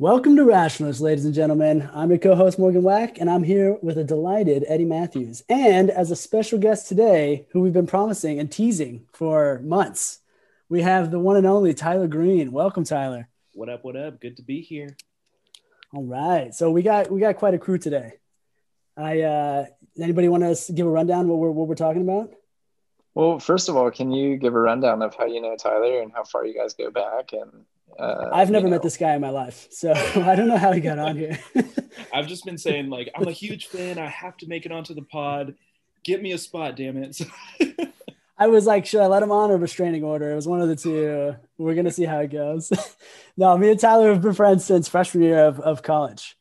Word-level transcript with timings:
Welcome 0.00 0.36
to 0.36 0.44
Rationalists, 0.44 1.00
ladies 1.00 1.24
and 1.24 1.34
gentlemen. 1.34 1.90
I'm 1.92 2.10
your 2.10 2.20
co 2.20 2.36
host, 2.36 2.56
Morgan 2.56 2.84
Wack, 2.84 3.18
and 3.18 3.28
I'm 3.28 3.42
here 3.42 3.76
with 3.82 3.98
a 3.98 4.04
delighted 4.04 4.64
Eddie 4.68 4.84
Matthews. 4.84 5.42
And 5.48 5.90
as 5.90 6.12
a 6.12 6.16
special 6.16 6.60
guest 6.60 6.86
today, 6.86 7.48
who 7.50 7.62
we've 7.62 7.72
been 7.72 7.88
promising 7.88 8.38
and 8.38 8.48
teasing 8.48 9.06
for 9.12 9.58
months, 9.64 10.20
we 10.68 10.82
have 10.82 11.10
the 11.10 11.18
one 11.18 11.36
and 11.36 11.48
only 11.48 11.74
Tyler 11.74 12.06
Green. 12.06 12.52
Welcome, 12.52 12.84
Tyler. 12.84 13.28
What 13.54 13.68
up? 13.68 13.82
What 13.82 13.96
up? 13.96 14.20
Good 14.20 14.36
to 14.36 14.44
be 14.44 14.60
here. 14.60 14.96
All 15.92 16.04
right. 16.04 16.54
So 16.54 16.70
we 16.70 16.82
got 16.82 17.10
we 17.10 17.18
got 17.18 17.34
quite 17.36 17.54
a 17.54 17.58
crew 17.58 17.78
today. 17.78 18.12
I 18.96 19.22
uh 19.22 19.66
anybody 20.00 20.28
want 20.28 20.44
to 20.44 20.72
give 20.72 20.86
a 20.86 20.90
rundown 20.90 21.26
what 21.26 21.38
we're 21.38 21.50
what 21.50 21.66
we're 21.66 21.74
talking 21.74 22.02
about? 22.02 22.30
Well, 23.14 23.40
first 23.40 23.68
of 23.68 23.76
all, 23.76 23.90
can 23.90 24.12
you 24.12 24.36
give 24.36 24.54
a 24.54 24.60
rundown 24.60 25.02
of 25.02 25.16
how 25.16 25.26
you 25.26 25.40
know 25.40 25.56
Tyler 25.56 26.02
and 26.02 26.12
how 26.12 26.22
far 26.22 26.46
you 26.46 26.54
guys 26.54 26.74
go 26.74 26.88
back? 26.88 27.32
And 27.32 27.64
uh, 27.98 28.30
I've 28.32 28.50
never 28.50 28.68
met 28.68 28.76
know. 28.76 28.82
this 28.82 28.96
guy 28.96 29.14
in 29.14 29.20
my 29.20 29.30
life, 29.30 29.68
so 29.70 29.92
I 30.16 30.34
don't 30.34 30.48
know 30.48 30.56
how 30.56 30.72
he 30.72 30.80
got 30.80 30.98
on 30.98 31.16
here. 31.16 31.38
I've 32.12 32.26
just 32.26 32.44
been 32.44 32.58
saying 32.58 32.90
like 32.90 33.10
I'm 33.14 33.28
a 33.28 33.32
huge 33.32 33.66
fan. 33.66 33.98
I 33.98 34.06
have 34.06 34.36
to 34.38 34.46
make 34.46 34.66
it 34.66 34.72
onto 34.72 34.94
the 34.94 35.02
pod. 35.02 35.54
Get 36.04 36.22
me 36.22 36.32
a 36.32 36.38
spot, 36.38 36.76
damn 36.76 36.96
it. 36.96 37.20
I 38.40 38.46
was 38.46 38.66
like, 38.66 38.86
should 38.86 39.00
I 39.00 39.06
let 39.06 39.22
him 39.22 39.32
on 39.32 39.50
or 39.50 39.56
restraining 39.56 40.04
order? 40.04 40.30
It 40.30 40.36
was 40.36 40.46
one 40.46 40.60
of 40.60 40.68
the 40.68 40.76
two. 40.76 41.34
We're 41.56 41.74
gonna 41.74 41.90
see 41.90 42.04
how 42.04 42.18
it 42.18 42.30
goes. 42.30 42.72
no, 43.36 43.56
me 43.58 43.70
and 43.70 43.80
Tyler 43.80 44.12
have 44.12 44.22
been 44.22 44.34
friends 44.34 44.64
since 44.64 44.88
freshman 44.88 45.24
year 45.24 45.44
of, 45.44 45.58
of 45.60 45.82
college. 45.82 46.36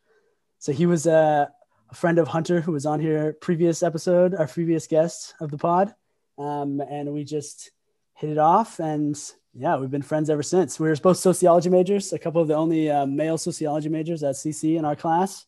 So 0.60 0.72
he 0.72 0.86
was 0.86 1.08
uh, 1.08 1.48
a 1.90 1.96
friend 1.96 2.20
of 2.20 2.28
Hunter 2.28 2.62
who 2.62 2.72
was 2.72 2.86
on 2.86 3.00
here 3.00 3.34
previous 3.34 3.82
episode, 3.82 4.36
our 4.36 4.48
previous 4.48 4.86
guest 4.88 5.34
of 5.40 5.50
the 5.50 5.58
pod 5.58 5.94
um, 6.38 6.82
and 6.82 7.14
we 7.14 7.24
just 7.24 7.72
hit 8.14 8.30
it 8.30 8.38
off. 8.38 8.80
And 8.80 9.18
yeah, 9.58 9.78
we've 9.78 9.92
been 9.92 10.02
friends 10.02 10.30
ever 10.30 10.44
since. 10.44 10.80
We 10.80 10.88
were 10.88 10.96
both 10.96 11.18
sociology 11.18 11.70
majors, 11.70 12.14
a 12.14 12.20
couple 12.20 12.42
of 12.42 12.48
the 12.48 12.56
only 12.56 12.90
uh, 12.90 13.06
male 13.06 13.38
sociology 13.38 13.90
majors 13.90 14.24
at 14.24 14.36
CC 14.36 14.78
in 14.78 14.86
our 14.86 14.96
class. 14.96 15.46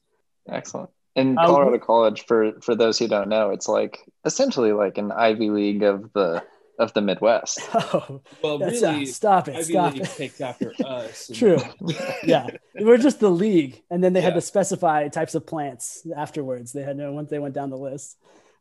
Excellent. 0.48 0.90
In 1.16 1.38
uh, 1.38 1.46
Colorado 1.46 1.78
uh, 1.78 1.80
College, 1.80 2.26
for 2.26 2.54
for 2.62 2.76
those 2.76 2.98
who 2.98 3.08
don't 3.08 3.30
know, 3.30 3.52
it's 3.52 3.68
like 3.68 4.00
essentially 4.26 4.74
like 4.74 4.98
an 4.98 5.12
Ivy 5.12 5.50
League 5.50 5.84
of 5.84 6.12
the 6.14 6.44
of 6.80 6.94
the 6.94 7.02
Midwest. 7.02 7.60
Oh, 7.92 8.22
well, 8.42 8.60
really, 8.60 9.06
stop 9.06 9.48
it, 9.48 9.56
Ivy 9.56 9.74
stop 9.74 9.94
League 9.94 10.04
it. 10.04 10.10
Takes 10.10 10.42
after 10.42 10.74
us. 10.86 11.30
True. 11.34 11.58
yeah, 12.24 12.48
we're 12.80 12.98
just 12.98 13.20
the 13.20 13.30
league, 13.30 13.82
and 13.90 14.04
then 14.04 14.14
they 14.14 14.22
yeah. 14.22 14.28
had 14.28 14.36
to 14.36 14.42
specify 14.42 15.08
types 15.10 15.36
of 15.36 15.46
plants 15.46 16.06
afterwards. 16.16 16.72
They 16.72 16.84
had 16.84 16.98
no 16.98 17.12
once 17.12 17.30
they 17.30 17.40
went 17.40 17.54
down 17.54 17.70
the 17.70 17.78
list. 17.78 18.18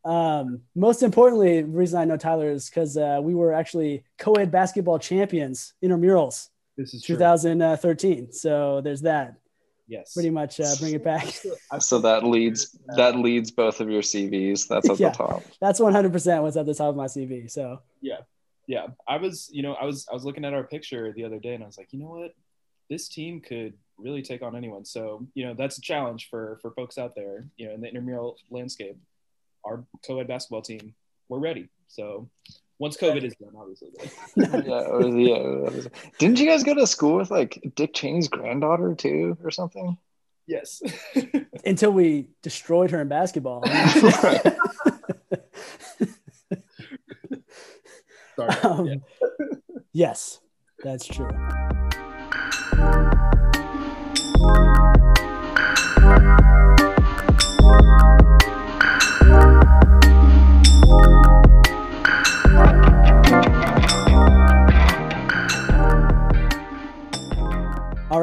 Um, 0.08 0.62
most 0.74 1.02
importantly, 1.02 1.60
the 1.60 1.68
reason 1.68 2.00
I 2.00 2.06
know 2.06 2.16
Tyler 2.16 2.50
is 2.50 2.70
because 2.70 2.96
uh, 2.96 3.20
we 3.22 3.34
were 3.34 3.52
actually 3.52 4.04
co-ed 4.16 4.50
basketball 4.50 4.98
champions 4.98 5.74
intramurals. 5.84 6.48
This 6.78 6.94
is 6.94 7.02
2013. 7.02 8.32
So 8.32 8.80
there's 8.80 9.02
that. 9.02 9.34
Yes. 9.86 10.14
Pretty 10.14 10.30
much 10.30 10.60
uh, 10.60 10.74
bring 10.80 10.94
it 10.94 11.04
back. 11.04 11.26
so 11.80 11.98
that 11.98 12.24
leads 12.24 12.78
that 12.96 13.18
leads 13.18 13.50
both 13.50 13.80
of 13.80 13.90
your 13.90 14.00
CVs. 14.00 14.66
That's 14.66 14.88
at 14.88 14.98
yeah, 14.98 15.10
the 15.10 15.16
top. 15.16 15.42
That's 15.60 15.78
100% 15.78 16.42
what's 16.42 16.56
at 16.56 16.64
the 16.64 16.74
top 16.74 16.88
of 16.88 16.96
my 16.96 17.06
CV. 17.06 17.50
So 17.50 17.80
yeah, 18.00 18.20
yeah. 18.66 18.86
I 19.06 19.18
was, 19.18 19.50
you 19.52 19.62
know, 19.62 19.74
I 19.74 19.84
was 19.84 20.06
I 20.10 20.14
was 20.14 20.24
looking 20.24 20.44
at 20.46 20.54
our 20.54 20.64
picture 20.64 21.12
the 21.12 21.24
other 21.24 21.38
day, 21.38 21.54
and 21.54 21.62
I 21.62 21.66
was 21.66 21.76
like, 21.76 21.92
you 21.92 22.00
know 22.00 22.10
what, 22.10 22.34
this 22.88 23.08
team 23.08 23.40
could 23.40 23.74
really 23.98 24.22
take 24.22 24.42
on 24.42 24.56
anyone. 24.56 24.84
So 24.84 25.26
you 25.34 25.46
know, 25.46 25.54
that's 25.54 25.76
a 25.78 25.82
challenge 25.82 26.28
for 26.30 26.58
for 26.62 26.70
folks 26.70 26.96
out 26.96 27.14
there, 27.14 27.46
you 27.56 27.66
know, 27.66 27.74
in 27.74 27.80
the 27.80 27.88
intramural 27.88 28.36
landscape 28.50 28.98
our 29.68 29.84
co-ed 30.06 30.26
basketball 30.28 30.62
team, 30.62 30.94
we're 31.28 31.38
ready. 31.38 31.68
So 31.88 32.28
once 32.78 32.96
COVID 32.96 33.24
is 33.24 33.34
done, 33.36 33.52
obviously. 33.56 33.90
yeah, 34.36 34.98
yeah. 35.06 35.88
Didn't 36.18 36.38
you 36.38 36.46
guys 36.46 36.64
go 36.64 36.74
to 36.74 36.86
school 36.86 37.16
with 37.16 37.30
like 37.30 37.60
Dick 37.74 37.92
Cheney's 37.94 38.28
granddaughter 38.28 38.94
too, 38.94 39.36
or 39.42 39.50
something? 39.50 39.98
Yes. 40.46 40.80
Until 41.64 41.92
we 41.92 42.28
destroyed 42.42 42.90
her 42.92 43.00
in 43.02 43.08
basketball. 43.08 43.66
Sorry. 48.36 48.50
Um, 48.62 48.86
yeah. 48.86 48.94
yes, 49.92 50.40
that's 50.82 51.06
true. 51.06 51.28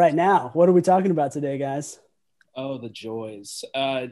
Right, 0.06 0.14
now 0.16 0.52
what 0.54 0.70
are 0.70 0.72
we 0.72 0.82
talking 0.82 1.12
about 1.12 1.32
today, 1.32 1.58
guys? 1.58 2.00
Oh, 2.56 2.78
the 2.78 2.90
joys. 2.90 3.64
Uh, 3.74 4.08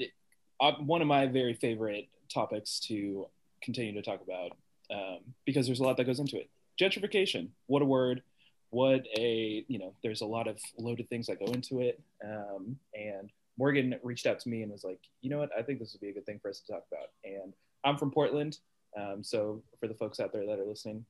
uh, 0.60 0.72
one 0.80 1.02
of 1.02 1.08
my 1.08 1.28
very 1.28 1.54
favorite 1.54 2.10
topics 2.34 2.80
to 2.88 3.28
continue 3.62 3.94
to 3.94 4.02
talk 4.02 4.22
about 4.22 4.58
um, 4.92 5.20
because 5.46 5.68
there's 5.68 5.80
a 5.80 5.84
lot 5.84 5.98
that 5.98 6.06
goes 6.06 6.20
into 6.20 6.38
it. 6.38 6.50
Gentrification. 6.82 7.50
What 7.68 7.84
a 7.84 7.86
word. 7.86 8.24
What 8.72 9.06
a 9.16 9.64
you 9.68 9.78
know. 9.78 9.94
There's 10.02 10.22
a 10.22 10.26
lot 10.26 10.48
of 10.48 10.60
loaded 10.80 11.10
things 11.10 11.28
that 11.28 11.40
go 11.40 11.52
into 11.52 11.82
it. 11.82 12.02
Um, 12.26 12.76
and 12.96 13.30
Morgan 13.60 13.96
reached 14.02 14.26
out 14.26 14.40
to 14.40 14.50
me 14.50 14.64
and 14.64 14.72
was 14.72 14.84
like, 14.84 15.00
you 15.22 15.30
know 15.30 15.38
what? 15.38 15.52
I 15.58 15.62
think 15.62 15.78
this 15.78 15.94
would 15.94 16.02
be 16.02 16.10
a 16.10 16.14
good 16.14 16.26
thing 16.26 16.40
for 16.42 16.50
us 16.50 16.60
to 16.62 16.72
talk 16.72 16.84
about. 16.92 17.10
And 17.24 17.54
I'm 17.86 17.98
from 17.98 18.10
Portland, 18.10 18.58
um, 19.00 19.24
so 19.24 19.62
for 19.80 19.88
the 19.88 19.94
folks 19.94 20.20
out 20.20 20.34
there 20.34 20.48
that 20.48 20.60
are 20.60 20.66
listening, 20.66 21.06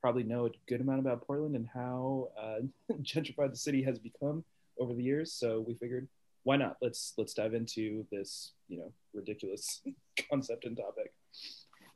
probably 0.00 0.22
know 0.22 0.46
a 0.46 0.50
good 0.66 0.80
amount 0.80 1.00
about 1.00 1.26
Portland 1.26 1.56
and 1.56 1.68
how 1.72 2.28
uh, 2.40 2.60
gentrified 3.02 3.50
the 3.50 3.56
city 3.56 3.82
has 3.82 3.98
become 3.98 4.44
over 4.78 4.94
the 4.94 5.02
years. 5.02 5.32
So 5.32 5.60
we 5.66 5.74
figured, 5.74 6.08
why 6.44 6.56
not? 6.56 6.76
Let's 6.80 7.12
let's 7.18 7.34
dive 7.34 7.54
into 7.54 8.06
this, 8.10 8.52
you 8.68 8.78
know, 8.78 8.92
ridiculous 9.12 9.82
concept 10.30 10.64
and 10.64 10.76
topic. 10.76 11.12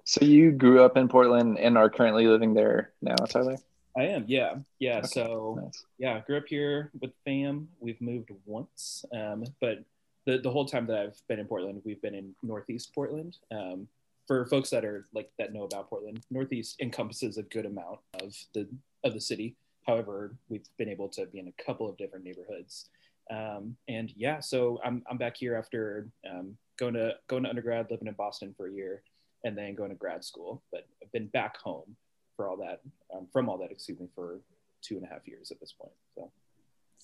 So 0.04 0.24
you 0.24 0.52
grew 0.52 0.82
up 0.82 0.96
in 0.96 1.08
Portland 1.08 1.58
and 1.58 1.78
are 1.78 1.88
currently 1.88 2.26
living 2.26 2.52
there 2.52 2.92
now, 3.00 3.14
Tyler? 3.14 3.56
I 3.96 4.02
am, 4.04 4.24
yeah, 4.26 4.56
yeah. 4.80 4.98
Okay. 4.98 5.06
So 5.06 5.60
nice. 5.62 5.84
yeah, 5.98 6.20
grew 6.20 6.36
up 6.36 6.44
here 6.46 6.90
with 7.00 7.12
fam. 7.24 7.68
We've 7.80 8.00
moved 8.00 8.30
once, 8.44 9.04
um, 9.14 9.44
but 9.60 9.84
the 10.26 10.38
the 10.38 10.50
whole 10.50 10.66
time 10.66 10.86
that 10.88 10.98
I've 10.98 11.20
been 11.28 11.38
in 11.38 11.46
Portland, 11.46 11.80
we've 11.84 12.02
been 12.02 12.14
in 12.14 12.34
Northeast 12.42 12.94
Portland. 12.94 13.38
Um, 13.50 13.88
for 14.26 14.46
folks 14.46 14.70
that 14.70 14.84
are 14.84 15.06
like 15.12 15.30
that 15.38 15.52
know 15.52 15.64
about 15.64 15.88
Portland, 15.88 16.24
Northeast 16.30 16.80
encompasses 16.80 17.36
a 17.36 17.42
good 17.42 17.66
amount 17.66 17.98
of 18.22 18.34
the 18.54 18.68
of 19.04 19.14
the 19.14 19.20
city. 19.20 19.56
However, 19.86 20.36
we've 20.48 20.66
been 20.78 20.88
able 20.88 21.08
to 21.10 21.26
be 21.26 21.38
in 21.38 21.48
a 21.48 21.62
couple 21.62 21.88
of 21.88 21.96
different 21.96 22.24
neighborhoods. 22.24 22.88
Um, 23.30 23.76
and 23.88 24.12
yeah, 24.16 24.40
so 24.40 24.80
I'm, 24.84 25.02
I'm 25.10 25.18
back 25.18 25.36
here 25.36 25.56
after 25.56 26.08
um, 26.30 26.56
going 26.78 26.94
to 26.94 27.14
going 27.28 27.42
to 27.44 27.48
undergrad, 27.48 27.90
living 27.90 28.08
in 28.08 28.14
Boston 28.14 28.54
for 28.56 28.68
a 28.68 28.72
year, 28.72 29.02
and 29.44 29.56
then 29.56 29.74
going 29.74 29.90
to 29.90 29.96
grad 29.96 30.24
school. 30.24 30.62
But 30.72 30.86
I've 31.02 31.12
been 31.12 31.28
back 31.28 31.56
home 31.58 31.96
for 32.36 32.48
all 32.48 32.56
that, 32.58 32.80
um, 33.14 33.26
from 33.32 33.48
all 33.48 33.58
that, 33.58 33.70
excuse 33.70 34.00
me, 34.00 34.08
for 34.14 34.40
two 34.82 34.96
and 34.96 35.04
a 35.04 35.08
half 35.08 35.26
years 35.26 35.50
at 35.50 35.60
this 35.60 35.72
point. 35.72 35.92
So 36.14 36.30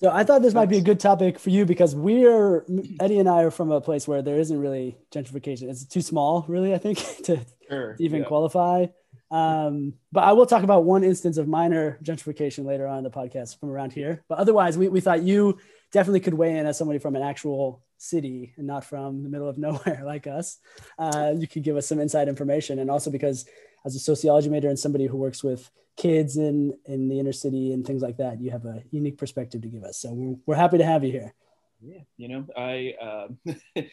so 0.01 0.09
I 0.09 0.23
thought 0.23 0.41
this 0.41 0.55
might 0.55 0.69
be 0.69 0.79
a 0.79 0.81
good 0.81 0.99
topic 0.99 1.37
for 1.37 1.51
you 1.51 1.65
because 1.65 1.95
we're 1.95 2.65
Eddie 2.99 3.19
and 3.19 3.29
I 3.29 3.43
are 3.43 3.51
from 3.51 3.71
a 3.71 3.79
place 3.79 4.07
where 4.07 4.23
there 4.23 4.39
isn't 4.39 4.59
really 4.59 4.97
gentrification. 5.13 5.69
It's 5.69 5.85
too 5.85 6.01
small, 6.01 6.43
really, 6.47 6.73
I 6.73 6.79
think, 6.79 6.97
to 7.25 7.39
sure, 7.69 7.95
even 7.99 8.21
yeah. 8.21 8.27
qualify. 8.27 8.87
Um, 9.29 9.93
but 10.11 10.23
I 10.23 10.33
will 10.33 10.47
talk 10.47 10.63
about 10.63 10.85
one 10.85 11.03
instance 11.03 11.37
of 11.37 11.47
minor 11.47 11.99
gentrification 12.03 12.65
later 12.65 12.87
on 12.87 12.97
in 12.97 13.03
the 13.03 13.11
podcast 13.11 13.59
from 13.59 13.69
around 13.69 13.93
here. 13.93 14.23
But 14.27 14.39
otherwise, 14.39 14.75
we, 14.75 14.89
we 14.89 15.01
thought 15.01 15.21
you 15.21 15.59
definitely 15.91 16.19
could 16.21 16.33
weigh 16.33 16.57
in 16.57 16.65
as 16.65 16.79
somebody 16.79 16.97
from 16.97 17.15
an 17.15 17.21
actual 17.21 17.83
city 18.01 18.53
and 18.57 18.67
not 18.67 18.83
from 18.83 19.23
the 19.23 19.29
middle 19.29 19.47
of 19.47 19.57
nowhere 19.59 20.01
like 20.03 20.27
us. 20.27 20.57
Uh, 20.97 21.33
you 21.35 21.47
could 21.47 21.63
give 21.63 21.77
us 21.77 21.87
some 21.87 21.99
inside 21.99 22.27
information. 22.27 22.79
And 22.79 22.89
also 22.89 23.11
because 23.11 23.45
as 23.85 23.95
a 23.95 23.99
sociology 23.99 24.49
major 24.49 24.69
and 24.69 24.79
somebody 24.79 25.05
who 25.05 25.17
works 25.17 25.43
with 25.43 25.69
kids 25.97 26.37
in 26.37 26.73
in 26.85 27.09
the 27.09 27.19
inner 27.19 27.33
city 27.33 27.73
and 27.73 27.85
things 27.85 28.01
like 28.01 28.17
that 28.17 28.41
you 28.41 28.49
have 28.49 28.65
a 28.65 28.81
unique 28.91 29.17
perspective 29.17 29.61
to 29.61 29.67
give 29.67 29.83
us 29.83 29.97
so 29.97 30.13
we're, 30.13 30.35
we're 30.45 30.55
happy 30.55 30.77
to 30.77 30.85
have 30.85 31.03
you 31.03 31.11
here 31.11 31.33
yeah 31.81 31.99
you 32.17 32.27
know 32.29 32.45
i 32.55 32.93
uh, 33.01 33.27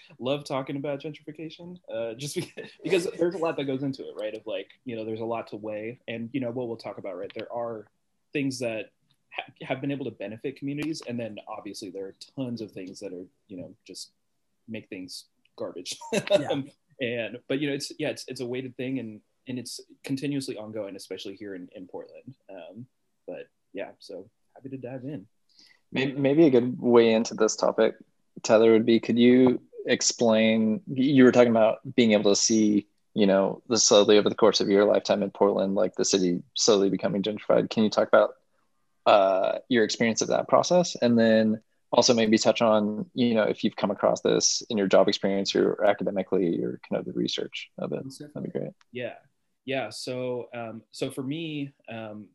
love 0.20 0.44
talking 0.44 0.76
about 0.76 1.00
gentrification 1.00 1.76
uh, 1.93 2.14
just 2.14 2.37
because, 2.37 2.70
because 2.84 3.08
there's 3.19 3.34
a 3.34 3.38
lot 3.38 3.56
that 3.56 3.64
goes 3.64 3.82
into 3.82 4.02
it 4.02 4.14
right 4.19 4.34
of 4.34 4.46
like 4.46 4.69
you 4.84 4.94
know 4.94 5.04
there's 5.04 5.20
a 5.20 5.25
lot 5.25 5.49
to 5.49 5.56
weigh 5.56 5.99
and 6.06 6.31
you 6.32 6.40
know 6.40 6.50
what 6.50 6.69
we'll 6.69 6.76
talk 6.76 6.99
about 6.99 7.16
right 7.16 7.32
there 7.34 7.52
are 7.52 7.87
things 8.32 8.61
that 8.61 8.87
ha- 8.87 8.98
have 9.62 9.81
been 9.81 9.90
able 9.90 10.05
to 10.05 10.11
benefit 10.11 10.56
communities 10.56 11.02
and 11.08 11.19
then 11.19 11.37
obviously 11.49 11.90
there 11.90 12.06
are 12.06 12.14
tons 12.37 12.61
of 12.61 12.70
things 12.73 12.99
that 13.00 13.12
are 13.12 13.25
you 13.49 13.56
know 13.56 13.73
just 13.87 14.11
make 14.69 14.88
things 14.88 15.26
garbage 15.56 15.96
yeah. 16.12 16.61
and 17.00 17.38
but 17.49 17.61
you 17.61 17.69
know 17.69 17.75
it's 17.75 17.93
yeah 17.99 18.08
it's, 18.08 18.25
it's 18.29 18.40
a 18.40 18.46
weighted 18.46 18.76
thing 18.76 18.99
and 18.99 19.20
and 19.49 19.58
it's 19.58 19.81
continuously 20.05 20.56
ongoing, 20.56 20.94
especially 20.94 21.35
here 21.35 21.55
in, 21.55 21.69
in 21.75 21.87
Portland. 21.87 22.35
Um, 22.50 22.87
but 23.26 23.49
yeah, 23.73 23.90
so 23.99 24.29
happy 24.55 24.69
to 24.69 24.76
dive 24.76 25.05
in. 25.05 25.26
Maybe, 25.90 26.12
maybe 26.12 26.46
a 26.46 26.50
good 26.50 26.79
way 26.79 27.12
into 27.12 27.35
this 27.35 27.56
topic, 27.56 27.94
Tyler, 28.43 28.73
would 28.73 28.87
be 28.87 29.00
could 29.00 29.19
you 29.19 29.61
explain? 29.87 30.82
You 30.87 31.25
were 31.25 31.32
talking 31.32 31.50
about 31.50 31.79
being 31.96 32.12
able 32.12 32.31
to 32.31 32.40
see, 32.40 32.87
you 33.14 33.26
know, 33.26 33.62
the 33.69 33.79
slowly 33.79 34.19
over 34.19 34.29
the 34.29 34.35
course 34.35 34.61
of 34.61 34.69
your 34.69 34.85
lifetime 34.85 35.23
in 35.23 35.31
Portland, 35.31 35.75
like 35.75 35.94
the 35.94 36.05
city 36.05 36.43
slowly 36.55 36.90
becoming 36.90 37.23
gentrified. 37.23 37.70
Can 37.70 37.85
you 37.85 37.90
talk 37.90 38.08
about 38.08 38.35
uh, 39.08 39.58
your 39.69 39.84
experience 39.84 40.20
of 40.20 40.28
that 40.28 40.49
process? 40.49 40.96
And 41.00 41.19
then 41.19 41.62
also 41.93 42.12
maybe 42.12 42.37
touch 42.37 42.60
on 42.60 43.06
you 43.14 43.34
know 43.34 43.44
if 43.44 43.64
you've 43.64 43.76
come 43.76 43.90
across 43.90 44.20
this 44.20 44.62
in 44.69 44.76
your 44.76 44.87
job 44.87 45.08
experience 45.08 45.55
or 45.55 45.82
academically 45.84 46.62
or 46.62 46.78
kind 46.88 47.00
of 47.00 47.06
the 47.06 47.12
research 47.12 47.70
of 47.78 47.93
it 47.93 48.05
that'd 48.34 48.52
be 48.52 48.58
great. 48.58 48.72
Yeah. 48.93 49.14
Yeah. 49.64 49.90
So 49.90 50.49
um, 50.55 50.82
so 50.90 51.10
for 51.10 51.22
me 51.22 51.72
um, 51.90 52.26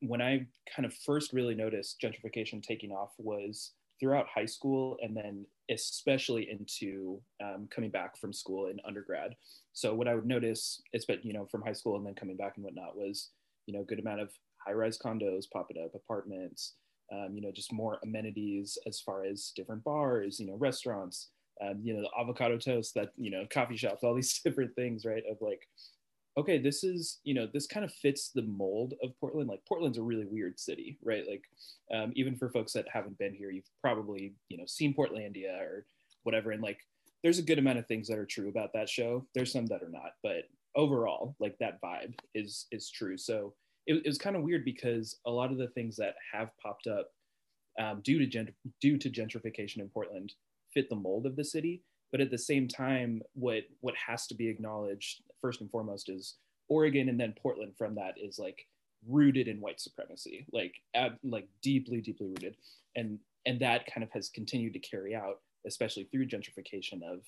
when 0.00 0.20
i 0.20 0.44
kind 0.74 0.84
of 0.84 0.92
first 0.92 1.32
really 1.32 1.54
noticed 1.54 2.00
gentrification 2.02 2.60
taking 2.60 2.90
off 2.90 3.12
was 3.18 3.72
throughout 4.00 4.26
high 4.32 4.46
school 4.46 4.96
and 5.02 5.16
then 5.16 5.46
especially 5.70 6.48
into 6.50 7.20
um, 7.40 7.68
coming 7.70 7.90
back 7.90 8.16
from 8.16 8.32
school 8.32 8.66
in 8.68 8.80
undergrad. 8.84 9.36
So 9.72 9.94
what 9.94 10.08
i 10.08 10.14
would 10.14 10.26
notice 10.26 10.82
it's 10.92 11.04
but 11.04 11.24
you 11.24 11.32
know 11.32 11.46
from 11.46 11.62
high 11.62 11.72
school 11.72 11.96
and 11.96 12.04
then 12.04 12.14
coming 12.14 12.36
back 12.36 12.56
and 12.56 12.64
whatnot 12.64 12.96
was 12.96 13.30
you 13.66 13.74
know 13.74 13.82
a 13.82 13.84
good 13.84 14.00
amount 14.00 14.20
of 14.20 14.32
high-rise 14.66 14.98
condos 14.98 15.44
popping 15.50 15.82
up 15.82 15.94
apartments 15.94 16.74
um, 17.12 17.30
you 17.34 17.40
know, 17.40 17.50
just 17.50 17.72
more 17.72 17.98
amenities 18.02 18.76
as 18.86 19.00
far 19.00 19.24
as 19.24 19.52
different 19.56 19.82
bars, 19.84 20.38
you 20.38 20.46
know, 20.46 20.56
restaurants, 20.56 21.28
um, 21.62 21.80
you 21.82 21.94
know, 21.94 22.02
the 22.02 22.20
avocado 22.20 22.58
toast, 22.58 22.94
that, 22.94 23.10
you 23.16 23.30
know, 23.30 23.46
coffee 23.50 23.76
shops, 23.76 24.04
all 24.04 24.14
these 24.16 24.40
different 24.40 24.74
things, 24.74 25.04
right? 25.04 25.22
Of 25.30 25.38
like, 25.40 25.62
okay, 26.36 26.58
this 26.58 26.84
is, 26.84 27.18
you 27.24 27.34
know, 27.34 27.48
this 27.52 27.66
kind 27.66 27.84
of 27.84 27.92
fits 27.92 28.30
the 28.34 28.42
mold 28.42 28.94
of 29.02 29.18
Portland. 29.18 29.48
Like 29.48 29.64
Portland's 29.66 29.98
a 29.98 30.02
really 30.02 30.26
weird 30.26 30.60
city, 30.60 30.98
right? 31.02 31.24
Like, 31.28 31.44
um, 31.92 32.12
even 32.14 32.36
for 32.36 32.50
folks 32.50 32.72
that 32.74 32.86
haven't 32.92 33.18
been 33.18 33.34
here, 33.34 33.50
you've 33.50 33.70
probably, 33.80 34.34
you 34.48 34.58
know, 34.58 34.66
seen 34.66 34.94
Portlandia 34.94 35.60
or 35.60 35.86
whatever. 36.22 36.52
And 36.52 36.62
like, 36.62 36.78
there's 37.22 37.38
a 37.38 37.42
good 37.42 37.58
amount 37.58 37.78
of 37.78 37.86
things 37.86 38.06
that 38.08 38.18
are 38.18 38.26
true 38.26 38.48
about 38.48 38.72
that 38.74 38.88
show. 38.88 39.26
There's 39.34 39.50
some 39.50 39.66
that 39.66 39.82
are 39.82 39.88
not, 39.88 40.12
but 40.22 40.44
overall, 40.76 41.34
like 41.40 41.56
that 41.58 41.80
vibe 41.82 42.14
is 42.34 42.66
is 42.70 42.90
true. 42.90 43.18
So 43.18 43.54
it, 43.88 44.02
it 44.04 44.06
was 44.06 44.18
kind 44.18 44.36
of 44.36 44.42
weird 44.42 44.64
because 44.64 45.18
a 45.26 45.30
lot 45.30 45.50
of 45.50 45.58
the 45.58 45.68
things 45.68 45.96
that 45.96 46.14
have 46.32 46.50
popped 46.62 46.86
up 46.86 47.08
um, 47.80 48.00
due 48.04 48.18
to 48.18 48.26
gent- 48.26 48.54
due 48.80 48.98
to 48.98 49.10
gentrification 49.10 49.78
in 49.78 49.88
Portland 49.88 50.34
fit 50.72 50.88
the 50.88 50.96
mold 50.96 51.26
of 51.26 51.34
the 51.34 51.44
city. 51.44 51.82
But 52.12 52.20
at 52.20 52.30
the 52.30 52.38
same 52.38 52.68
time, 52.68 53.22
what 53.34 53.64
what 53.80 53.94
has 54.06 54.26
to 54.28 54.34
be 54.34 54.48
acknowledged 54.48 55.22
first 55.40 55.60
and 55.60 55.70
foremost 55.70 56.08
is 56.08 56.36
Oregon, 56.68 57.08
and 57.08 57.18
then 57.18 57.34
Portland 57.42 57.72
from 57.76 57.94
that 57.96 58.14
is 58.22 58.38
like 58.38 58.66
rooted 59.06 59.48
in 59.48 59.60
white 59.60 59.80
supremacy, 59.80 60.46
like 60.52 60.74
ab- 60.94 61.18
like 61.24 61.48
deeply 61.62 62.00
deeply 62.00 62.28
rooted, 62.28 62.56
and 62.94 63.18
and 63.46 63.58
that 63.60 63.86
kind 63.92 64.04
of 64.04 64.10
has 64.12 64.28
continued 64.28 64.74
to 64.74 64.80
carry 64.80 65.14
out, 65.14 65.40
especially 65.66 66.04
through 66.04 66.28
gentrification 66.28 67.02
of 67.02 67.20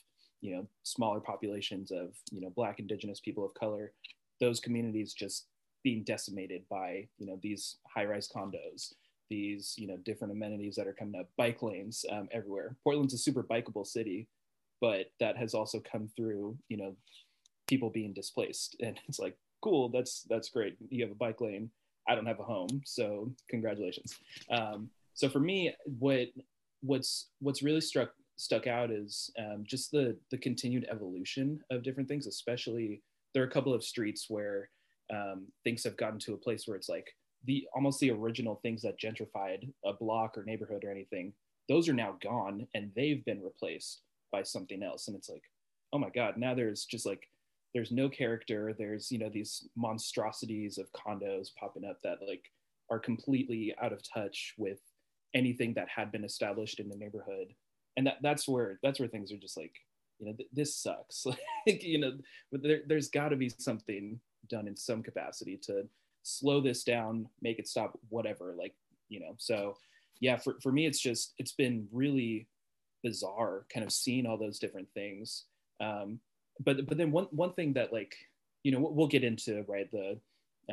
you 0.42 0.54
know 0.54 0.66
smaller 0.82 1.20
populations 1.20 1.90
of 1.90 2.14
you 2.30 2.40
know 2.40 2.50
black 2.50 2.78
indigenous 2.78 3.20
people 3.20 3.44
of 3.44 3.54
color 3.54 3.92
those 4.40 4.58
communities 4.58 5.12
just 5.12 5.46
being 5.82 6.04
decimated 6.04 6.62
by 6.70 7.06
you 7.18 7.26
know 7.26 7.38
these 7.42 7.76
high-rise 7.88 8.28
condos 8.28 8.92
these 9.30 9.74
you 9.78 9.86
know 9.86 9.96
different 9.98 10.32
amenities 10.32 10.74
that 10.74 10.86
are 10.86 10.92
coming 10.92 11.18
up 11.18 11.28
bike 11.38 11.62
lanes 11.62 12.04
um, 12.10 12.28
everywhere. 12.32 12.76
Portland's 12.84 13.14
a 13.14 13.18
super 13.18 13.42
bikeable 13.42 13.86
city 13.86 14.28
but 14.80 15.12
that 15.20 15.36
has 15.36 15.54
also 15.54 15.80
come 15.80 16.08
through 16.16 16.56
you 16.68 16.76
know 16.76 16.94
people 17.66 17.90
being 17.90 18.12
displaced. 18.12 18.76
And 18.80 18.98
it's 19.08 19.18
like 19.18 19.36
cool 19.62 19.88
that's 19.88 20.26
that's 20.28 20.50
great. 20.50 20.76
You 20.90 21.02
have 21.04 21.12
a 21.12 21.14
bike 21.18 21.40
lane. 21.40 21.70
I 22.08 22.14
don't 22.14 22.26
have 22.26 22.40
a 22.40 22.44
home 22.44 22.82
so 22.84 23.30
congratulations. 23.48 24.18
Um, 24.50 24.90
so 25.14 25.28
for 25.28 25.40
me 25.40 25.74
what 25.98 26.28
what's 26.82 27.28
what's 27.40 27.62
really 27.62 27.80
struck 27.80 28.10
stuck 28.36 28.66
out 28.66 28.90
is 28.90 29.30
um, 29.38 29.64
just 29.64 29.90
the 29.92 30.16
the 30.30 30.38
continued 30.38 30.86
evolution 30.90 31.60
of 31.70 31.82
different 31.82 32.08
things 32.08 32.26
especially 32.26 33.02
there 33.34 33.42
are 33.42 33.46
a 33.46 33.50
couple 33.50 33.74
of 33.74 33.84
streets 33.84 34.30
where 34.30 34.70
um, 35.12 35.46
things 35.64 35.84
have 35.84 35.96
gotten 35.96 36.18
to 36.20 36.34
a 36.34 36.38
place 36.38 36.66
where 36.66 36.76
it's 36.76 36.88
like 36.88 37.08
the 37.44 37.66
almost 37.74 38.00
the 38.00 38.10
original 38.10 38.60
things 38.62 38.82
that 38.82 39.00
gentrified 39.00 39.70
a 39.84 39.92
block 39.92 40.36
or 40.36 40.44
neighborhood 40.44 40.84
or 40.84 40.90
anything 40.90 41.32
those 41.70 41.88
are 41.88 41.94
now 41.94 42.16
gone 42.20 42.66
and 42.74 42.90
they've 42.96 43.24
been 43.24 43.40
replaced 43.40 44.02
by 44.32 44.42
something 44.42 44.82
else. 44.82 45.08
And 45.08 45.16
it's 45.16 45.30
like 45.30 45.44
oh 45.92 45.98
my 45.98 46.10
god 46.10 46.36
now 46.36 46.54
there's 46.54 46.84
just 46.84 47.06
like 47.06 47.28
there's 47.72 47.92
no 47.92 48.08
character. 48.08 48.74
There's 48.76 49.10
you 49.12 49.18
know 49.18 49.30
these 49.32 49.68
monstrosities 49.76 50.78
of 50.78 50.90
condos 50.92 51.54
popping 51.54 51.84
up 51.84 51.98
that 52.02 52.18
like 52.26 52.44
are 52.90 52.98
completely 52.98 53.72
out 53.80 53.92
of 53.92 54.02
touch 54.02 54.54
with 54.58 54.80
anything 55.34 55.72
that 55.74 55.88
had 55.88 56.10
been 56.10 56.24
established 56.24 56.80
in 56.80 56.88
the 56.88 56.96
neighborhood. 56.96 57.54
And 57.96 58.06
that 58.08 58.16
that's 58.22 58.48
where 58.48 58.80
that's 58.82 58.98
where 58.98 59.08
things 59.08 59.30
are 59.30 59.38
just 59.38 59.56
like 59.56 59.74
you 60.18 60.26
know 60.26 60.32
th- 60.32 60.48
this 60.52 60.76
sucks. 60.76 61.26
Like 61.66 61.84
you 61.84 62.00
know 62.00 62.12
but 62.50 62.62
there, 62.62 62.80
there's 62.86 63.10
got 63.10 63.28
to 63.28 63.36
be 63.36 63.50
something 63.50 64.18
done 64.50 64.68
in 64.68 64.76
some 64.76 65.02
capacity 65.02 65.56
to 65.64 65.88
slow 66.22 66.60
this 66.60 66.84
down, 66.84 67.28
make 67.40 67.58
it 67.58 67.68
stop, 67.68 67.98
whatever. 68.08 68.54
Like, 68.58 68.74
you 69.08 69.20
know, 69.20 69.34
so 69.38 69.76
yeah, 70.20 70.36
for, 70.36 70.56
for 70.62 70.72
me, 70.72 70.86
it's 70.86 71.00
just, 71.00 71.34
it's 71.38 71.52
been 71.52 71.88
really 71.92 72.46
bizarre 73.02 73.64
kind 73.72 73.84
of 73.84 73.92
seeing 73.92 74.26
all 74.26 74.36
those 74.36 74.58
different 74.58 74.88
things. 74.92 75.44
Um, 75.80 76.20
but, 76.62 76.86
but 76.86 76.98
then 76.98 77.10
one, 77.10 77.26
one 77.30 77.54
thing 77.54 77.72
that 77.74 77.92
like, 77.92 78.14
you 78.62 78.72
know, 78.72 78.78
we'll 78.80 79.06
get 79.08 79.24
into, 79.24 79.64
right, 79.66 79.90
the 79.90 80.18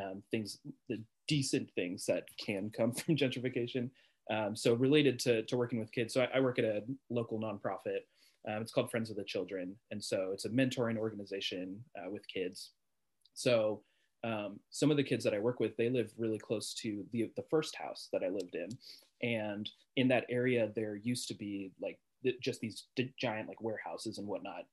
um, 0.00 0.22
things, 0.30 0.58
the 0.88 1.02
decent 1.26 1.70
things 1.74 2.04
that 2.06 2.24
can 2.38 2.70
come 2.70 2.92
from 2.92 3.16
gentrification. 3.16 3.90
Um, 4.30 4.54
so 4.54 4.74
related 4.74 5.18
to, 5.20 5.42
to 5.44 5.56
working 5.56 5.78
with 5.78 5.92
kids. 5.92 6.12
So 6.12 6.22
I, 6.22 6.36
I 6.36 6.40
work 6.40 6.58
at 6.58 6.66
a 6.66 6.82
local 7.08 7.40
nonprofit. 7.40 8.00
Um, 8.46 8.62
it's 8.62 8.72
called 8.72 8.90
Friends 8.90 9.10
of 9.10 9.16
the 9.16 9.24
Children. 9.24 9.74
And 9.90 10.02
so 10.02 10.30
it's 10.32 10.44
a 10.44 10.50
mentoring 10.50 10.98
organization 10.98 11.82
uh, 11.96 12.10
with 12.10 12.28
kids. 12.28 12.72
So 13.38 13.82
um, 14.24 14.58
some 14.70 14.90
of 14.90 14.96
the 14.96 15.04
kids 15.04 15.22
that 15.22 15.32
I 15.32 15.38
work 15.38 15.60
with, 15.60 15.76
they 15.76 15.90
live 15.90 16.10
really 16.18 16.40
close 16.40 16.74
to 16.82 17.04
the, 17.12 17.30
the 17.36 17.44
first 17.48 17.76
house 17.76 18.08
that 18.12 18.24
I 18.24 18.30
lived 18.30 18.56
in. 18.56 18.68
And 19.22 19.70
in 19.94 20.08
that 20.08 20.26
area, 20.28 20.72
there 20.74 20.96
used 20.96 21.28
to 21.28 21.34
be 21.34 21.70
like 21.80 22.00
just 22.42 22.60
these 22.60 22.86
giant 23.16 23.46
like 23.46 23.62
warehouses 23.62 24.18
and 24.18 24.26
whatnot. 24.26 24.64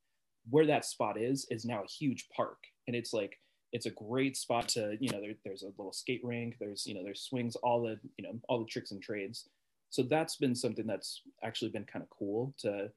Where 0.50 0.65
that 0.65 0.83
spot 0.83 1.21
is, 1.21 1.45
is 1.51 1.63
now 1.63 1.83
a 1.83 1.88
huge 1.88 2.27
park. 2.35 2.57
And 2.88 2.95
it's 2.95 3.13
like, 3.13 3.38
it's 3.71 3.85
a 3.85 3.91
great 3.91 4.35
spot 4.35 4.67
to, 4.69 4.97
you 5.00 5.12
know, 5.12 5.21
there, 5.21 5.33
there's 5.44 5.62
a 5.62 5.73
little 5.77 5.94
skate 5.94 6.21
rink, 6.23 6.56
there's, 6.59 6.88
you 6.88 6.95
know, 6.95 7.03
there's 7.03 7.21
swings, 7.21 7.56
all 7.57 7.83
the, 7.83 8.00
you 8.17 8.25
know, 8.25 8.39
all 8.50 8.59
the 8.59 8.65
tricks 8.65 8.91
and 8.91 9.01
trades. 9.01 9.47
So 9.91 10.01
that's 10.01 10.38
been 10.38 10.56
something 10.56 10.88
that's 10.88 11.21
actually 11.44 11.69
been 11.69 11.85
kind 11.85 12.01
of 12.01 12.09
cool 12.09 12.56
to, 12.59 12.89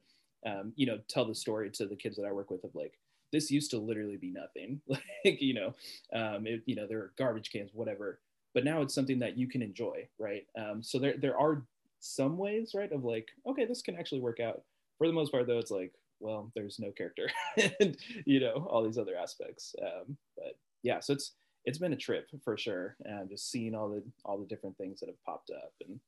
um, 0.47 0.73
you 0.75 0.87
know, 0.87 0.97
tell 1.09 1.25
the 1.25 1.35
story 1.35 1.69
to 1.71 1.85
the 1.85 1.95
kids 1.95 2.15
that 2.15 2.25
I 2.25 2.31
work 2.31 2.49
with 2.49 2.63
of 2.63 2.73
like, 2.73 2.93
this 3.31 3.51
used 3.51 3.71
to 3.71 3.77
literally 3.77 4.17
be 4.17 4.31
nothing. 4.31 4.81
Like 4.89 5.41
you 5.41 5.53
know 5.53 5.75
um, 6.13 6.47
it, 6.47 6.61
you 6.65 6.75
know 6.75 6.87
there 6.87 6.99
are 6.99 7.13
garbage 7.17 7.51
cans 7.51 7.71
whatever 7.73 8.19
but 8.53 8.63
now 8.63 8.81
it's 8.81 8.95
something 8.95 9.19
that 9.19 9.37
you 9.37 9.47
can 9.47 9.61
enjoy 9.61 10.07
right? 10.17 10.45
Um, 10.57 10.81
so 10.81 10.97
there, 10.97 11.15
there 11.17 11.37
are 11.37 11.63
some 11.99 12.37
ways 12.37 12.71
right 12.73 12.91
of 12.91 13.03
like 13.03 13.27
okay 13.45 13.65
this 13.65 13.81
can 13.81 13.97
actually 13.97 14.21
work 14.21 14.39
out. 14.39 14.63
For 14.97 15.07
the 15.07 15.13
most 15.13 15.31
part 15.31 15.47
though 15.47 15.59
it's 15.59 15.71
like 15.71 15.93
well 16.19 16.51
there's 16.55 16.79
no 16.79 16.91
character 16.91 17.29
and 17.79 17.97
you 18.25 18.39
know 18.39 18.67
all 18.69 18.83
these 18.83 18.97
other 18.97 19.15
aspects. 19.15 19.75
Um, 19.81 20.17
but 20.37 20.57
yeah 20.83 20.99
so 20.99 21.13
it's 21.13 21.33
it's 21.65 21.77
been 21.77 21.93
a 21.93 21.97
trip 21.97 22.29
for 22.43 22.57
sure 22.57 22.95
and 23.05 23.29
just 23.29 23.51
seeing 23.51 23.75
all 23.75 23.89
the 23.89 24.03
all 24.25 24.37
the 24.37 24.47
different 24.47 24.77
things 24.77 24.99
that 24.99 25.09
have 25.09 25.23
popped 25.25 25.51
up 25.51 25.73
and 25.85 25.99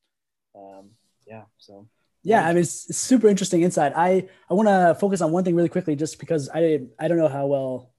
um, 0.55 0.89
yeah 1.27 1.43
so 1.57 1.85
yeah, 2.23 2.45
I 2.45 2.49
mean, 2.49 2.61
it's, 2.61 2.95
super 2.95 3.27
interesting 3.27 3.63
insight. 3.63 3.93
I, 3.95 4.27
I 4.49 4.53
want 4.53 4.67
to 4.69 4.95
focus 4.99 5.21
on 5.21 5.31
one 5.31 5.43
thing 5.43 5.55
really 5.55 5.69
quickly, 5.69 5.95
just 5.95 6.19
because 6.19 6.49
I 6.49 6.81
I 6.99 7.07
don't 7.07 7.17
know 7.17 7.27
how 7.27 7.47
well 7.47 7.91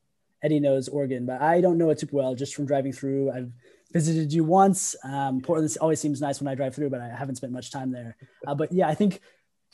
Eddie 0.43 0.61
knows 0.61 0.89
Oregon, 0.89 1.27
but 1.27 1.41
I 1.41 1.61
don't 1.61 1.79
know 1.79 1.91
it 1.91 2.01
super 2.01 2.17
well 2.17 2.35
just 2.35 2.55
from 2.55 2.67
driving 2.67 2.93
through. 2.93 3.31
I've 3.31 3.51
visited 3.93 4.33
you 4.33 4.45
once. 4.45 4.95
Um, 5.05 5.41
Portland 5.41 5.77
always 5.81 6.01
seems 6.01 6.21
nice 6.21 6.41
when 6.41 6.49
I 6.49 6.55
drive 6.55 6.75
through, 6.75 6.91
but 6.91 7.01
I 7.01 7.09
haven't 7.09 7.37
spent 7.37 7.53
much 7.53 7.71
time 7.71 7.91
there. 7.91 8.17
Uh, 8.47 8.55
but 8.55 8.73
yeah, 8.73 8.89
I 8.89 8.95
think 8.95 9.21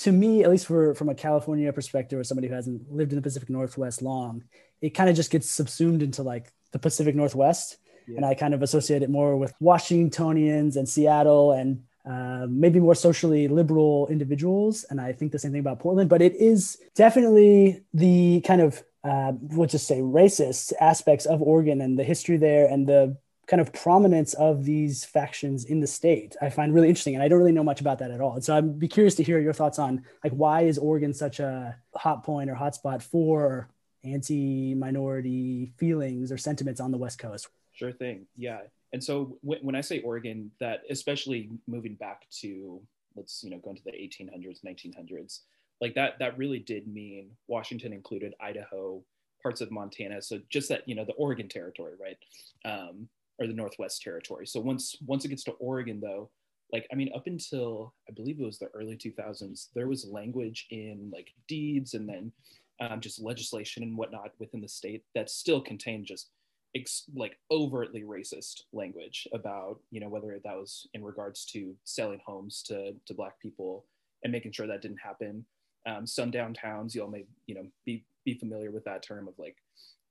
to 0.01 0.13
me, 0.13 0.45
at 0.45 0.51
least 0.51 0.67
for 0.67 0.95
from 0.95 1.09
a 1.09 1.15
California 1.15 1.73
perspective, 1.73 2.19
or 2.19 2.25
somebody 2.25 2.49
who 2.49 2.55
hasn't 2.55 2.91
lived 2.91 3.13
in 3.13 3.17
the 3.17 3.23
Pacific 3.23 3.51
Northwest 3.51 4.03
long, 4.03 4.45
it 4.81 4.91
kind 4.91 5.11
of 5.11 5.17
just 5.17 5.31
gets 5.31 5.51
subsumed 5.51 6.03
into 6.03 6.23
like 6.23 6.53
the 6.73 6.79
Pacific 6.79 7.15
Northwest. 7.15 7.77
Yeah. 8.07 8.17
And 8.17 8.25
I 8.25 8.35
kind 8.35 8.55
of 8.55 8.63
associate 8.63 9.03
it 9.03 9.11
more 9.11 9.37
with 9.37 9.53
Washingtonians 9.61 10.77
and 10.77 10.89
Seattle 10.89 11.53
and 11.53 11.83
uh, 12.09 12.47
maybe 12.49 12.81
more 12.81 12.95
socially 12.95 13.49
liberal 13.49 14.07
individuals. 14.09 14.85
And 14.89 15.01
I 15.01 15.13
think 15.13 15.31
the 15.31 15.39
same 15.39 15.53
thing 15.53 15.61
about 15.61 15.81
Portland, 15.81 16.09
but 16.09 16.23
it 16.23 16.35
is 16.37 16.79
definitely 16.95 17.83
the 17.93 18.41
kind 18.47 18.63
of, 18.63 18.83
uh, 19.05 19.33
we'll 19.41 19.69
just 19.69 19.87
say 19.87 20.01
racist 20.01 20.73
aspects 20.81 21.27
of 21.27 21.43
Oregon 21.43 21.81
and 21.83 21.99
the 21.99 22.05
history 22.05 22.39
there 22.39 22.67
and 22.67 22.87
the 22.87 23.17
kind 23.47 23.61
of 23.61 23.73
prominence 23.73 24.35
of 24.35 24.65
these 24.65 25.05
factions 25.07 25.65
in 25.65 25.81
the 25.81 25.87
state 25.87 26.37
i 26.43 26.51
find 26.51 26.75
really 26.75 26.87
interesting 26.87 27.15
and 27.15 27.23
i 27.23 27.29
don't 27.29 27.39
really 27.39 27.51
know 27.51 27.65
much 27.65 27.81
about 27.81 27.99
that 27.99 28.11
at 28.11 28.21
all. 28.21 28.35
And 28.35 28.45
so 28.45 28.55
i'd 28.55 28.79
be 28.79 28.89
curious 28.89 29.15
to 29.15 29.23
hear 29.23 29.41
your 29.41 29.55
thoughts 29.55 29.79
on 29.79 30.05
like 30.23 30.35
why 30.35 30.63
is 30.63 30.77
oregon 30.77 31.15
such 31.15 31.41
a 31.41 31.75
hot 31.95 32.25
point 32.25 32.51
or 32.51 32.55
hotspot 32.55 33.01
for 33.01 33.71
anti-minority 34.05 35.73
feelings 35.79 36.31
or 36.31 36.37
sentiments 36.37 36.79
on 36.79 36.91
the 36.91 36.99
west 36.99 37.19
coast? 37.19 37.49
Sure 37.73 37.91
thing. 37.91 38.27
Yeah 38.37 38.61
and 38.93 39.03
so 39.03 39.39
when, 39.43 39.59
when 39.61 39.75
I 39.75 39.81
say 39.81 40.01
Oregon, 40.01 40.51
that 40.61 40.83
especially 40.91 41.51
moving 41.67 41.95
back 41.95 42.29
to 42.41 42.81
let's 43.17 43.43
you 43.43 43.51
know 43.51 43.59
go 43.59 43.71
into 43.71 43.83
the 43.85 43.93
1800s, 43.93 44.65
1900s, 44.65 45.41
like 45.81 45.95
that 45.95 46.19
that 46.19 46.39
really 46.39 46.59
did 46.59 46.87
mean 46.87 47.31
Washington 47.47 47.93
included 47.93 48.35
Idaho, 48.41 49.03
parts 49.43 49.61
of 49.61 49.71
Montana. 49.71 50.23
So 50.23 50.41
just 50.51 50.69
that 50.69 50.89
you 50.89 50.95
know 50.95 51.05
the 51.05 51.13
Oregon 51.15 51.49
territory, 51.49 51.95
right, 52.01 52.19
um, 52.65 53.09
or 53.39 53.47
the 53.47 53.55
Northwest 53.55 54.03
territory. 54.03 54.47
So 54.47 54.61
once 54.61 54.97
once 55.07 55.25
it 55.25 55.29
gets 55.29 55.45
to 55.45 55.53
Oregon, 55.53 56.01
though, 56.01 56.31
like 56.73 56.87
i 56.93 56.95
mean 56.95 57.11
up 57.15 57.27
until 57.27 57.95
i 58.09 58.13
believe 58.13 58.41
it 58.41 58.45
was 58.45 58.59
the 58.59 58.69
early 58.75 58.97
2000s 58.97 59.69
there 59.75 59.89
was 59.89 60.05
language 60.05 60.67
in 60.71 61.11
like 61.13 61.33
deeds 61.47 61.95
and 61.95 62.09
then 62.09 62.33
um, 62.81 63.01
just 63.01 63.21
legislation 63.21 63.83
and 63.83 63.97
whatnot 63.97 64.31
within 64.39 64.61
the 64.61 64.69
state 64.69 65.03
that 65.15 65.31
still 65.31 65.61
contained 65.61 66.07
just 66.07 66.31
ex- 66.77 67.05
like 67.15 67.39
overtly 67.51 68.03
racist 68.03 68.63
language 68.73 69.27
about 69.33 69.81
you 69.91 70.01
know 70.01 70.09
whether 70.09 70.39
that 70.45 70.57
was 70.57 70.89
in 70.95 71.05
regards 71.05 71.45
to 71.47 71.75
selling 71.85 72.21
homes 72.25 72.63
to 72.67 72.93
to 73.07 73.15
black 73.15 73.39
people 73.41 73.87
and 74.23 74.33
making 74.33 74.53
sure 74.53 74.67
that 74.67 74.83
didn't 74.83 74.99
happen 74.99 75.45
um, 75.87 76.07
sundown 76.07 76.53
towns 76.53 76.95
you 76.95 77.03
all 77.03 77.09
may 77.09 77.25
you 77.47 77.55
know 77.55 77.67
be 77.85 78.05
be 78.25 78.35
familiar 78.39 78.71
with 78.71 78.85
that 78.85 79.03
term 79.03 79.29
of 79.29 79.35
like 79.39 79.57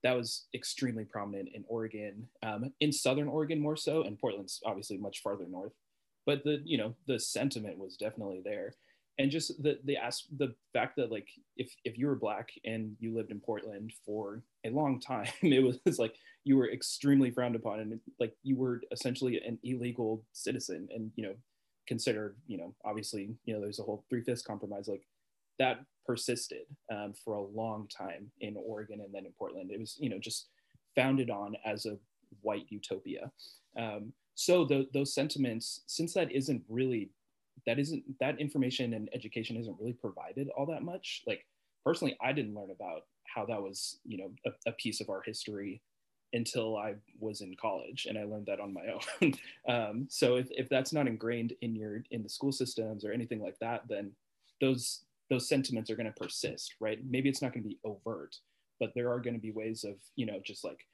that 0.03 0.15
was 0.15 0.45
extremely 0.53 1.05
prominent 1.05 1.49
in 1.53 1.63
Oregon, 1.67 2.27
um, 2.43 2.71
in 2.79 2.91
Southern 2.91 3.27
Oregon 3.27 3.59
more 3.59 3.75
so, 3.75 4.03
and 4.03 4.19
Portland's 4.19 4.61
obviously 4.65 4.97
much 4.97 5.21
farther 5.21 5.45
north. 5.49 5.73
But 6.25 6.43
the 6.43 6.61
you 6.65 6.77
know 6.77 6.93
the 7.07 7.19
sentiment 7.19 7.77
was 7.77 7.97
definitely 7.97 8.41
there, 8.43 8.75
and 9.17 9.31
just 9.31 9.61
the 9.63 9.79
the 9.85 9.97
the 10.37 10.53
fact 10.73 10.97
that 10.97 11.11
like 11.11 11.27
if 11.55 11.73
if 11.83 11.97
you 11.97 12.07
were 12.07 12.15
black 12.15 12.49
and 12.65 12.95
you 12.99 13.15
lived 13.15 13.31
in 13.31 13.39
Portland 13.39 13.93
for 14.05 14.43
a 14.65 14.69
long 14.69 14.99
time, 15.13 15.31
it 15.41 15.79
was 15.85 15.99
like 15.99 16.15
you 16.47 16.57
were 16.57 16.71
extremely 16.71 17.29
frowned 17.31 17.55
upon, 17.55 17.79
and 17.79 17.99
like 18.19 18.33
you 18.43 18.55
were 18.55 18.81
essentially 18.91 19.39
an 19.45 19.59
illegal 19.63 20.23
citizen, 20.33 20.87
and 20.93 21.11
you 21.15 21.23
know 21.23 21.33
considered 21.87 22.35
you 22.47 22.57
know 22.57 22.73
obviously 22.83 23.29
you 23.45 23.53
know 23.53 23.61
there's 23.61 23.79
a 23.79 23.83
whole 23.83 24.03
three 24.09 24.21
fifths 24.21 24.41
compromise 24.41 24.87
like 24.87 25.03
that 25.59 25.79
persisted 26.05 26.65
um, 26.91 27.13
for 27.23 27.35
a 27.35 27.41
long 27.41 27.87
time 27.87 28.31
in 28.39 28.55
Oregon 28.57 29.01
and 29.01 29.13
then 29.13 29.25
in 29.25 29.33
Portland. 29.37 29.71
It 29.71 29.79
was, 29.79 29.97
you 29.99 30.09
know, 30.09 30.19
just 30.19 30.47
founded 30.95 31.29
on 31.29 31.55
as 31.65 31.85
a 31.85 31.97
white 32.41 32.65
utopia. 32.69 33.31
Um, 33.77 34.13
so 34.35 34.65
the, 34.65 34.87
those 34.93 35.13
sentiments, 35.13 35.81
since 35.87 36.13
that 36.13 36.31
isn't 36.31 36.63
really, 36.69 37.11
that 37.65 37.79
isn't 37.79 38.03
that 38.19 38.39
information 38.39 38.93
and 38.93 39.09
education 39.13 39.57
isn't 39.57 39.77
really 39.79 39.93
provided 39.93 40.47
all 40.55 40.65
that 40.67 40.83
much. 40.83 41.23
Like 41.27 41.45
personally, 41.83 42.15
I 42.21 42.31
didn't 42.31 42.55
learn 42.55 42.71
about 42.71 43.01
how 43.25 43.45
that 43.45 43.61
was, 43.61 43.99
you 44.05 44.17
know, 44.17 44.31
a, 44.45 44.69
a 44.69 44.71
piece 44.73 45.01
of 45.01 45.09
our 45.09 45.21
history 45.25 45.81
until 46.33 46.77
I 46.77 46.95
was 47.19 47.41
in 47.41 47.55
college, 47.55 48.05
and 48.07 48.17
I 48.17 48.23
learned 48.23 48.47
that 48.47 48.59
on 48.59 48.73
my 48.73 48.81
own. 49.21 49.33
um, 49.67 50.07
so 50.09 50.35
if, 50.35 50.47
if 50.51 50.69
that's 50.69 50.93
not 50.93 51.07
ingrained 51.07 51.53
in 51.61 51.75
your 51.75 52.03
in 52.11 52.23
the 52.23 52.29
school 52.29 52.51
systems 52.51 53.05
or 53.05 53.11
anything 53.11 53.41
like 53.41 53.57
that, 53.59 53.83
then 53.87 54.11
those 54.61 55.03
those 55.29 55.49
sentiments 55.49 55.89
are 55.89 55.95
going 55.95 56.11
to 56.11 56.19
persist, 56.19 56.75
right? 56.79 56.99
Maybe 57.07 57.29
it's 57.29 57.41
not 57.41 57.53
going 57.53 57.63
to 57.63 57.69
be 57.69 57.79
overt, 57.83 58.37
but 58.79 58.91
there 58.95 59.11
are 59.11 59.19
going 59.19 59.33
to 59.33 59.41
be 59.41 59.51
ways 59.51 59.83
of, 59.83 59.95
you 60.15 60.25
know, 60.25 60.39
just 60.43 60.63
like 60.63 60.85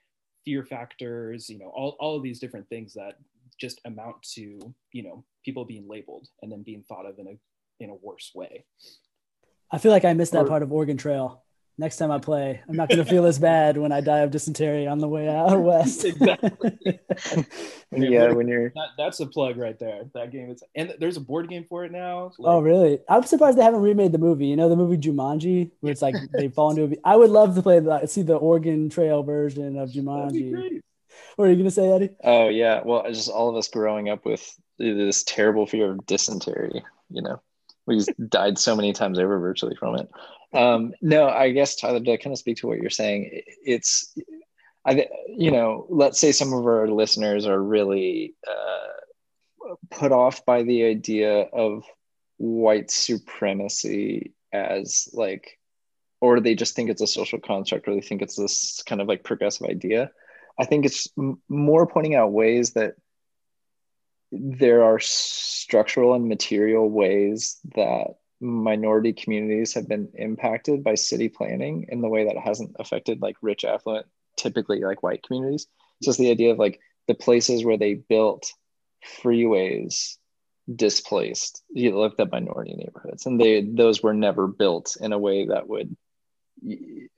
fear 0.43 0.63
factors, 0.63 1.49
you 1.49 1.59
know, 1.59 1.67
all, 1.67 1.95
all 1.99 2.17
of 2.17 2.23
these 2.23 2.39
different 2.39 2.67
things 2.67 2.93
that 2.93 3.17
just 3.59 3.79
amount 3.85 4.21
to, 4.33 4.73
you 4.91 5.03
know, 5.03 5.23
people 5.45 5.65
being 5.65 5.87
labeled 5.87 6.27
and 6.41 6.51
then 6.51 6.63
being 6.63 6.83
thought 6.87 7.05
of 7.05 7.19
in 7.19 7.27
a 7.27 7.37
in 7.79 7.89
a 7.89 7.95
worse 7.95 8.31
way. 8.33 8.65
I 9.71 9.77
feel 9.77 9.91
like 9.91 10.05
I 10.05 10.13
missed 10.13 10.31
that 10.33 10.45
or, 10.45 10.47
part 10.47 10.63
of 10.63 10.71
Oregon 10.71 10.97
Trail 10.97 11.43
next 11.77 11.97
time 11.97 12.11
I 12.11 12.19
play, 12.19 12.61
I'm 12.67 12.75
not 12.75 12.89
going 12.89 13.03
to 13.03 13.09
feel 13.09 13.25
as 13.25 13.39
bad 13.39 13.77
when 13.77 13.91
I 13.91 14.01
die 14.01 14.19
of 14.19 14.31
dysentery 14.31 14.87
on 14.87 14.99
the 14.99 15.07
way 15.07 15.27
out 15.27 15.59
west. 15.59 16.05
exactly. 16.05 16.99
yeah, 17.91 18.31
when 18.31 18.47
you're 18.47 18.69
that, 18.75 18.89
that's 18.97 19.19
a 19.19 19.25
plug 19.25 19.57
right 19.57 19.77
there. 19.79 20.03
That 20.13 20.31
game 20.31 20.51
is, 20.51 20.63
and 20.75 20.93
there's 20.99 21.17
a 21.17 21.21
board 21.21 21.49
game 21.49 21.65
for 21.67 21.85
it 21.85 21.91
now. 21.91 22.31
Like, 22.37 22.53
oh, 22.53 22.61
really? 22.61 22.99
I'm 23.09 23.23
surprised 23.23 23.57
they 23.57 23.63
haven't 23.63 23.81
remade 23.81 24.11
the 24.11 24.17
movie. 24.17 24.47
You 24.47 24.55
know, 24.55 24.69
the 24.69 24.75
movie 24.75 24.97
Jumanji, 24.97 25.71
where 25.79 25.91
it's 25.91 26.01
like 26.01 26.15
they 26.33 26.49
fall 26.49 26.71
into. 26.71 26.83
A, 26.83 26.97
I 27.07 27.15
would 27.15 27.31
love 27.31 27.55
to 27.55 27.61
play 27.61 27.79
the 27.79 28.05
see 28.05 28.21
the 28.21 28.35
Oregon 28.35 28.89
Trail 28.89 29.23
version 29.23 29.77
of 29.77 29.89
Jumanji. 29.89 30.81
What 31.35 31.47
are 31.47 31.51
you 31.51 31.57
gonna 31.57 31.71
say, 31.71 31.91
Eddie? 31.91 32.09
Oh 32.23 32.49
yeah, 32.49 32.81
well, 32.83 33.03
just 33.09 33.29
all 33.29 33.49
of 33.49 33.55
us 33.55 33.67
growing 33.67 34.09
up 34.09 34.25
with 34.25 34.55
this 34.77 35.23
terrible 35.23 35.65
fear 35.65 35.91
of 35.91 36.05
dysentery. 36.05 36.83
You 37.09 37.21
know, 37.21 37.41
we 37.85 38.03
died 38.29 38.57
so 38.57 38.75
many 38.75 38.93
times 38.93 39.19
over 39.19 39.39
virtually 39.39 39.75
from 39.75 39.95
it. 39.95 40.09
Um, 40.53 40.93
no, 41.01 41.27
I 41.27 41.51
guess 41.51 41.75
Tyler, 41.75 41.99
to 41.99 42.17
kind 42.17 42.33
of 42.33 42.37
speak 42.37 42.57
to 42.57 42.67
what 42.67 42.77
you're 42.77 42.89
saying, 42.89 43.41
it's, 43.65 44.15
I, 44.85 45.07
you 45.27 45.51
know, 45.51 45.87
let's 45.89 46.19
say 46.19 46.31
some 46.31 46.53
of 46.53 46.65
our 46.65 46.87
listeners 46.87 47.47
are 47.47 47.61
really 47.61 48.35
uh, 48.47 49.73
put 49.89 50.11
off 50.11 50.45
by 50.45 50.63
the 50.63 50.83
idea 50.85 51.41
of 51.41 51.83
white 52.37 52.91
supremacy 52.91 54.33
as 54.51 55.09
like, 55.13 55.57
or 56.21 56.39
they 56.39 56.55
just 56.55 56.75
think 56.75 56.89
it's 56.89 57.01
a 57.01 57.07
social 57.07 57.39
construct, 57.39 57.87
or 57.87 57.95
they 57.95 58.01
think 58.01 58.21
it's 58.21 58.35
this 58.35 58.83
kind 58.85 59.01
of 59.01 59.07
like 59.07 59.23
progressive 59.23 59.67
idea. 59.67 60.11
I 60.59 60.65
think 60.65 60.85
it's 60.85 61.07
m- 61.17 61.41
more 61.49 61.87
pointing 61.87 62.15
out 62.15 62.31
ways 62.31 62.73
that 62.73 62.93
there 64.31 64.83
are 64.83 64.99
structural 64.99 66.13
and 66.13 66.27
material 66.27 66.89
ways 66.89 67.57
that 67.75 68.15
minority 68.43 69.13
communities 69.13 69.73
have 69.73 69.87
been 69.87 70.09
impacted 70.15 70.83
by 70.83 70.95
city 70.95 71.29
planning 71.29 71.85
in 71.89 72.01
the 72.01 72.09
way 72.09 72.25
that 72.25 72.37
hasn't 72.37 72.75
affected 72.77 73.21
like 73.21 73.37
rich 73.41 73.63
affluent 73.63 74.05
typically 74.35 74.81
like 74.81 75.01
white 75.01 75.23
communities. 75.23 75.67
So 76.01 76.09
it's 76.09 76.19
the 76.19 76.31
idea 76.31 76.51
of 76.51 76.59
like 76.59 76.79
the 77.07 77.13
places 77.13 77.63
where 77.63 77.77
they 77.77 77.95
built 77.95 78.51
freeways 79.21 80.17
displaced 80.73 81.61
you 81.73 81.97
looked 81.97 82.21
at 82.21 82.31
minority 82.31 82.73
neighborhoods. 82.75 83.25
And 83.25 83.39
they 83.39 83.61
those 83.61 84.01
were 84.01 84.13
never 84.13 84.47
built 84.47 84.97
in 84.99 85.13
a 85.13 85.19
way 85.19 85.47
that 85.47 85.67
would 85.67 85.95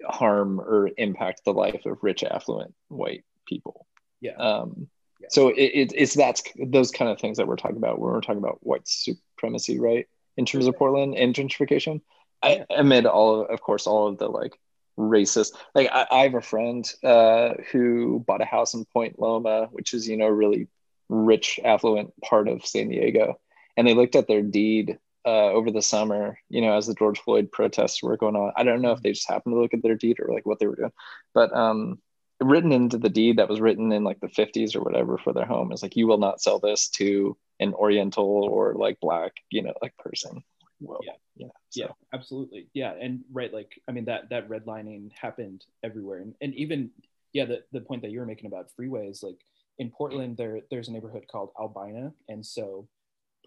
harm 0.03 0.59
or 0.59 0.89
impact 0.97 1.41
the 1.45 1.53
life 1.53 1.85
of 1.85 1.99
rich 2.01 2.23
affluent 2.23 2.73
white 2.87 3.23
people. 3.47 3.87
Yeah. 4.21 4.35
Um 4.35 4.87
yeah. 5.19 5.27
so 5.29 5.49
it, 5.49 5.61
it, 5.61 5.93
it's 5.95 6.13
that's 6.13 6.43
those 6.55 6.91
kind 6.91 7.09
of 7.09 7.19
things 7.19 7.37
that 7.37 7.47
we're 7.47 7.55
talking 7.55 7.77
about 7.77 7.99
when 7.99 8.11
we're 8.11 8.21
talking 8.21 8.43
about 8.43 8.59
white 8.61 8.87
supremacy 8.87 9.79
right 9.79 10.07
in 10.37 10.45
terms 10.45 10.67
of 10.67 10.77
Portland 10.77 11.15
and 11.15 11.33
gentrification. 11.33 12.01
I, 12.43 12.65
amid 12.69 13.05
all, 13.05 13.41
of, 13.41 13.49
of 13.49 13.61
course, 13.61 13.87
all 13.87 14.07
of 14.07 14.17
the 14.17 14.27
like 14.27 14.57
racist. 14.97 15.53
Like 15.73 15.89
I, 15.91 16.07
I 16.11 16.23
have 16.23 16.35
a 16.35 16.41
friend 16.41 16.89
uh, 17.03 17.53
who 17.71 18.23
bought 18.25 18.41
a 18.41 18.45
house 18.45 18.73
in 18.73 18.85
Point 18.85 19.19
Loma, 19.19 19.67
which 19.71 19.93
is 19.93 20.07
you 20.07 20.17
know 20.17 20.27
really 20.27 20.67
rich, 21.09 21.59
affluent 21.63 22.13
part 22.21 22.47
of 22.47 22.65
San 22.65 22.89
Diego, 22.89 23.39
and 23.77 23.87
they 23.87 23.93
looked 23.93 24.15
at 24.15 24.27
their 24.27 24.41
deed 24.41 24.97
uh, 25.25 25.49
over 25.51 25.71
the 25.71 25.81
summer, 25.81 26.37
you 26.49 26.61
know, 26.61 26.77
as 26.77 26.85
the 26.87 26.93
George 26.93 27.19
Floyd 27.19 27.51
protests 27.51 28.03
were 28.03 28.17
going 28.17 28.35
on. 28.35 28.53
I 28.55 28.63
don't 28.63 28.81
know 28.81 28.91
if 28.91 29.01
they 29.01 29.11
just 29.11 29.27
happened 29.27 29.55
to 29.55 29.59
look 29.59 29.73
at 29.73 29.81
their 29.81 29.95
deed 29.95 30.19
or 30.19 30.33
like 30.33 30.45
what 30.45 30.59
they 30.59 30.67
were 30.67 30.75
doing, 30.75 30.93
but 31.33 31.55
um, 31.55 31.99
written 32.41 32.71
into 32.71 32.97
the 32.97 33.09
deed 33.09 33.37
that 33.37 33.49
was 33.49 33.61
written 33.61 33.91
in 33.91 34.03
like 34.03 34.19
the 34.19 34.27
50s 34.27 34.75
or 34.75 34.81
whatever 34.81 35.17
for 35.17 35.33
their 35.33 35.45
home 35.45 35.71
is 35.71 35.81
like, 35.81 35.95
you 35.95 36.07
will 36.07 36.17
not 36.17 36.41
sell 36.41 36.59
this 36.59 36.89
to 36.89 37.37
an 37.59 37.73
Oriental 37.73 38.25
or 38.25 38.73
like 38.73 38.99
black, 38.99 39.33
you 39.49 39.63
know, 39.63 39.73
like 39.81 39.95
person. 39.97 40.43
Well, 40.81 40.99
yeah, 41.03 41.13
yeah, 41.37 41.47
so. 41.69 41.81
yeah, 41.81 41.91
absolutely, 42.13 42.67
yeah, 42.73 42.93
and 42.99 43.21
right, 43.31 43.53
like 43.53 43.81
I 43.87 43.93
mean 43.93 44.05
that 44.05 44.29
that 44.29 44.49
redlining 44.49 45.11
happened 45.13 45.65
everywhere, 45.83 46.19
and, 46.19 46.35
and 46.41 46.53
even 46.55 46.91
yeah, 47.31 47.45
the 47.45 47.63
the 47.71 47.79
point 47.79 48.01
that 48.01 48.11
you 48.11 48.19
were 48.19 48.25
making 48.25 48.47
about 48.47 48.67
freeways, 48.77 49.23
like 49.23 49.39
in 49.79 49.89
Portland, 49.89 50.35
there 50.35 50.59
there's 50.69 50.89
a 50.89 50.91
neighborhood 50.91 51.25
called 51.31 51.51
Albina, 51.57 52.11
and 52.27 52.45
so 52.45 52.89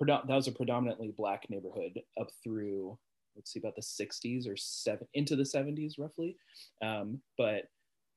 that 0.00 0.26
was 0.26 0.48
a 0.48 0.52
predominantly 0.52 1.12
black 1.16 1.50
neighborhood 1.50 2.00
up 2.18 2.28
through 2.42 2.98
let's 3.36 3.52
see 3.52 3.60
about 3.60 3.76
the 3.76 3.82
60s 3.82 4.48
or 4.48 4.56
seven 4.56 5.06
into 5.14 5.36
the 5.36 5.44
70s 5.44 5.94
roughly, 5.96 6.36
um, 6.82 7.20
but 7.36 7.68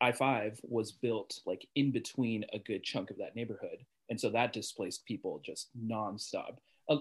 I 0.01 0.12
five 0.12 0.60
was 0.63 0.91
built 0.91 1.39
like 1.46 1.67
in 1.75 1.91
between 1.91 2.43
a 2.53 2.60
good 2.60 2.84
chunk 2.84 3.12
of 3.12 3.17
that 3.17 3.36
neighborhood, 3.36 3.86
and 4.10 4.20
so 4.20 4.29
that 4.31 4.53
displaced 4.53 5.05
people 5.05 5.41
just 5.46 5.70
nonstop. 5.79 6.58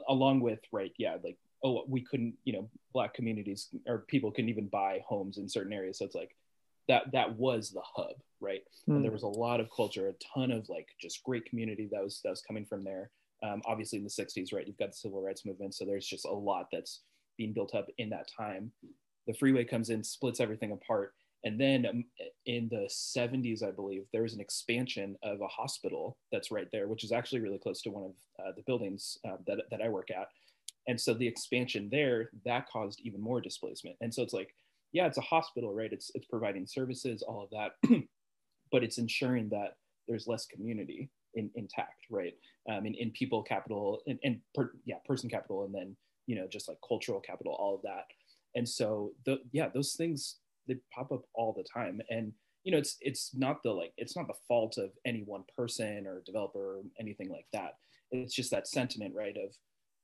Along 0.08 0.40
with 0.40 0.60
right 0.70 0.92
yeah 0.98 1.16
like 1.24 1.36
oh 1.64 1.82
we 1.88 2.02
couldn't 2.02 2.34
you 2.44 2.52
know 2.52 2.68
black 2.92 3.14
communities 3.14 3.68
or 3.86 4.04
people 4.06 4.30
couldn't 4.30 4.50
even 4.50 4.68
buy 4.68 5.02
homes 5.08 5.38
in 5.38 5.48
certain 5.48 5.72
areas. 5.72 5.98
So 5.98 6.04
it's 6.04 6.14
like 6.14 6.36
that 6.88 7.10
that 7.12 7.36
was 7.36 7.70
the 7.70 7.82
hub 7.82 8.16
right? 8.40 8.62
Mm. 8.62 8.88
and 8.88 8.96
hmm. 8.96 9.02
there 9.02 9.12
was 9.12 9.22
a 9.22 9.28
lot 9.28 9.60
of 9.60 9.68
culture 9.74 10.08
a 10.08 10.12
ton 10.34 10.50
of 10.50 10.68
like 10.68 10.88
just 11.00 11.22
great 11.24 11.44
community 11.44 11.88
that 11.92 12.02
was 12.02 12.20
that 12.24 12.30
was 12.30 12.42
coming 12.42 12.64
from 12.64 12.84
there. 12.84 13.10
Um, 13.42 13.62
obviously 13.64 13.96
in 13.98 14.04
the 14.04 14.10
60s 14.10 14.52
right 14.52 14.66
you've 14.66 14.76
got 14.76 14.90
the 14.90 14.96
civil 14.96 15.22
rights 15.22 15.46
movement. 15.46 15.74
So 15.74 15.84
there's 15.84 16.06
just 16.06 16.26
a 16.26 16.32
lot 16.32 16.68
that's 16.70 17.00
being 17.38 17.52
built 17.52 17.74
up 17.74 17.88
in 17.98 18.10
that 18.10 18.28
time. 18.36 18.72
The 19.26 19.34
freeway 19.34 19.64
comes 19.64 19.90
in 19.90 20.02
splits 20.04 20.40
everything 20.40 20.72
apart 20.72 21.14
and 21.44 21.58
then 21.58 21.86
um, 21.86 22.04
in 22.46 22.68
the 22.70 22.88
70s, 22.88 23.66
I 23.66 23.70
believe, 23.70 24.04
there 24.12 24.22
was 24.22 24.34
an 24.34 24.40
expansion 24.40 25.16
of 25.22 25.40
a 25.40 25.46
hospital 25.46 26.18
that's 26.30 26.50
right 26.50 26.68
there, 26.72 26.86
which 26.86 27.04
is 27.04 27.12
actually 27.12 27.40
really 27.40 27.58
close 27.58 27.80
to 27.82 27.90
one 27.90 28.04
of 28.04 28.10
uh, 28.44 28.52
the 28.56 28.62
buildings 28.66 29.16
uh, 29.26 29.36
that, 29.46 29.58
that 29.70 29.80
I 29.80 29.88
work 29.88 30.10
at. 30.10 30.28
And 30.86 31.00
so 31.00 31.14
the 31.14 31.26
expansion 31.26 31.88
there, 31.90 32.30
that 32.44 32.68
caused 32.68 33.00
even 33.02 33.20
more 33.20 33.40
displacement. 33.40 33.96
And 34.00 34.12
so 34.12 34.22
it's 34.22 34.34
like, 34.34 34.54
yeah, 34.92 35.06
it's 35.06 35.18
a 35.18 35.22
hospital, 35.22 35.72
right? 35.74 35.92
It's, 35.92 36.10
it's 36.14 36.26
providing 36.26 36.66
services, 36.66 37.22
all 37.22 37.42
of 37.42 37.50
that, 37.50 37.72
but 38.72 38.82
it's 38.82 38.98
ensuring 38.98 39.48
that 39.50 39.76
there's 40.08 40.26
less 40.26 40.46
community 40.46 41.08
in, 41.34 41.50
intact, 41.54 42.06
right? 42.10 42.34
Um, 42.70 42.86
in, 42.86 42.94
in 42.94 43.10
people 43.12 43.42
capital 43.42 44.00
and, 44.06 44.18
and 44.24 44.40
per, 44.54 44.72
yeah, 44.84 44.96
person 45.06 45.30
capital, 45.30 45.64
and 45.64 45.74
then, 45.74 45.96
you 46.26 46.36
know, 46.36 46.46
just 46.48 46.68
like 46.68 46.78
cultural 46.86 47.20
capital, 47.20 47.56
all 47.58 47.76
of 47.76 47.82
that. 47.82 48.04
And 48.54 48.68
so 48.68 49.12
the, 49.24 49.38
yeah, 49.52 49.68
those 49.72 49.94
things 49.94 50.36
they 50.68 50.76
pop 50.94 51.12
up 51.12 51.22
all 51.34 51.52
the 51.52 51.64
time. 51.64 52.00
And 52.10 52.32
you 52.64 52.72
know 52.72 52.78
it's 52.78 52.96
it's 53.00 53.30
not 53.34 53.62
the 53.62 53.70
like 53.70 53.92
it's 53.96 54.16
not 54.16 54.26
the 54.26 54.34
fault 54.46 54.76
of 54.76 54.90
any 55.06 55.22
one 55.24 55.44
person 55.56 56.06
or 56.06 56.22
developer 56.26 56.78
or 56.78 56.82
anything 56.98 57.30
like 57.30 57.46
that. 57.52 57.74
It's 58.10 58.34
just 58.34 58.50
that 58.50 58.68
sentiment 58.68 59.14
right 59.14 59.36
of 59.36 59.54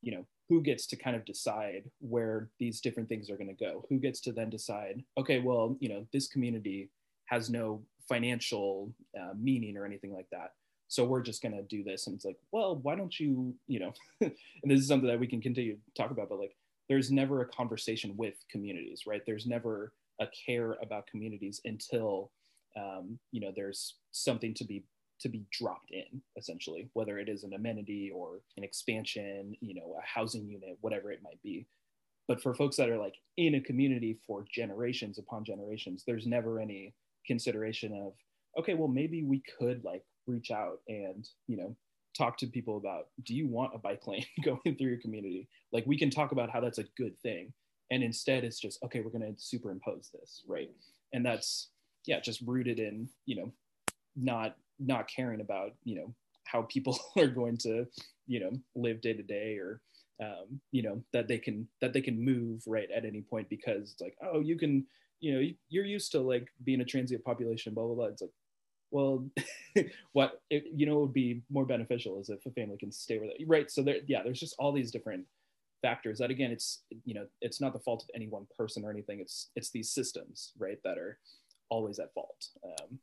you 0.02 0.12
know 0.12 0.26
who 0.48 0.62
gets 0.62 0.86
to 0.86 0.96
kind 0.96 1.16
of 1.16 1.24
decide 1.24 1.90
where 2.00 2.50
these 2.60 2.80
different 2.80 3.08
things 3.08 3.28
are 3.30 3.36
going 3.36 3.54
to 3.54 3.64
go? 3.64 3.84
Who 3.90 3.98
gets 3.98 4.20
to 4.22 4.32
then 4.32 4.50
decide 4.50 5.02
okay 5.18 5.40
well 5.40 5.76
you 5.80 5.88
know 5.88 6.06
this 6.12 6.28
community 6.28 6.90
has 7.26 7.50
no 7.50 7.82
financial 8.08 8.92
uh, 9.20 9.32
meaning 9.38 9.76
or 9.76 9.84
anything 9.84 10.14
like 10.14 10.28
that. 10.30 10.52
So 10.88 11.04
we're 11.04 11.22
just 11.22 11.42
going 11.42 11.56
to 11.56 11.62
do 11.64 11.82
this. 11.82 12.06
And 12.06 12.14
it's 12.14 12.24
like 12.24 12.38
well 12.52 12.76
why 12.76 12.94
don't 12.96 13.18
you 13.20 13.54
you 13.66 13.80
know 13.80 13.92
and 14.20 14.32
this 14.64 14.80
is 14.80 14.88
something 14.88 15.08
that 15.08 15.20
we 15.20 15.26
can 15.26 15.42
continue 15.42 15.74
to 15.74 16.02
talk 16.02 16.10
about 16.10 16.28
but 16.30 16.38
like 16.38 16.56
there's 16.88 17.10
never 17.10 17.42
a 17.42 17.48
conversation 17.48 18.16
with 18.16 18.34
communities 18.50 19.02
right? 19.06 19.22
There's 19.26 19.46
never 19.46 19.92
a 20.20 20.26
care 20.46 20.76
about 20.82 21.06
communities 21.06 21.60
until 21.64 22.30
um, 22.76 23.18
you 23.32 23.40
know 23.40 23.52
there's 23.54 23.96
something 24.12 24.54
to 24.54 24.64
be 24.64 24.84
to 25.20 25.28
be 25.28 25.46
dropped 25.50 25.90
in 25.90 26.20
essentially 26.36 26.90
whether 26.92 27.18
it 27.18 27.28
is 27.28 27.42
an 27.42 27.54
amenity 27.54 28.10
or 28.14 28.40
an 28.58 28.64
expansion 28.64 29.54
you 29.60 29.74
know 29.74 29.96
a 29.98 30.06
housing 30.06 30.46
unit 30.46 30.76
whatever 30.80 31.10
it 31.10 31.20
might 31.22 31.42
be. 31.42 31.66
But 32.28 32.42
for 32.42 32.54
folks 32.54 32.76
that 32.76 32.90
are 32.90 32.98
like 32.98 33.14
in 33.36 33.54
a 33.54 33.60
community 33.60 34.18
for 34.26 34.44
generations 34.52 35.18
upon 35.18 35.44
generations 35.44 36.04
there's 36.06 36.26
never 36.26 36.60
any 36.60 36.94
consideration 37.26 37.92
of 37.92 38.12
okay 38.58 38.74
well 38.74 38.88
maybe 38.88 39.22
we 39.22 39.42
could 39.58 39.84
like 39.84 40.04
reach 40.26 40.50
out 40.50 40.80
and 40.88 41.28
you 41.46 41.56
know 41.56 41.76
talk 42.16 42.38
to 42.38 42.46
people 42.46 42.76
about 42.76 43.08
do 43.24 43.34
you 43.34 43.46
want 43.46 43.74
a 43.74 43.78
bike 43.78 44.06
lane 44.06 44.24
going 44.44 44.60
through 44.64 44.88
your 44.88 45.00
community? 45.00 45.48
Like 45.72 45.84
we 45.86 45.98
can 45.98 46.10
talk 46.10 46.32
about 46.32 46.50
how 46.50 46.60
that's 46.60 46.78
a 46.78 46.84
good 46.96 47.18
thing 47.20 47.52
and 47.90 48.02
instead 48.02 48.44
it's 48.44 48.60
just 48.60 48.82
okay 48.84 49.00
we're 49.00 49.10
going 49.10 49.34
to 49.34 49.40
superimpose 49.40 50.10
this 50.12 50.42
right? 50.46 50.70
And 51.12 51.24
that's 51.24 51.70
yeah 52.06 52.20
just 52.20 52.40
rooted 52.42 52.78
in 52.78 53.08
you 53.26 53.36
know 53.36 53.52
not 54.16 54.56
not 54.78 55.08
caring 55.08 55.40
about 55.40 55.72
you 55.84 55.96
know 55.96 56.14
how 56.44 56.62
people 56.62 56.98
are 57.16 57.26
going 57.26 57.56
to 57.58 57.86
you 58.26 58.40
know 58.40 58.52
live 58.74 59.00
day 59.00 59.12
to 59.12 59.22
day 59.22 59.58
or 59.58 59.80
um, 60.22 60.60
you 60.72 60.82
know 60.82 61.02
that 61.12 61.28
they 61.28 61.38
can 61.38 61.68
that 61.80 61.92
they 61.92 62.00
can 62.00 62.22
move 62.22 62.62
right 62.66 62.88
at 62.94 63.04
any 63.04 63.20
point 63.20 63.48
because 63.50 63.92
it's 63.92 64.00
like 64.00 64.16
oh 64.22 64.40
you 64.40 64.56
can 64.56 64.86
you 65.20 65.34
know 65.34 65.48
you're 65.68 65.84
used 65.84 66.12
to 66.12 66.20
like 66.20 66.48
being 66.64 66.80
a 66.80 66.84
transient 66.84 67.24
population 67.24 67.74
blah 67.74 67.84
blah 67.84 67.94
blah. 67.94 68.06
It's 68.06 68.22
like 68.22 68.30
well 68.90 69.26
what 70.12 70.40
it, 70.48 70.64
you 70.74 70.86
know 70.86 71.00
would 71.00 71.12
be 71.12 71.42
more 71.50 71.66
beneficial 71.66 72.18
is 72.18 72.30
if 72.30 72.46
a 72.46 72.50
family 72.50 72.78
can 72.78 72.92
stay 72.92 73.18
with 73.18 73.30
it 73.30 73.46
right? 73.46 73.70
So 73.70 73.82
there 73.82 73.98
yeah 74.06 74.22
there's 74.22 74.40
just 74.40 74.56
all 74.58 74.72
these 74.72 74.90
different 74.90 75.26
factors 75.86 76.18
that 76.18 76.30
again 76.30 76.50
it's 76.50 76.82
you 77.04 77.14
know 77.14 77.26
it's 77.40 77.60
not 77.60 77.72
the 77.72 77.78
fault 77.86 78.02
of 78.02 78.10
any 78.14 78.28
one 78.36 78.46
person 78.58 78.84
or 78.84 78.90
anything. 78.90 79.20
It's 79.20 79.50
it's 79.58 79.70
these 79.70 79.90
systems 79.98 80.52
right 80.58 80.78
that 80.84 80.98
are 80.98 81.18
always 81.68 81.98
at 81.98 82.14
fault 82.14 82.40
um, 82.64 82.98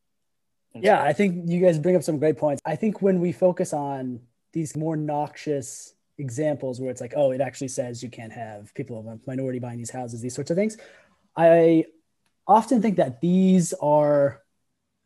yeah 0.87 0.99
so- 0.99 1.09
i 1.09 1.13
think 1.13 1.29
you 1.51 1.59
guys 1.65 1.77
bring 1.77 1.95
up 1.97 2.03
some 2.03 2.17
great 2.17 2.37
points. 2.37 2.61
I 2.65 2.75
think 2.75 3.01
when 3.01 3.19
we 3.19 3.31
focus 3.31 3.73
on 3.73 4.21
these 4.53 4.75
more 4.75 4.95
noxious 4.95 5.95
examples 6.17 6.79
where 6.79 6.91
it's 6.91 7.01
like 7.01 7.13
oh 7.15 7.31
it 7.31 7.41
actually 7.41 7.67
says 7.79 8.03
you 8.03 8.09
can't 8.09 8.33
have 8.33 8.73
people 8.73 8.99
of 8.99 9.05
a 9.07 9.19
minority 9.25 9.59
buying 9.59 9.79
these 9.83 9.95
houses 9.99 10.21
these 10.21 10.35
sorts 10.35 10.51
of 10.51 10.57
things 10.57 10.77
i 11.35 11.83
often 12.47 12.81
think 12.83 12.97
that 12.97 13.19
these 13.19 13.73
are 13.81 14.41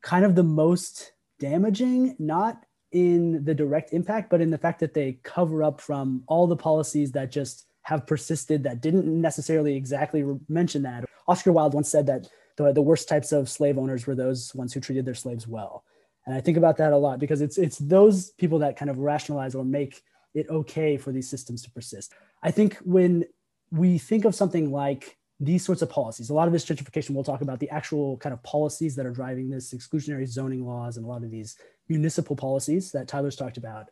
kind 0.02 0.26
of 0.26 0.36
the 0.36 0.44
most 0.44 1.14
damaging 1.40 2.16
not 2.20 2.56
in 2.92 3.44
the 3.44 3.54
direct 3.54 3.94
impact, 3.94 4.30
but 4.30 4.42
in 4.42 4.50
the 4.50 4.58
fact 4.58 4.80
that 4.80 4.94
they 4.94 5.20
cover 5.24 5.64
up 5.64 5.82
from 5.82 6.24
all 6.28 6.48
the 6.48 6.56
policies 6.56 7.12
that 7.12 7.32
just 7.32 7.67
have 7.88 8.06
persisted 8.06 8.64
that 8.64 8.82
didn't 8.82 9.06
necessarily 9.06 9.74
exactly 9.78 10.22
mention 10.50 10.82
that. 10.82 11.06
Oscar 11.26 11.54
Wilde 11.54 11.74
once 11.74 11.88
said 11.88 12.06
that 12.08 12.28
the, 12.58 12.74
the 12.74 12.82
worst 12.82 13.08
types 13.08 13.32
of 13.32 13.48
slave 13.48 13.78
owners 13.78 14.06
were 14.06 14.14
those 14.14 14.54
ones 14.54 14.74
who 14.74 14.82
treated 14.82 15.06
their 15.06 15.14
slaves 15.14 15.48
well. 15.48 15.86
And 16.26 16.36
I 16.36 16.42
think 16.42 16.58
about 16.58 16.76
that 16.78 16.92
a 16.92 16.98
lot 16.98 17.18
because 17.18 17.40
it's 17.40 17.58
it's 17.58 17.78
those 17.78 18.32
people 18.32 18.60
that 18.60 18.76
kind 18.76 18.92
of 18.92 18.98
rationalize 18.98 19.56
or 19.56 19.64
make 19.64 20.02
it 20.34 20.50
okay 20.50 20.98
for 20.98 21.14
these 21.14 21.30
systems 21.30 21.62
to 21.62 21.72
persist. 21.72 22.14
I 22.44 22.52
think 22.52 22.76
when 22.80 23.24
we 23.72 23.98
think 23.98 24.26
of 24.26 24.36
something 24.36 24.70
like 24.70 25.18
these 25.40 25.64
sorts 25.64 25.82
of 25.82 25.90
policies, 25.90 26.30
a 26.30 26.34
lot 26.34 26.48
of 26.48 26.52
this 26.52 26.66
gentrification, 26.66 27.12
we'll 27.12 27.24
talk 27.24 27.40
about 27.40 27.62
the 27.62 27.70
actual 27.70 28.18
kind 28.18 28.34
of 28.34 28.44
policies 28.44 28.98
that 28.98 29.06
are 29.06 29.12
driving 29.12 29.50
this 29.50 29.74
exclusionary 29.74 30.28
zoning 30.28 30.68
laws 30.68 30.98
and 30.98 31.06
a 31.06 31.10
lot 31.10 31.24
of 31.24 31.32
these 31.32 31.56
municipal 31.88 32.36
policies 32.36 32.92
that 32.92 33.08
Tyler's 33.08 33.38
talked 33.38 33.56
about, 33.56 33.86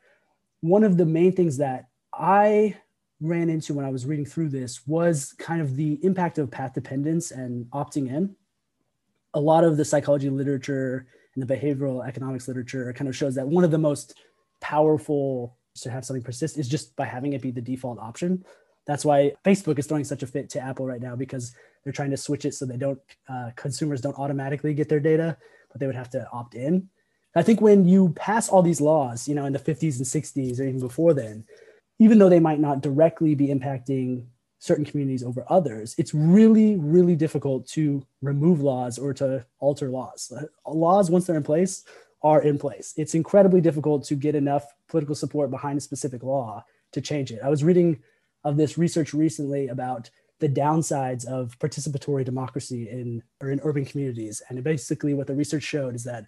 one 0.60 0.84
of 0.84 0.98
the 0.98 1.06
main 1.06 1.32
things 1.32 1.56
that 1.56 1.86
I 2.14 2.76
ran 3.28 3.50
into 3.50 3.74
when 3.74 3.86
I 3.86 3.90
was 3.90 4.06
reading 4.06 4.26
through 4.26 4.50
this 4.50 4.86
was 4.88 5.34
kind 5.38 5.62
of 5.62 5.76
the 5.76 6.00
impact 6.04 6.38
of 6.38 6.52
path 6.52 6.74
dependence 6.74 7.32
and 7.32 7.66
opting 7.72 8.10
in. 8.10 8.36
A 9.34 9.40
lot 9.40 9.64
of 9.64 9.78
the 9.78 9.86
psychology 9.86 10.30
literature 10.30 11.08
and 11.36 11.48
the 11.48 11.54
behavioral 11.54 12.08
economics 12.08 12.48
literature 12.48 12.92
kind 12.94 13.08
of 13.08 13.16
shows 13.16 13.36
that 13.36 13.48
one 13.48 13.64
of 13.64 13.72
the 13.72 13.78
most 13.78 14.16
powerful 14.62 15.56
to 15.82 15.92
have 15.92 16.06
something 16.06 16.24
persist 16.24 16.58
is 16.58 16.70
just 16.70 16.96
by 16.96 17.06
having 17.06 17.34
it 17.34 17.42
be 17.42 17.52
the 17.52 17.62
default 17.62 18.00
option. 18.00 18.46
That's 18.86 19.04
why 19.04 19.34
Facebook 19.44 19.78
is 19.80 19.88
throwing 19.88 20.04
such 20.04 20.24
a 20.24 20.28
fit 20.28 20.50
to 20.52 20.62
Apple 20.62 20.86
right 20.86 21.02
now 21.02 21.16
because 21.16 21.54
they're 21.84 21.94
trying 21.94 22.12
to 22.12 22.18
switch 22.18 22.46
it 22.46 22.54
so 22.54 22.66
they 22.66 22.78
don't 22.78 23.00
uh, 23.28 23.52
consumers 23.56 24.00
don't 24.00 24.18
automatically 24.18 24.74
get 24.74 24.90
their 24.90 25.00
data, 25.00 25.38
but 25.72 25.80
they 25.80 25.88
would 25.88 25.96
have 25.96 26.10
to 26.12 26.28
opt 26.32 26.56
in. 26.56 26.90
I 27.36 27.44
think 27.44 27.60
when 27.60 27.86
you 27.86 28.14
pass 28.16 28.48
all 28.48 28.62
these 28.62 28.80
laws, 28.80 29.28
you 29.28 29.36
know, 29.36 29.46
in 29.46 29.52
the 29.52 29.60
50s 29.60 29.98
and 29.98 30.06
60s 30.06 30.60
or 30.60 30.64
even 30.64 30.80
before 30.80 31.14
then, 31.14 31.44
even 32.00 32.20
though 32.20 32.30
they 32.30 32.40
might 32.40 32.60
not 32.60 32.82
directly 32.82 33.36
be 33.36 33.48
impacting 33.48 34.26
certain 34.60 34.86
communities 34.86 35.24
over 35.24 35.46
others, 35.50 35.96
it's 35.98 36.14
really, 36.14 36.76
really 36.78 37.16
difficult 37.16 37.68
to 37.68 38.06
remove 38.22 38.62
laws 38.62 38.98
or 38.98 39.14
to 39.14 39.46
alter 39.60 39.90
laws. 39.90 40.32
Laws, 40.66 41.12
once 41.12 41.28
they're 41.28 41.38
in 41.38 41.44
place, 41.44 41.84
are 42.24 42.42
in 42.42 42.58
place. 42.58 42.94
It's 42.98 43.14
incredibly 43.14 43.62
difficult 43.62 44.04
to 44.06 44.16
get 44.16 44.34
enough 44.34 44.66
political 44.90 45.16
support 45.16 45.52
behind 45.52 45.78
a 45.78 45.82
specific 45.82 46.24
law 46.24 46.66
to 46.94 47.02
change 47.02 47.32
it. 47.32 47.40
I 47.44 47.50
was 47.50 47.64
reading 47.64 48.00
of 48.44 48.58
this 48.58 48.78
research 48.78 49.14
recently 49.14 49.68
about 49.68 50.10
the 50.40 50.50
downsides 50.50 51.26
of 51.26 51.58
participatory 51.60 52.26
democracy 52.26 52.90
in 52.90 53.22
or 53.42 53.52
in 53.52 53.62
urban 53.64 53.86
communities. 53.86 54.42
And 54.50 54.64
basically 54.64 55.14
what 55.14 55.28
the 55.28 55.36
research 55.36 55.64
showed 55.64 55.96
is 55.96 56.04
that 56.06 56.26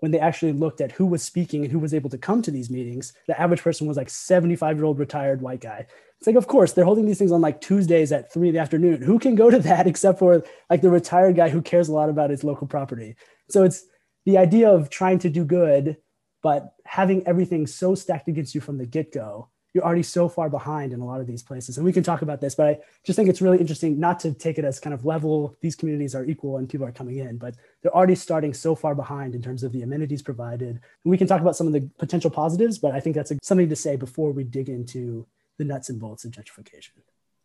when 0.00 0.12
they 0.12 0.20
actually 0.20 0.52
looked 0.52 0.80
at 0.80 0.92
who 0.92 1.06
was 1.06 1.22
speaking 1.22 1.62
and 1.62 1.72
who 1.72 1.78
was 1.78 1.94
able 1.94 2.10
to 2.10 2.18
come 2.18 2.42
to 2.42 2.50
these 2.50 2.70
meetings, 2.70 3.12
the 3.26 3.40
average 3.40 3.62
person 3.62 3.86
was 3.86 3.96
like 3.96 4.10
75 4.10 4.76
year 4.76 4.84
old 4.84 4.98
retired 4.98 5.42
white 5.42 5.60
guy. 5.60 5.86
It's 6.18 6.26
like, 6.26 6.36
of 6.36 6.46
course, 6.46 6.72
they're 6.72 6.84
holding 6.84 7.06
these 7.06 7.18
things 7.18 7.32
on 7.32 7.40
like 7.40 7.60
Tuesdays 7.60 8.10
at 8.12 8.32
three 8.32 8.48
in 8.48 8.54
the 8.54 8.60
afternoon. 8.60 9.02
Who 9.02 9.18
can 9.18 9.34
go 9.34 9.50
to 9.50 9.58
that 9.60 9.86
except 9.86 10.18
for 10.18 10.44
like 10.70 10.82
the 10.82 10.90
retired 10.90 11.36
guy 11.36 11.48
who 11.48 11.62
cares 11.62 11.88
a 11.88 11.92
lot 11.92 12.08
about 12.08 12.30
his 12.30 12.44
local 12.44 12.66
property? 12.66 13.16
So 13.48 13.64
it's 13.64 13.84
the 14.24 14.38
idea 14.38 14.70
of 14.70 14.90
trying 14.90 15.18
to 15.20 15.30
do 15.30 15.44
good, 15.44 15.96
but 16.42 16.72
having 16.84 17.26
everything 17.26 17.66
so 17.66 17.94
stacked 17.94 18.28
against 18.28 18.54
you 18.54 18.60
from 18.60 18.78
the 18.78 18.86
get 18.86 19.12
go 19.12 19.50
you're 19.74 19.84
already 19.84 20.02
so 20.02 20.28
far 20.28 20.48
behind 20.48 20.92
in 20.92 21.00
a 21.00 21.04
lot 21.04 21.20
of 21.20 21.26
these 21.26 21.42
places. 21.42 21.76
And 21.76 21.84
we 21.84 21.92
can 21.92 22.02
talk 22.02 22.22
about 22.22 22.40
this, 22.40 22.54
but 22.54 22.66
I 22.66 22.78
just 23.04 23.16
think 23.16 23.28
it's 23.28 23.42
really 23.42 23.58
interesting 23.58 23.98
not 24.00 24.18
to 24.20 24.32
take 24.32 24.58
it 24.58 24.64
as 24.64 24.80
kind 24.80 24.94
of 24.94 25.04
level, 25.04 25.56
these 25.60 25.76
communities 25.76 26.14
are 26.14 26.24
equal 26.24 26.56
and 26.56 26.68
people 26.68 26.86
are 26.86 26.92
coming 26.92 27.18
in, 27.18 27.36
but 27.36 27.54
they're 27.82 27.94
already 27.94 28.14
starting 28.14 28.54
so 28.54 28.74
far 28.74 28.94
behind 28.94 29.34
in 29.34 29.42
terms 29.42 29.62
of 29.62 29.72
the 29.72 29.82
amenities 29.82 30.22
provided. 30.22 30.68
And 30.70 30.80
we 31.04 31.18
can 31.18 31.26
talk 31.26 31.40
about 31.40 31.56
some 31.56 31.66
of 31.66 31.72
the 31.72 31.88
potential 31.98 32.30
positives, 32.30 32.78
but 32.78 32.94
I 32.94 33.00
think 33.00 33.14
that's 33.14 33.32
something 33.42 33.68
to 33.68 33.76
say 33.76 33.96
before 33.96 34.32
we 34.32 34.44
dig 34.44 34.68
into 34.68 35.26
the 35.58 35.64
nuts 35.64 35.90
and 35.90 36.00
bolts 36.00 36.24
of 36.24 36.30
gentrification. 36.30 36.92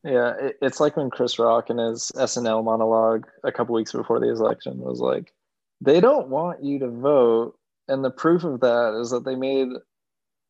Yeah, 0.04 0.34
it's 0.62 0.80
like 0.80 0.98
when 0.98 1.10
Chris 1.10 1.40
Rock 1.40 1.70
in 1.70 1.78
his 1.78 2.12
SNL 2.16 2.64
monologue 2.64 3.26
a 3.44 3.52
couple 3.52 3.74
weeks 3.74 3.94
before 3.94 4.20
the 4.20 4.30
election 4.30 4.78
was 4.78 5.00
like, 5.00 5.34
they 5.80 6.02
don't 6.02 6.28
want 6.28 6.64
you 6.64 6.80
to 6.80 6.90
vote. 6.90 7.58
And 7.88 8.04
the 8.04 8.12
proof 8.12 8.44
of 8.44 8.60
that 8.62 8.98
is 9.02 9.12
that 9.12 9.24
they 9.26 9.36
made 9.36 9.70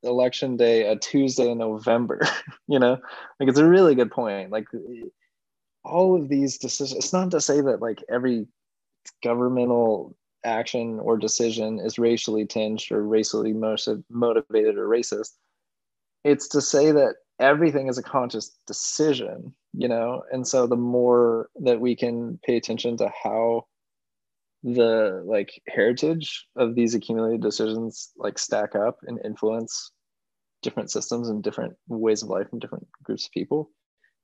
election 0.03 0.57
day 0.57 0.87
a 0.87 0.95
Tuesday 0.95 1.49
in 1.49 1.57
November. 1.57 2.21
you 2.67 2.79
know, 2.79 2.97
like 3.39 3.49
it's 3.49 3.59
a 3.59 3.67
really 3.67 3.95
good 3.95 4.11
point. 4.11 4.51
Like 4.51 4.67
all 5.83 6.15
of 6.15 6.29
these 6.29 6.57
decisions, 6.57 6.97
it's 6.97 7.13
not 7.13 7.31
to 7.31 7.41
say 7.41 7.61
that 7.61 7.81
like 7.81 8.03
every 8.09 8.47
governmental 9.23 10.15
action 10.45 10.99
or 10.99 11.17
decision 11.17 11.79
is 11.79 11.97
racially 11.97 12.45
tinged 12.45 12.91
or 12.91 13.03
racially 13.03 13.53
motivated 13.53 14.77
or 14.77 14.87
racist. 14.87 15.31
It's 16.23 16.47
to 16.49 16.61
say 16.61 16.91
that 16.91 17.15
everything 17.39 17.87
is 17.87 17.97
a 17.97 18.03
conscious 18.03 18.51
decision, 18.67 19.53
you 19.73 19.87
know? 19.87 20.23
And 20.31 20.47
so 20.47 20.67
the 20.67 20.75
more 20.75 21.49
that 21.61 21.81
we 21.81 21.95
can 21.95 22.39
pay 22.45 22.57
attention 22.57 22.97
to 22.97 23.11
how 23.23 23.65
the 24.63 25.21
like 25.25 25.61
heritage 25.67 26.47
of 26.55 26.73
these 26.73 26.95
accumulated 26.95 27.41
decisions 27.41 28.11
like 28.15 28.39
stack 28.39 28.75
up 28.75 28.99
and 29.03 29.19
influence 29.23 29.91
different 30.61 30.89
systems 30.89 31.27
and 31.27 31.43
different 31.43 31.75
ways 31.87 32.23
of 32.23 32.29
life 32.29 32.47
and 32.51 32.61
different 32.61 32.87
groups 33.03 33.25
of 33.25 33.31
people 33.31 33.69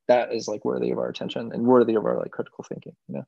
that 0.08 0.34
is 0.34 0.48
like 0.48 0.64
worthy 0.64 0.92
of 0.92 0.98
our 0.98 1.10
attention 1.10 1.52
and 1.54 1.64
worthy 1.64 1.96
of 1.96 2.06
our 2.06 2.18
like 2.18 2.32
critical 2.32 2.64
thinking 2.68 2.94
you 3.08 3.16
know? 3.16 3.26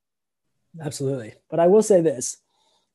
Absolutely. 0.81 1.33
But 1.49 1.59
i 1.59 1.67
will 1.67 1.83
say 1.83 2.01
this. 2.01 2.37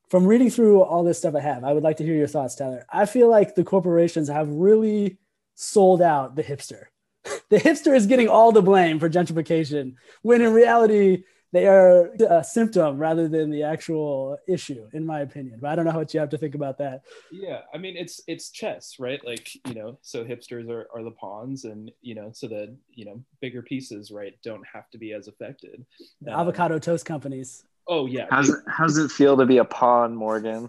From 0.08 0.26
reading 0.26 0.50
through 0.50 0.82
all 0.82 1.04
this 1.04 1.18
stuff 1.18 1.34
i 1.34 1.40
have 1.40 1.62
i 1.62 1.72
would 1.72 1.82
like 1.82 1.98
to 1.98 2.04
hear 2.04 2.16
your 2.16 2.26
thoughts 2.26 2.54
tyler. 2.54 2.86
I 2.90 3.04
feel 3.04 3.28
like 3.28 3.54
the 3.54 3.64
corporations 3.64 4.28
have 4.28 4.48
really 4.48 5.18
sold 5.54 6.00
out 6.00 6.36
the 6.36 6.44
hipster. 6.44 6.84
The 7.48 7.58
hipster 7.58 7.94
is 7.94 8.06
getting 8.06 8.28
all 8.28 8.50
the 8.50 8.62
blame 8.62 8.98
for 8.98 9.08
gentrification 9.08 9.94
when 10.22 10.40
in 10.42 10.52
reality 10.52 11.22
they 11.56 11.66
are 11.66 12.10
a 12.28 12.44
symptom 12.44 12.98
rather 12.98 13.28
than 13.28 13.50
the 13.50 13.62
actual 13.62 14.36
issue, 14.46 14.86
in 14.92 15.06
my 15.06 15.20
opinion. 15.20 15.58
But 15.58 15.70
I 15.70 15.76
don't 15.76 15.86
know 15.86 15.96
what 15.96 16.12
you 16.12 16.20
have 16.20 16.28
to 16.30 16.38
think 16.38 16.54
about 16.54 16.76
that. 16.78 17.00
Yeah, 17.32 17.62
I 17.72 17.78
mean 17.78 17.96
it's 17.96 18.20
it's 18.26 18.50
chess, 18.50 18.96
right? 18.98 19.24
Like 19.24 19.48
you 19.66 19.72
know, 19.74 19.98
so 20.02 20.22
hipsters 20.22 20.68
are, 20.68 20.86
are 20.94 21.02
the 21.02 21.12
pawns, 21.12 21.64
and 21.64 21.90
you 22.02 22.14
know, 22.14 22.30
so 22.34 22.46
the 22.46 22.76
you 22.92 23.06
know 23.06 23.24
bigger 23.40 23.62
pieces, 23.62 24.10
right, 24.10 24.34
don't 24.44 24.64
have 24.70 24.90
to 24.90 24.98
be 24.98 25.14
as 25.14 25.28
affected. 25.28 25.86
The 26.20 26.34
um, 26.34 26.40
avocado 26.40 26.78
toast 26.78 27.06
companies. 27.06 27.64
Oh 27.88 28.04
yeah. 28.04 28.26
How's 28.28 28.50
it, 28.50 28.58
how's 28.66 28.98
it 28.98 29.10
feel 29.10 29.36
to 29.38 29.46
be 29.46 29.58
a 29.58 29.64
pawn, 29.64 30.14
Morgan? 30.14 30.68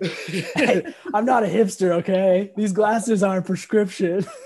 hey, 0.54 0.94
I'm 1.12 1.24
not 1.24 1.42
a 1.42 1.46
hipster, 1.46 1.90
okay? 1.92 2.52
These 2.56 2.72
glasses 2.72 3.22
are 3.24 3.38
a 3.38 3.42
prescription. 3.42 4.26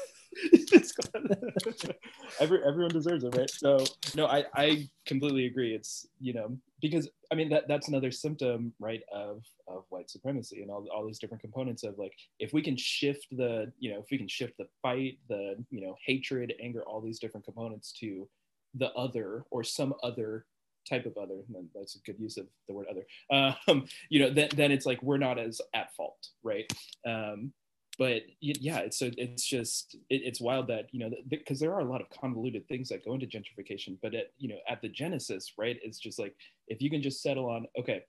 Every, 2.40 2.64
everyone 2.64 2.92
deserves 2.92 3.24
it, 3.24 3.36
right? 3.36 3.50
So 3.50 3.84
no, 4.16 4.26
I, 4.26 4.44
I 4.54 4.88
completely 5.06 5.46
agree. 5.46 5.74
It's 5.74 6.06
you 6.20 6.32
know 6.32 6.56
because 6.80 7.08
I 7.30 7.34
mean 7.34 7.48
that 7.50 7.68
that's 7.68 7.88
another 7.88 8.10
symptom, 8.10 8.72
right, 8.80 9.02
of 9.12 9.44
of 9.68 9.84
white 9.90 10.10
supremacy 10.10 10.62
and 10.62 10.70
all, 10.70 10.86
all 10.94 11.06
these 11.06 11.18
different 11.18 11.42
components 11.42 11.84
of 11.84 11.98
like 11.98 12.12
if 12.40 12.52
we 12.52 12.62
can 12.62 12.76
shift 12.76 13.26
the 13.32 13.72
you 13.78 13.92
know 13.92 14.00
if 14.00 14.06
we 14.10 14.18
can 14.18 14.28
shift 14.28 14.54
the 14.58 14.66
fight, 14.82 15.18
the 15.28 15.56
you 15.70 15.80
know 15.80 15.96
hatred, 16.04 16.52
anger, 16.60 16.82
all 16.82 17.00
these 17.00 17.18
different 17.18 17.44
components 17.44 17.92
to 18.00 18.28
the 18.74 18.92
other 18.92 19.44
or 19.50 19.62
some 19.62 19.94
other 20.02 20.46
type 20.88 21.06
of 21.06 21.16
other 21.16 21.36
that's 21.74 21.96
a 21.96 21.98
good 22.00 22.18
use 22.18 22.36
of 22.36 22.46
the 22.68 22.74
word 22.74 22.86
other 22.90 23.06
um, 23.68 23.86
you 24.10 24.20
know 24.20 24.30
then, 24.30 24.48
then 24.54 24.70
it's 24.70 24.86
like 24.86 25.02
we're 25.02 25.16
not 25.16 25.38
as 25.38 25.60
at 25.74 25.94
fault 25.94 26.28
right 26.42 26.70
um, 27.06 27.52
but 27.98 28.22
yeah 28.40 28.78
it's 28.78 28.98
so 28.98 29.10
it's 29.16 29.44
just 29.44 29.94
it, 30.10 30.22
it's 30.24 30.40
wild 30.40 30.66
that 30.66 30.86
you 30.92 30.98
know 30.98 31.10
because 31.28 31.60
there 31.60 31.72
are 31.72 31.80
a 31.80 31.84
lot 31.84 32.00
of 32.00 32.10
convoluted 32.10 32.66
things 32.68 32.88
that 32.88 33.04
go 33.04 33.14
into 33.14 33.26
gentrification 33.26 33.96
but 34.02 34.14
at 34.14 34.32
you 34.38 34.48
know 34.48 34.58
at 34.68 34.80
the 34.82 34.88
genesis 34.88 35.52
right 35.58 35.78
it's 35.82 35.98
just 35.98 36.18
like 36.18 36.34
if 36.68 36.80
you 36.82 36.90
can 36.90 37.02
just 37.02 37.22
settle 37.22 37.48
on 37.48 37.66
okay 37.78 38.02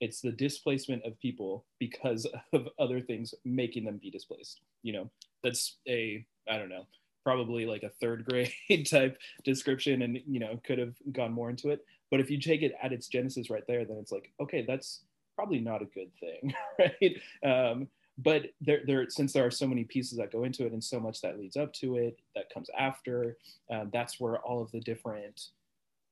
it's 0.00 0.20
the 0.20 0.32
displacement 0.32 1.04
of 1.04 1.18
people 1.20 1.64
because 1.78 2.26
of 2.52 2.68
other 2.78 3.00
things 3.00 3.34
making 3.44 3.84
them 3.84 3.98
be 4.02 4.10
displaced 4.10 4.60
you 4.82 4.92
know? 4.92 5.10
That's 5.42 5.78
a 5.88 6.24
i 6.50 6.58
don't 6.58 6.68
know 6.68 6.86
probably 7.24 7.66
like 7.66 7.82
a 7.82 7.90
third 8.00 8.24
grade 8.28 8.86
type 8.90 9.18
description 9.44 10.02
and 10.02 10.18
you 10.26 10.40
know 10.40 10.58
could 10.64 10.78
have 10.78 10.94
gone 11.12 11.32
more 11.32 11.50
into 11.50 11.70
it. 11.70 11.84
But 12.10 12.20
if 12.20 12.30
you 12.30 12.40
take 12.40 12.62
it 12.62 12.72
at 12.82 12.92
its 12.92 13.06
genesis 13.08 13.50
right 13.50 13.62
there 13.68 13.84
then 13.84 13.98
it's 13.98 14.12
like 14.12 14.32
okay 14.40 14.64
that's 14.66 15.04
probably 15.36 15.60
not 15.60 15.80
a 15.80 15.86
good 15.86 16.10
thing 16.18 16.52
right? 16.78 17.70
Um, 17.70 17.88
but 18.22 18.46
there, 18.60 18.80
there 18.86 19.06
since 19.08 19.32
there 19.32 19.46
are 19.46 19.50
so 19.50 19.66
many 19.66 19.84
pieces 19.84 20.18
that 20.18 20.32
go 20.32 20.44
into 20.44 20.66
it 20.66 20.72
and 20.72 20.82
so 20.82 21.00
much 21.00 21.20
that 21.20 21.38
leads 21.38 21.56
up 21.56 21.72
to 21.74 21.96
it 21.96 22.18
that 22.34 22.52
comes 22.52 22.68
after 22.78 23.36
um, 23.70 23.90
that's 23.92 24.20
where 24.20 24.38
all 24.38 24.62
of 24.62 24.70
the 24.72 24.80
different 24.80 25.48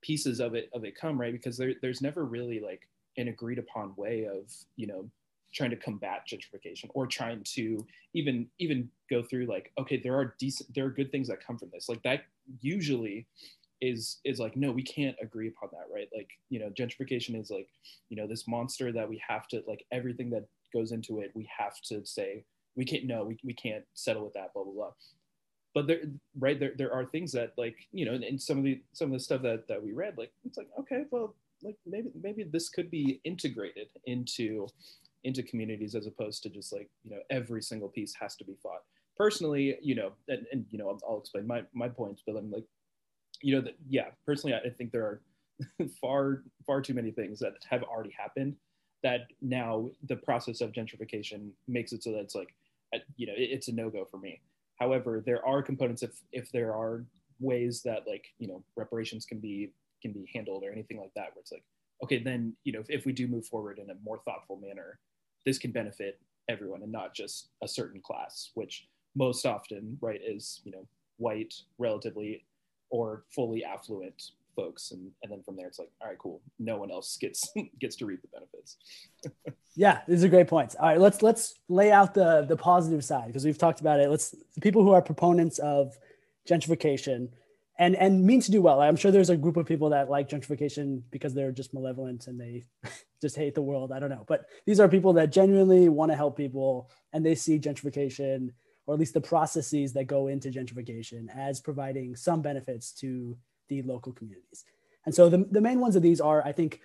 pieces 0.01 0.41
of 0.41 0.55
it 0.55 0.71
of 0.73 0.85
it 0.85 0.97
come 0.97 1.21
right? 1.21 1.33
Because 1.33 1.57
there, 1.57 1.75
there's 1.83 2.01
never 2.01 2.25
really 2.25 2.61
like 2.61 2.89
an 3.17 3.29
agreed 3.29 3.59
upon 3.59 3.95
way 3.97 4.27
of 4.27 4.53
you 4.77 4.87
know 4.87 5.09
trying 5.53 5.71
to 5.71 5.77
combat 5.77 6.23
gentrification 6.29 6.91
or 6.95 7.07
trying 7.07 7.43
to 7.43 7.85
even 8.15 8.47
even 8.59 8.89
go 9.11 9.23
through 9.23 9.47
like 9.47 9.73
okay 9.79 9.97
there 10.03 10.15
are 10.15 10.35
decent 10.39 10.73
there 10.75 10.85
are 10.85 10.91
good 10.91 11.11
things 11.11 11.29
that 11.29 11.45
come 11.45 11.59
from 11.59 11.71
this. 11.73 11.89
Like 11.89 12.03
that 12.03 12.23
usually 12.61 13.27
is 13.81 14.19
is 14.25 14.41
like 14.41 14.57
no 14.57 14.73
we 14.73 14.83
can't 14.83 15.17
agree 15.21 15.49
upon 15.49 15.71
that 15.73 15.93
right? 15.93 16.09
Like 16.15 16.31
you 16.49 16.59
know 16.59 16.71
gentrification 16.71 17.41
is 17.41 17.51
like 17.51 17.69
you 18.09 18.17
know 18.17 18.27
this 18.27 18.47
monster 18.47 18.93
that 18.93 19.09
we 19.09 19.21
have 19.27 19.47
to 19.49 19.63
like 19.67 19.85
everything 19.93 20.31
that 20.31 20.47
goes 20.73 20.93
into 20.93 21.21
it, 21.21 21.31
we 21.35 21.49
have 21.59 21.81
to 21.83 22.05
say 22.05 22.45
we 22.77 22.85
can't 22.85 23.05
no, 23.05 23.25
we, 23.25 23.39
we 23.45 23.53
can't 23.53 23.85
settle 23.95 24.25
with 24.25 24.35
that, 24.35 24.53
blah 24.55 24.65
blah 24.65 24.73
blah. 24.73 24.91
But 25.75 25.87
there, 25.87 26.01
right 26.39 26.59
there, 26.59 26.73
there 26.77 26.93
are 26.93 27.05
things 27.05 27.33
that 27.33 27.53
like 27.59 27.77
you 27.93 28.07
know, 28.07 28.15
and 28.15 28.41
some 28.41 28.59
of 28.59 28.65
the 28.65 28.81
some 28.93 29.09
of 29.09 29.13
the 29.13 29.21
stuff 29.21 29.43
that 29.43 29.69
that 29.69 29.83
we 29.83 29.93
read, 29.93 30.17
like 30.17 30.33
it's 30.45 30.57
like 30.57 30.69
okay, 30.81 31.05
well, 31.11 31.35
like 31.63 31.77
maybe 31.87 32.11
maybe 32.23 32.45
this 32.45 32.69
could 32.69 32.91
be 32.91 33.21
integrated 33.25 33.89
into 34.07 34.69
into 35.25 35.43
communities 35.43 35.95
as 35.95 36.07
opposed 36.07 36.43
to 36.45 36.49
just 36.49 36.73
like 36.73 36.89
you 37.05 37.11
know 37.11 37.21
every 37.31 37.63
single 37.63 37.89
piece 37.89 38.15
has 38.19 38.37
to 38.37 38.45
be 38.45 38.57
fought. 38.63 38.83
Personally, 39.17 39.77
you 39.83 39.97
know, 39.97 40.13
and, 40.29 40.47
and 40.53 40.65
you 40.71 40.79
know, 40.79 40.89
I'll, 40.89 41.01
I'll 41.09 41.19
explain 41.19 41.47
my 41.47 41.63
my 41.75 41.89
points, 41.89 42.23
but 42.25 42.37
I'm 42.37 42.51
like, 42.51 42.65
you 43.43 43.57
know, 43.57 43.61
that 43.63 43.77
yeah, 43.89 44.07
personally, 44.25 44.55
I 44.55 44.71
think 44.71 44.93
there 44.93 45.05
are 45.05 45.21
far 46.01 46.45
far 46.67 46.81
too 46.81 46.95
many 46.95 47.11
things 47.11 47.41
that 47.41 47.55
have 47.69 47.83
already 47.83 48.15
happened 48.17 48.55
that 49.03 49.29
now 49.41 49.91
the 50.09 50.17
process 50.17 50.61
of 50.61 50.73
gentrification 50.73 51.51
makes 51.67 51.93
it 51.93 52.03
so 52.03 52.13
that 52.13 52.21
it's 52.21 52.35
like, 52.35 52.55
you 53.17 53.27
know, 53.27 53.35
it's 53.37 53.69
a 53.69 53.73
no 53.73 53.91
go 53.91 54.05
for 54.05 54.19
me. 54.19 54.41
However, 54.79 55.23
there 55.25 55.45
are 55.47 55.63
components 55.63 56.03
if 56.03 56.21
if 56.33 56.51
there 56.53 56.75
are 56.75 57.05
ways 57.41 57.83
that 57.83 58.05
like 58.07 58.27
you 58.39 58.49
know 58.49 58.63
reparations 58.77 59.25
can 59.25 59.39
be 59.39 59.73
can 60.03 60.13
be 60.13 60.29
handled 60.33 60.65
or 60.65 60.73
anything 60.73 60.99
like 60.99 61.13
that, 61.15 61.35
where 61.35 61.41
it's 61.41 61.53
like, 61.53 61.65
okay, 62.03 62.23
then 62.23 62.55
you 62.65 62.73
know 62.73 62.81
if, 62.81 62.89
if 62.89 63.05
we 63.05 63.13
do 63.13 63.27
move 63.27 63.47
forward 63.47 63.79
in 63.79 63.91
a 63.91 63.95
more 64.05 64.21
thoughtful 64.25 64.57
manner, 64.57 64.99
this 65.45 65.59
can 65.59 65.73
benefit 65.73 66.21
everyone 66.49 66.83
and 66.83 66.93
not 66.93 67.15
just 67.15 67.49
a 67.63 67.69
certain 67.69 68.01
class, 68.01 68.51
which 68.55 68.87
most 69.15 69.45
often, 69.45 69.99
right, 70.01 70.21
is 70.25 70.61
you 70.65 70.73
know 70.73 70.87
white, 71.19 71.55
relatively 71.79 72.45
or 72.91 73.25
fully 73.35 73.65
affluent 73.65 74.31
folks 74.59 74.91
and 74.91 75.11
and 75.23 75.31
then 75.31 75.43
from 75.43 75.57
there 75.57 75.69
it's 75.69 75.79
like 75.79 75.91
all 76.01 76.09
right 76.09 76.19
cool. 76.19 76.43
No 76.59 76.77
one 76.79 76.91
else 76.91 77.17
gets 77.17 77.49
gets 77.81 77.97
to 77.97 78.07
reap 78.07 78.23
the 78.23 78.29
benefits. 78.29 78.77
Yeah 79.75 80.01
these 80.09 80.25
are 80.25 80.29
great 80.29 80.49
points. 80.49 80.75
All 80.75 80.89
right 80.89 81.01
let's 81.01 81.23
let's 81.23 81.55
lay 81.69 81.93
out 81.93 82.13
the 82.13 82.45
the 82.49 82.57
positive 82.57 83.05
side 83.05 83.29
because 83.29 83.45
we've 83.45 83.59
talked 83.59 83.81
about 83.81 84.01
it. 84.01 84.11
Let's 84.11 84.35
people 84.61 84.83
who 84.83 84.91
are 84.91 85.01
proponents 85.01 85.61
of 85.61 85.97
gentrification 86.51 87.29
and 87.79 87.95
and 87.95 88.25
mean 88.27 88.41
to 88.41 88.51
do 88.51 88.61
well. 88.61 88.81
I'm 88.81 88.97
sure 88.97 89.13
there's 89.13 89.31
a 89.31 89.37
group 89.37 89.57
of 89.57 89.67
people 89.67 89.91
that 89.91 90.11
like 90.11 90.29
gentrification 90.29 91.03
because 91.13 91.33
they're 91.33 91.53
just 91.53 91.73
malevolent 91.73 92.27
and 92.27 92.41
they 92.41 92.65
just 93.23 93.37
hate 93.37 93.55
the 93.55 93.63
world. 93.63 93.93
I 93.93 94.01
don't 94.01 94.11
know. 94.11 94.25
But 94.27 94.47
these 94.67 94.81
are 94.81 94.89
people 94.89 95.13
that 95.13 95.31
genuinely 95.31 95.89
want 95.89 96.11
to 96.11 96.17
help 96.17 96.37
people 96.37 96.91
and 97.13 97.25
they 97.25 97.37
see 97.37 97.61
gentrification 97.61 98.51
or 98.87 98.95
at 98.95 99.01
least 99.01 99.15
the 99.15 99.21
processes 99.21 99.93
that 99.93 100.07
go 100.07 100.29
into 100.29 100.51
gentrification 100.51 101.29
as 101.37 101.61
providing 101.61 102.17
some 102.17 102.41
benefits 102.41 102.91
to 102.91 103.37
the 103.69 103.83
local 103.83 104.13
communities. 104.13 104.65
And 105.07 105.15
so 105.15 105.29
the, 105.29 105.47
the 105.51 105.61
main 105.61 105.81
ones 105.81 105.97
of 105.97 106.03
these 106.03 106.21
are, 106.21 106.45
I 106.45 106.53
think, 106.53 106.81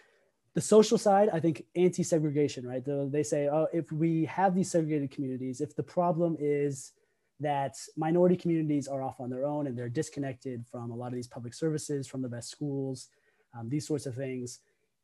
the 0.54 0.62
social 0.62 0.98
side, 0.98 1.30
I 1.34 1.40
think 1.40 1.66
anti-segregation, 1.76 2.66
right? 2.66 2.86
The, 2.86 3.10
they 3.12 3.24
say, 3.24 3.50
oh, 3.50 3.68
if 3.74 3.92
we 3.92 4.26
have 4.26 4.54
these 4.54 4.70
segregated 4.70 5.12
communities, 5.12 5.62
if 5.62 5.76
the 5.76 5.84
problem 5.84 6.38
is 6.40 6.92
that 7.40 7.76
minority 7.98 8.36
communities 8.36 8.88
are 8.88 9.02
off 9.02 9.20
on 9.20 9.30
their 9.30 9.46
own 9.46 9.68
and 9.68 9.78
they're 9.78 9.90
disconnected 9.90 10.66
from 10.72 10.92
a 10.92 10.96
lot 10.96 11.08
of 11.08 11.16
these 11.16 11.28
public 11.28 11.54
services, 11.54 12.08
from 12.08 12.22
the 12.22 12.30
best 12.30 12.50
schools, 12.50 13.10
um, 13.58 13.68
these 13.68 13.88
sorts 13.88 14.06
of 14.06 14.16
things, 14.16 14.60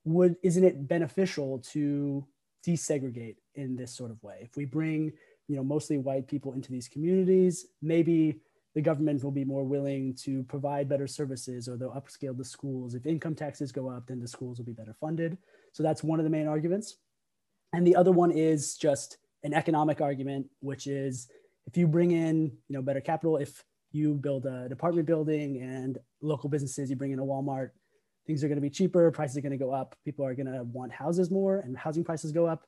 would 0.05 0.35
isn't 0.43 0.63
it 0.63 0.87
beneficial 0.87 1.59
to 1.59 2.25
desegregate 2.65 3.35
in 3.55 3.75
this 3.75 3.93
sort 3.93 4.11
of 4.11 4.21
way? 4.23 4.37
If 4.41 4.55
we 4.55 4.65
bring, 4.65 5.11
you 5.47 5.55
know, 5.55 5.63
mostly 5.63 5.97
white 5.97 6.27
people 6.27 6.53
into 6.53 6.71
these 6.71 6.87
communities, 6.87 7.65
maybe 7.81 8.39
the 8.75 8.81
government 8.81 9.23
will 9.23 9.31
be 9.31 9.45
more 9.45 9.63
willing 9.63 10.15
to 10.23 10.43
provide 10.43 10.87
better 10.87 11.07
services 11.07 11.67
or 11.67 11.77
they'll 11.77 11.91
upscale 11.91 12.37
the 12.37 12.45
schools. 12.45 12.93
If 12.93 13.05
income 13.05 13.35
taxes 13.35 13.71
go 13.71 13.89
up, 13.89 14.07
then 14.07 14.19
the 14.19 14.27
schools 14.27 14.57
will 14.57 14.65
be 14.65 14.73
better 14.73 14.95
funded. 14.99 15.37
So 15.73 15.83
that's 15.83 16.03
one 16.03 16.19
of 16.19 16.23
the 16.23 16.29
main 16.29 16.47
arguments. 16.47 16.97
And 17.73 17.85
the 17.85 17.95
other 17.95 18.11
one 18.11 18.31
is 18.31 18.75
just 18.75 19.17
an 19.43 19.53
economic 19.53 20.01
argument, 20.01 20.47
which 20.59 20.87
is 20.87 21.29
if 21.65 21.77
you 21.77 21.87
bring 21.87 22.11
in, 22.11 22.51
you 22.67 22.75
know, 22.75 22.81
better 22.81 23.01
capital, 23.01 23.37
if 23.37 23.63
you 23.91 24.13
build 24.13 24.45
a 24.45 24.67
apartment 24.71 25.07
building 25.07 25.61
and 25.61 25.97
local 26.21 26.49
businesses, 26.49 26.89
you 26.89 26.95
bring 26.95 27.11
in 27.11 27.19
a 27.19 27.23
Walmart, 27.23 27.71
things 28.27 28.43
are 28.43 28.47
going 28.47 28.57
to 28.57 28.61
be 28.61 28.69
cheaper, 28.69 29.09
prices 29.11 29.37
are 29.37 29.41
going 29.41 29.51
to 29.51 29.57
go 29.57 29.71
up, 29.71 29.95
people 30.05 30.25
are 30.25 30.35
going 30.35 30.45
to 30.45 30.63
want 30.63 30.91
houses 30.91 31.31
more 31.31 31.59
and 31.59 31.77
housing 31.77 32.03
prices 32.03 32.31
go 32.31 32.45
up. 32.45 32.67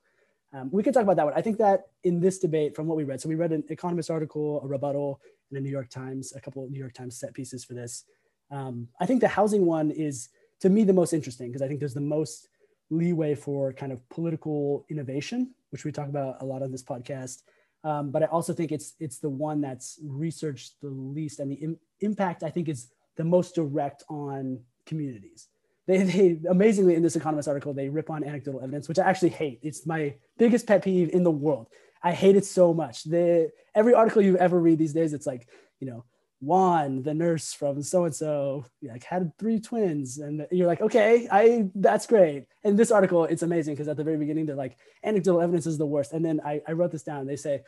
Um, 0.53 0.69
we 0.71 0.83
can 0.83 0.93
talk 0.93 1.03
about 1.03 1.15
that 1.15 1.25
one. 1.25 1.33
I 1.35 1.41
think 1.41 1.57
that 1.59 1.87
in 2.03 2.19
this 2.19 2.39
debate, 2.39 2.75
from 2.75 2.87
what 2.87 2.97
we 2.97 3.03
read, 3.03 3.21
so 3.21 3.29
we 3.29 3.35
read 3.35 3.51
an 3.51 3.63
Economist 3.69 4.09
article, 4.11 4.61
a 4.63 4.67
rebuttal, 4.67 5.21
in 5.49 5.55
the 5.55 5.61
New 5.61 5.69
York 5.69 5.89
Times, 5.89 6.33
a 6.35 6.41
couple 6.41 6.67
New 6.69 6.79
York 6.79 6.93
Times 6.93 7.17
set 7.17 7.33
pieces 7.33 7.63
for 7.63 7.73
this. 7.73 8.05
Um, 8.49 8.87
I 8.99 9.05
think 9.05 9.21
the 9.21 9.27
housing 9.27 9.65
one 9.65 9.91
is, 9.91 10.29
to 10.61 10.69
me, 10.69 10.83
the 10.83 10.93
most 10.93 11.13
interesting 11.13 11.47
because 11.47 11.61
I 11.61 11.67
think 11.67 11.79
there's 11.79 11.93
the 11.93 12.01
most 12.01 12.47
leeway 12.89 13.35
for 13.35 13.73
kind 13.73 13.91
of 13.91 14.07
political 14.09 14.85
innovation, 14.89 15.51
which 15.69 15.85
we 15.85 15.91
talk 15.91 16.09
about 16.09 16.41
a 16.41 16.45
lot 16.45 16.61
on 16.61 16.71
this 16.71 16.83
podcast. 16.83 17.43
Um, 17.83 18.11
but 18.11 18.23
I 18.23 18.27
also 18.27 18.53
think 18.53 18.71
it's 18.71 18.93
it's 18.99 19.17
the 19.17 19.29
one 19.29 19.59
that's 19.59 19.99
researched 20.03 20.79
the 20.81 20.89
least, 20.89 21.39
and 21.39 21.51
the 21.51 21.55
Im- 21.55 21.79
impact 22.01 22.43
I 22.43 22.49
think 22.49 22.69
is 22.69 22.91
the 23.15 23.23
most 23.23 23.55
direct 23.55 24.03
on 24.09 24.59
communities. 24.85 25.47
They, 25.87 26.03
they 26.03 26.39
amazingly 26.49 26.95
in 26.95 27.03
this 27.03 27.15
Economist 27.15 27.47
article 27.47 27.73
they 27.73 27.89
rip 27.89 28.09
on 28.09 28.23
anecdotal 28.23 28.61
evidence, 28.61 28.87
which 28.87 28.99
I 28.99 29.09
actually 29.09 29.29
hate. 29.29 29.59
It's 29.61 29.85
my 29.85 30.15
biggest 30.37 30.67
pet 30.67 30.83
peeve 30.83 31.09
in 31.09 31.23
the 31.23 31.31
world. 31.31 31.67
I 32.03 32.13
hate 32.13 32.35
it 32.35 32.45
so 32.45 32.73
much. 32.73 33.03
The 33.03 33.51
every 33.75 33.93
article 33.93 34.21
you 34.21 34.37
ever 34.37 34.59
read 34.59 34.79
these 34.79 34.93
days, 34.93 35.13
it's 35.13 35.27
like, 35.27 35.47
you 35.79 35.87
know, 35.87 36.05
Juan, 36.41 37.03
the 37.03 37.13
nurse 37.13 37.53
from 37.53 37.83
so 37.83 38.05
and 38.05 38.15
so, 38.15 38.65
like 38.81 39.03
had 39.03 39.37
three 39.37 39.59
twins, 39.59 40.17
and 40.17 40.47
you're 40.51 40.67
like, 40.67 40.81
okay, 40.81 41.27
I 41.31 41.69
that's 41.75 42.07
great. 42.07 42.45
And 42.63 42.77
this 42.77 42.89
article, 42.89 43.25
it's 43.25 43.43
amazing 43.43 43.75
because 43.75 43.87
at 43.87 43.95
the 43.95 44.03
very 44.03 44.17
beginning 44.17 44.47
they're 44.47 44.55
like, 44.55 44.77
anecdotal 45.03 45.41
evidence 45.41 45.67
is 45.67 45.77
the 45.77 45.85
worst, 45.85 46.13
and 46.13 46.25
then 46.25 46.41
I, 46.43 46.61
I 46.67 46.71
wrote 46.71 46.91
this 46.91 47.03
down. 47.03 47.27
They 47.27 47.35
say, 47.35 47.61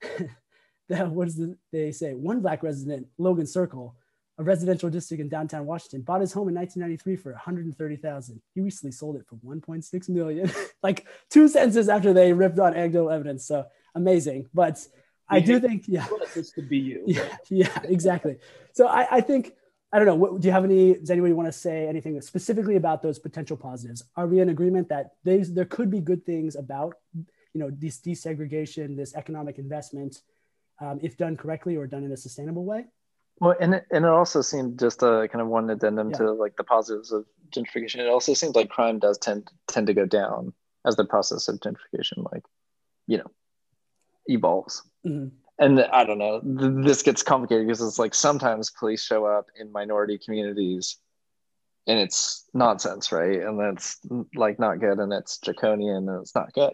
that 0.88 1.10
what 1.10 1.28
is 1.28 1.36
the, 1.36 1.58
they 1.72 1.92
say? 1.92 2.14
One 2.14 2.40
black 2.40 2.62
resident, 2.62 3.06
Logan 3.18 3.46
Circle, 3.46 3.94
a 4.38 4.44
residential 4.44 4.90
district 4.90 5.20
in 5.20 5.28
downtown 5.28 5.64
Washington, 5.64 6.02
bought 6.02 6.20
his 6.20 6.32
home 6.32 6.48
in 6.48 6.54
1993 6.54 7.16
for 7.16 7.32
130,000. 7.32 8.42
He 8.54 8.60
recently 8.60 8.92
sold 8.92 9.16
it 9.16 9.26
for 9.26 9.36
1.6 9.36 10.08
million. 10.08 10.50
like 10.82 11.06
two 11.30 11.48
sentences 11.48 11.88
after 11.88 12.12
they 12.12 12.32
ripped 12.32 12.58
on 12.58 12.74
anecdotal 12.74 13.10
evidence. 13.10 13.46
So 13.46 13.66
amazing. 13.94 14.48
But 14.52 14.86
I 15.28 15.40
do 15.40 15.58
think, 15.58 15.84
yeah, 15.88 16.06
this 16.34 16.52
could 16.52 16.68
be 16.68 16.78
you. 16.78 17.04
Yeah, 17.06 17.36
yeah, 17.50 17.78
exactly. 17.84 18.36
So 18.72 18.86
I, 18.86 19.16
I 19.16 19.20
think 19.20 19.54
I 19.92 19.98
don't 19.98 20.06
know. 20.06 20.14
What, 20.14 20.40
do 20.40 20.46
you 20.46 20.52
have 20.52 20.64
any? 20.64 20.94
Does 20.94 21.10
anybody 21.10 21.32
want 21.32 21.48
to 21.48 21.52
say 21.52 21.88
anything 21.88 22.20
specifically 22.20 22.76
about 22.76 23.02
those 23.02 23.18
potential 23.18 23.56
positives? 23.56 24.04
Are 24.16 24.26
we 24.26 24.40
in 24.40 24.48
agreement 24.48 24.88
that 24.90 25.12
these 25.24 25.54
there 25.54 25.64
could 25.64 25.90
be 25.90 26.00
good 26.00 26.26
things 26.26 26.56
about 26.56 26.94
you 27.14 27.24
know 27.60 27.70
this 27.70 27.98
desegregation, 28.00 28.96
this 28.96 29.14
economic 29.14 29.58
investment, 29.58 30.20
um, 30.80 30.98
if 31.02 31.16
done 31.16 31.36
correctly 31.36 31.76
or 31.76 31.86
done 31.86 32.04
in 32.04 32.12
a 32.12 32.16
sustainable 32.16 32.64
way? 32.64 32.84
Well, 33.38 33.54
and 33.60 33.74
it, 33.74 33.86
and 33.90 34.04
it 34.04 34.10
also 34.10 34.40
seemed 34.40 34.78
just 34.78 35.02
a 35.02 35.28
kind 35.30 35.42
of 35.42 35.48
one 35.48 35.68
addendum 35.68 36.10
yeah. 36.10 36.18
to 36.18 36.32
like 36.32 36.56
the 36.56 36.64
positives 36.64 37.12
of 37.12 37.26
gentrification. 37.50 37.96
It 37.96 38.08
also 38.08 38.34
seems 38.34 38.56
like 38.56 38.70
crime 38.70 38.98
does 38.98 39.18
tend 39.18 39.50
tend 39.68 39.86
to 39.88 39.94
go 39.94 40.06
down 40.06 40.52
as 40.86 40.96
the 40.96 41.04
process 41.04 41.48
of 41.48 41.60
gentrification, 41.60 42.30
like 42.32 42.44
you 43.06 43.18
know, 43.18 43.30
evolves. 44.26 44.82
Mm-hmm 45.06 45.28
and 45.58 45.80
I 45.80 46.04
don't 46.04 46.18
know, 46.18 46.40
this 46.42 47.02
gets 47.02 47.22
complicated 47.22 47.66
because 47.66 47.80
it's 47.80 47.98
like 47.98 48.14
sometimes 48.14 48.70
police 48.70 49.02
show 49.02 49.24
up 49.24 49.46
in 49.58 49.72
minority 49.72 50.18
communities 50.18 50.98
and 51.86 51.98
it's 51.98 52.44
nonsense, 52.52 53.10
right? 53.10 53.40
And 53.40 53.58
that's 53.58 53.98
like 54.34 54.58
not 54.58 54.80
good 54.80 54.98
and 54.98 55.12
it's 55.12 55.38
draconian 55.38 56.08
and 56.08 56.20
it's 56.20 56.34
not 56.34 56.52
good. 56.52 56.72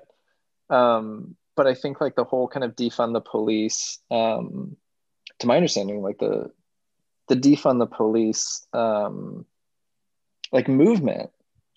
Um, 0.68 1.36
but 1.54 1.66
I 1.66 1.74
think 1.74 2.00
like 2.00 2.16
the 2.16 2.24
whole 2.24 2.48
kind 2.48 2.64
of 2.64 2.74
defund 2.74 3.12
the 3.12 3.20
police, 3.20 3.98
um, 4.10 4.76
to 5.42 5.46
my 5.46 5.56
understanding, 5.56 6.02
like 6.02 6.18
the 6.18 6.50
the 7.28 7.36
defund 7.36 7.78
the 7.78 7.86
police 7.86 8.66
um, 8.72 9.44
like 10.50 10.68
movement 10.68 11.30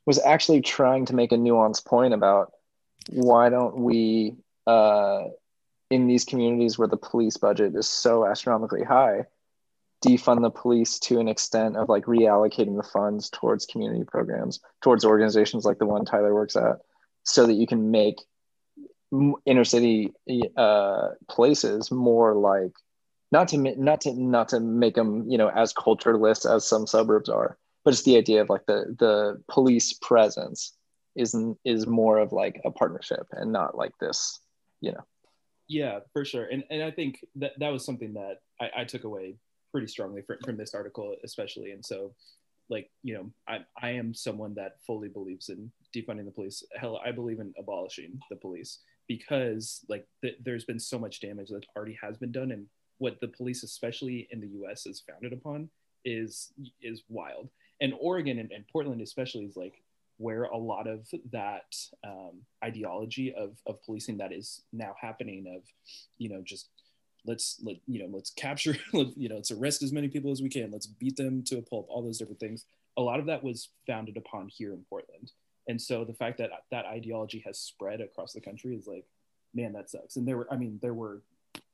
was 0.05 0.19
actually 0.19 0.61
trying 0.61 1.05
to 1.05 1.15
make 1.15 1.31
a 1.31 1.35
nuanced 1.35 1.85
point 1.85 2.13
about 2.13 2.53
why 3.09 3.49
don't 3.49 3.77
we 3.77 4.35
uh, 4.65 5.23
in 5.89 6.07
these 6.07 6.25
communities 6.25 6.77
where 6.77 6.87
the 6.87 6.97
police 6.97 7.37
budget 7.37 7.75
is 7.75 7.87
so 7.87 8.25
astronomically 8.25 8.83
high, 8.83 9.25
defund 10.05 10.41
the 10.41 10.49
police 10.49 10.99
to 10.99 11.19
an 11.19 11.27
extent 11.27 11.75
of 11.75 11.89
like 11.89 12.05
reallocating 12.05 12.77
the 12.77 12.87
funds 12.87 13.29
towards 13.29 13.65
community 13.65 14.03
programs, 14.03 14.59
towards 14.81 15.05
organizations 15.05 15.65
like 15.65 15.79
the 15.79 15.85
one 15.85 16.05
Tyler 16.05 16.33
works 16.33 16.55
at, 16.55 16.79
so 17.23 17.45
that 17.45 17.53
you 17.53 17.67
can 17.67 17.91
make 17.91 18.21
inner 19.45 19.63
city 19.63 20.11
uh, 20.57 21.09
places 21.29 21.91
more 21.91 22.33
like 22.33 22.73
not 23.31 23.47
to 23.49 23.57
not 23.57 24.01
to 24.01 24.13
not 24.13 24.49
to 24.49 24.59
make 24.59 24.95
them 24.95 25.29
you 25.29 25.37
know 25.37 25.49
as 25.49 25.73
cultureless 25.73 26.45
as 26.45 26.67
some 26.67 26.87
suburbs 26.87 27.29
are, 27.29 27.57
but 27.83 27.93
it's 27.93 28.03
the 28.03 28.17
idea 28.17 28.41
of 28.41 28.49
like 28.49 28.65
the 28.65 28.95
the 28.99 29.41
police 29.49 29.93
presence 29.93 30.73
is 31.15 31.35
is 31.63 31.87
more 31.87 32.17
of 32.17 32.31
like 32.31 32.61
a 32.65 32.71
partnership 32.71 33.25
and 33.31 33.51
not 33.51 33.77
like 33.77 33.97
this 33.99 34.39
you 34.81 34.91
know 34.91 35.05
yeah, 35.67 35.99
for 36.13 36.25
sure. 36.25 36.45
And 36.45 36.63
and 36.69 36.83
I 36.83 36.91
think 36.91 37.25
that 37.35 37.53
that 37.59 37.71
was 37.71 37.85
something 37.85 38.13
that 38.13 38.41
I, 38.61 38.81
I 38.81 38.83
took 38.83 39.03
away 39.03 39.35
pretty 39.71 39.87
strongly 39.87 40.21
from, 40.21 40.37
from 40.45 40.57
this 40.57 40.73
article, 40.73 41.15
especially. 41.23 41.71
And 41.71 41.83
so, 41.83 42.13
like, 42.69 42.89
you 43.03 43.13
know, 43.13 43.31
I, 43.47 43.59
I 43.81 43.91
am 43.91 44.13
someone 44.13 44.53
that 44.55 44.77
fully 44.85 45.09
believes 45.09 45.49
in 45.49 45.71
defunding 45.95 46.25
the 46.25 46.31
police. 46.31 46.63
Hell, 46.75 46.99
I 47.05 47.11
believe 47.11 47.39
in 47.39 47.53
abolishing 47.57 48.19
the 48.29 48.35
police 48.35 48.79
because, 49.07 49.83
like, 49.89 50.07
th- 50.21 50.37
there's 50.43 50.65
been 50.65 50.79
so 50.79 50.99
much 50.99 51.19
damage 51.19 51.49
that 51.49 51.65
already 51.75 51.97
has 52.01 52.17
been 52.17 52.31
done. 52.31 52.51
And 52.51 52.67
what 52.97 53.19
the 53.19 53.27
police, 53.27 53.63
especially 53.63 54.27
in 54.31 54.39
the 54.39 54.47
US, 54.63 54.85
is 54.85 55.01
founded 55.07 55.33
upon 55.33 55.69
is 56.03 56.53
is 56.81 57.03
wild. 57.09 57.49
And 57.81 57.93
Oregon 57.99 58.39
and, 58.39 58.51
and 58.51 58.65
Portland, 58.67 59.01
especially, 59.01 59.45
is 59.45 59.57
like 59.57 59.81
where 60.17 60.43
a 60.43 60.57
lot 60.57 60.87
of 60.87 61.07
that 61.31 61.75
um, 62.05 62.41
ideology 62.63 63.33
of, 63.33 63.57
of 63.67 63.83
policing 63.83 64.17
that 64.17 64.31
is 64.31 64.61
now 64.71 64.95
happening 64.99 65.45
of 65.53 65.63
you 66.17 66.29
know 66.29 66.41
just 66.41 66.69
let's 67.25 67.59
let 67.63 67.75
you 67.85 67.99
know 67.99 68.09
let's 68.15 68.29
capture 68.29 68.77
you 68.93 69.27
know 69.27 69.35
let's 69.35 69.51
arrest 69.51 69.83
as 69.83 69.91
many 69.91 70.07
people 70.07 70.31
as 70.31 70.41
we 70.41 70.49
can. 70.49 70.71
Let's 70.71 70.87
beat 70.87 71.17
them 71.17 71.43
to 71.43 71.57
a 71.57 71.61
pulp 71.61 71.87
all 71.89 72.03
those 72.03 72.17
different 72.17 72.39
things. 72.39 72.65
A 72.97 73.01
lot 73.01 73.19
of 73.19 73.25
that 73.25 73.43
was 73.43 73.69
founded 73.85 74.15
upon 74.15 74.47
here 74.47 74.71
in 74.71 74.85
portland. 74.89 75.31
And 75.67 75.81
so 75.81 76.05
the 76.05 76.13
fact 76.13 76.37
that 76.37 76.51
that 76.71 76.85
ideology 76.85 77.43
has 77.45 77.57
spread 77.59 77.99
across 77.99 78.31
the 78.31 78.39
country 78.39 78.75
is 78.75 78.87
like 78.87 79.05
man 79.53 79.73
that 79.73 79.89
sucks. 79.89 80.15
And 80.15 80.27
there 80.27 80.37
were 80.37 80.47
i 80.51 80.55
mean 80.55 80.79
there 80.81 80.93
were 80.93 81.21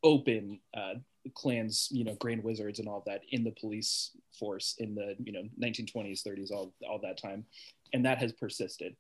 open 0.04 0.60
uh, 0.76 0.96
clans 1.36 1.88
you 1.92 2.04
know 2.04 2.16
grand 2.16 2.44
wizards 2.44 2.80
and 2.80 2.88
all 2.88 3.04
that 3.06 3.22
in 3.30 3.44
the 3.44 3.52
police 3.52 4.12
force 4.38 4.76
in 4.80 4.96
the 4.96 5.16
you 5.24 5.32
know 5.32 5.44
1920s 5.62 6.24
30s 6.24 6.52
all, 6.52 6.74
all 6.88 7.00
that 7.00 7.22
time. 7.22 7.46
And 7.94 8.06
that 8.06 8.20
has 8.20 8.32
persisted. 8.32 8.96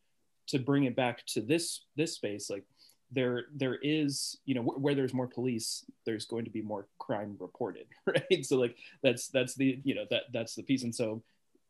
To 0.47 0.59
bring 0.59 0.83
it 0.83 0.95
back 0.97 1.25
to 1.27 1.41
this 1.41 1.85
this 1.95 2.15
space 2.15 2.49
like 2.49 2.65
there 3.11 3.45
there 3.55 3.77
is 3.81 4.37
you 4.45 4.55
know 4.55 4.61
where 4.61 4.95
there's 4.95 5.13
more 5.13 5.27
police 5.27 5.85
there's 6.05 6.25
going 6.25 6.45
to 6.45 6.51
be 6.51 6.61
more 6.61 6.87
crime 6.99 7.35
reported 7.39 7.85
right? 8.05 8.45
So 8.45 8.57
like 8.57 8.75
that's 9.03 9.27
that's 9.27 9.55
the 9.55 9.79
you 9.83 9.95
know 9.95 10.05
that 10.09 10.23
that's 10.33 10.55
the 10.55 10.63
piece. 10.63 10.83
And 10.83 10.93
so 10.93 11.21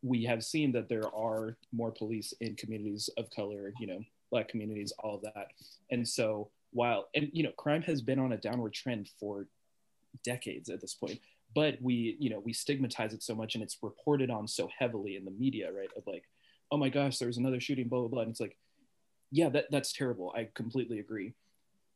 we 0.01 0.23
have 0.23 0.43
seen 0.43 0.71
that 0.71 0.89
there 0.89 1.13
are 1.13 1.57
more 1.71 1.91
police 1.91 2.33
in 2.41 2.55
communities 2.55 3.09
of 3.17 3.29
color 3.29 3.71
you 3.79 3.87
know 3.87 4.03
black 4.31 4.47
communities 4.47 4.93
all 4.99 5.15
of 5.15 5.21
that. 5.21 5.47
And 5.91 6.07
so 6.07 6.49
while 6.71 7.09
and 7.13 7.29
you 7.33 7.43
know 7.43 7.51
crime 7.51 7.81
has 7.83 8.01
been 8.01 8.19
on 8.19 8.31
a 8.31 8.37
downward 8.37 8.73
trend 8.73 9.09
for 9.19 9.45
decades 10.23 10.69
at 10.69 10.81
this 10.81 10.93
point 10.93 11.19
but 11.53 11.77
we 11.81 12.15
you 12.19 12.29
know 12.29 12.39
we 12.39 12.53
stigmatize 12.53 13.13
it 13.13 13.23
so 13.23 13.35
much 13.35 13.55
and 13.55 13.63
it's 13.63 13.77
reported 13.81 14.29
on 14.29 14.47
so 14.47 14.69
heavily 14.77 15.15
in 15.15 15.25
the 15.25 15.31
media 15.31 15.71
right 15.71 15.89
of 15.97 16.03
like 16.07 16.23
oh 16.71 16.77
my 16.77 16.89
gosh, 16.89 17.19
there's 17.19 17.37
another 17.37 17.59
shooting, 17.59 17.87
blah, 17.87 17.99
blah, 17.99 18.07
blah. 18.07 18.21
And 18.21 18.31
it's 18.31 18.39
like, 18.39 18.57
yeah, 19.31 19.49
that, 19.49 19.65
that's 19.71 19.91
terrible. 19.91 20.33
I 20.35 20.47
completely 20.53 20.99
agree. 20.99 21.33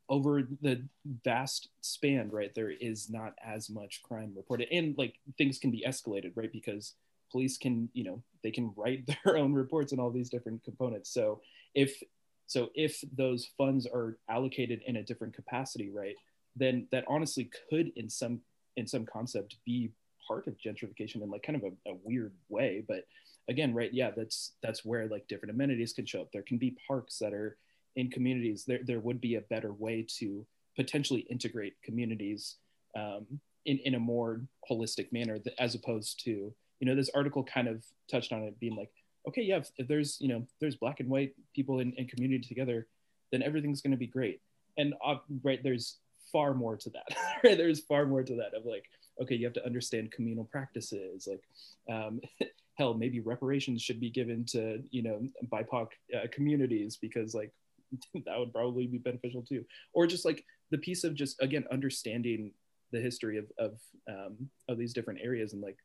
Over 0.10 0.44
the 0.62 0.84
vast 1.24 1.70
span, 1.82 2.30
right, 2.30 2.54
there 2.54 2.70
is 2.70 3.10
not 3.10 3.34
as 3.44 3.70
much 3.70 4.04
crime 4.04 4.34
reported. 4.36 4.68
And 4.72 4.96
like 4.98 5.16
things 5.38 5.58
can 5.58 5.72
be 5.72 5.84
escalated, 5.88 6.34
right? 6.36 6.52
Because 6.52 6.94
police 7.32 7.58
can, 7.58 7.90
you 7.94 8.04
know, 8.04 8.22
they 8.44 8.52
can 8.52 8.72
write 8.76 9.10
their 9.24 9.38
own 9.38 9.54
reports 9.54 9.92
and 9.94 10.02
all 10.02 10.12
these 10.12 10.30
different 10.30 10.64
components. 10.64 11.10
So 11.10 11.42
if 11.74 12.02
so 12.48 12.70
if 12.76 13.04
those 13.18 13.50
funds 13.58 13.88
are 13.88 14.20
allocated 14.30 14.84
in 14.86 14.98
a 14.98 15.04
different 15.04 15.34
capacity, 15.34 15.90
right, 15.90 16.16
then 16.56 16.88
that 16.92 17.06
honestly 17.08 17.50
could 17.70 17.92
in 17.96 18.10
some 18.10 18.42
in 18.78 18.88
some 18.88 19.06
concept 19.06 19.58
be 19.66 19.92
part 20.28 20.48
of 20.48 20.58
gentrification 20.58 21.22
in 21.22 21.30
like 21.30 21.44
kind 21.44 21.56
of 21.56 21.64
a, 21.64 21.92
a 21.92 21.96
weird 22.04 22.34
way. 22.50 22.84
But 22.88 23.06
again, 23.48 23.74
right, 23.74 23.94
yeah, 23.94 24.12
that's 24.16 24.54
that's 24.62 24.84
where 24.84 25.08
like 25.08 25.28
different 25.28 25.54
amenities 25.54 25.94
can 25.94 26.06
show 26.06 26.22
up. 26.22 26.32
There 26.32 26.42
can 26.42 26.58
be 26.58 26.78
parks 26.88 27.20
that 27.20 27.34
are 27.34 27.58
in 27.96 28.10
communities. 28.10 28.66
There 28.66 28.82
there 28.84 29.00
would 29.00 29.22
be 29.22 29.36
a 29.36 29.42
better 29.42 29.74
way 29.74 30.06
to 30.20 30.46
potentially 30.76 31.22
integrate 31.30 31.82
communities 31.84 32.56
um, 32.98 33.26
in 33.66 33.80
in 33.80 33.96
a 33.96 34.00
more 34.00 34.42
holistic 34.70 35.12
manner, 35.12 35.40
as 35.60 35.76
opposed 35.76 36.24
to 36.26 36.54
you 36.80 36.88
know 36.88 36.96
this 36.96 37.10
article 37.14 37.44
kind 37.44 37.68
of 37.68 37.84
touched 38.10 38.32
on 38.32 38.44
it 38.44 38.60
being 38.60 38.76
like 38.76 38.92
okay 39.28 39.42
yeah 39.42 39.58
if, 39.58 39.72
if 39.78 39.88
there's 39.88 40.18
you 40.20 40.28
know 40.28 40.46
there's 40.60 40.76
black 40.76 41.00
and 41.00 41.10
white 41.10 41.34
people 41.54 41.80
in, 41.80 41.94
in 41.94 42.08
community 42.08 42.46
together 42.48 42.88
then 43.32 43.42
everything's 43.42 43.82
going 43.82 43.92
to 43.92 43.98
be 43.98 44.08
great 44.08 44.42
and 44.78 44.94
uh, 45.06 45.16
right 45.44 45.64
there's 45.64 45.98
far 46.36 46.54
more 46.54 46.76
to 46.76 46.90
that 46.90 47.06
right? 47.46 47.58
There's 47.58 47.80
far 47.80 48.06
more 48.06 48.22
to 48.22 48.36
that 48.36 48.54
of 48.58 48.66
like 48.66 48.84
okay 49.22 49.36
you 49.36 49.46
have 49.46 49.54
to 49.54 49.66
understand 49.66 50.12
communal 50.12 50.44
practices 50.44 51.30
like 51.32 51.44
um, 51.90 52.20
hell 52.78 52.94
maybe 52.94 53.22
reparations 53.22 53.82
should 53.82 54.02
be 54.02 54.10
given 54.10 54.44
to 54.48 54.84
you 54.92 55.02
know 55.02 55.22
bipoc 55.48 55.88
uh, 56.14 56.28
communities 56.34 56.98
because 57.02 57.34
like 57.34 57.54
that 58.26 58.38
would 58.38 58.54
probably 58.54 58.86
be 58.88 58.98
beneficial 58.98 59.42
too. 59.42 59.66
Or 59.94 60.08
just 60.08 60.26
like 60.26 60.44
the 60.72 60.78
piece 60.78 61.04
of 61.04 61.16
just 61.16 61.42
again 61.42 61.66
understanding 61.72 62.52
the 62.92 63.00
history 63.00 63.38
of 63.38 63.46
of 63.58 63.80
um, 64.10 64.50
of 64.68 64.78
these 64.78 64.94
different 64.94 65.20
areas 65.24 65.54
and 65.54 65.62
like 65.62 65.78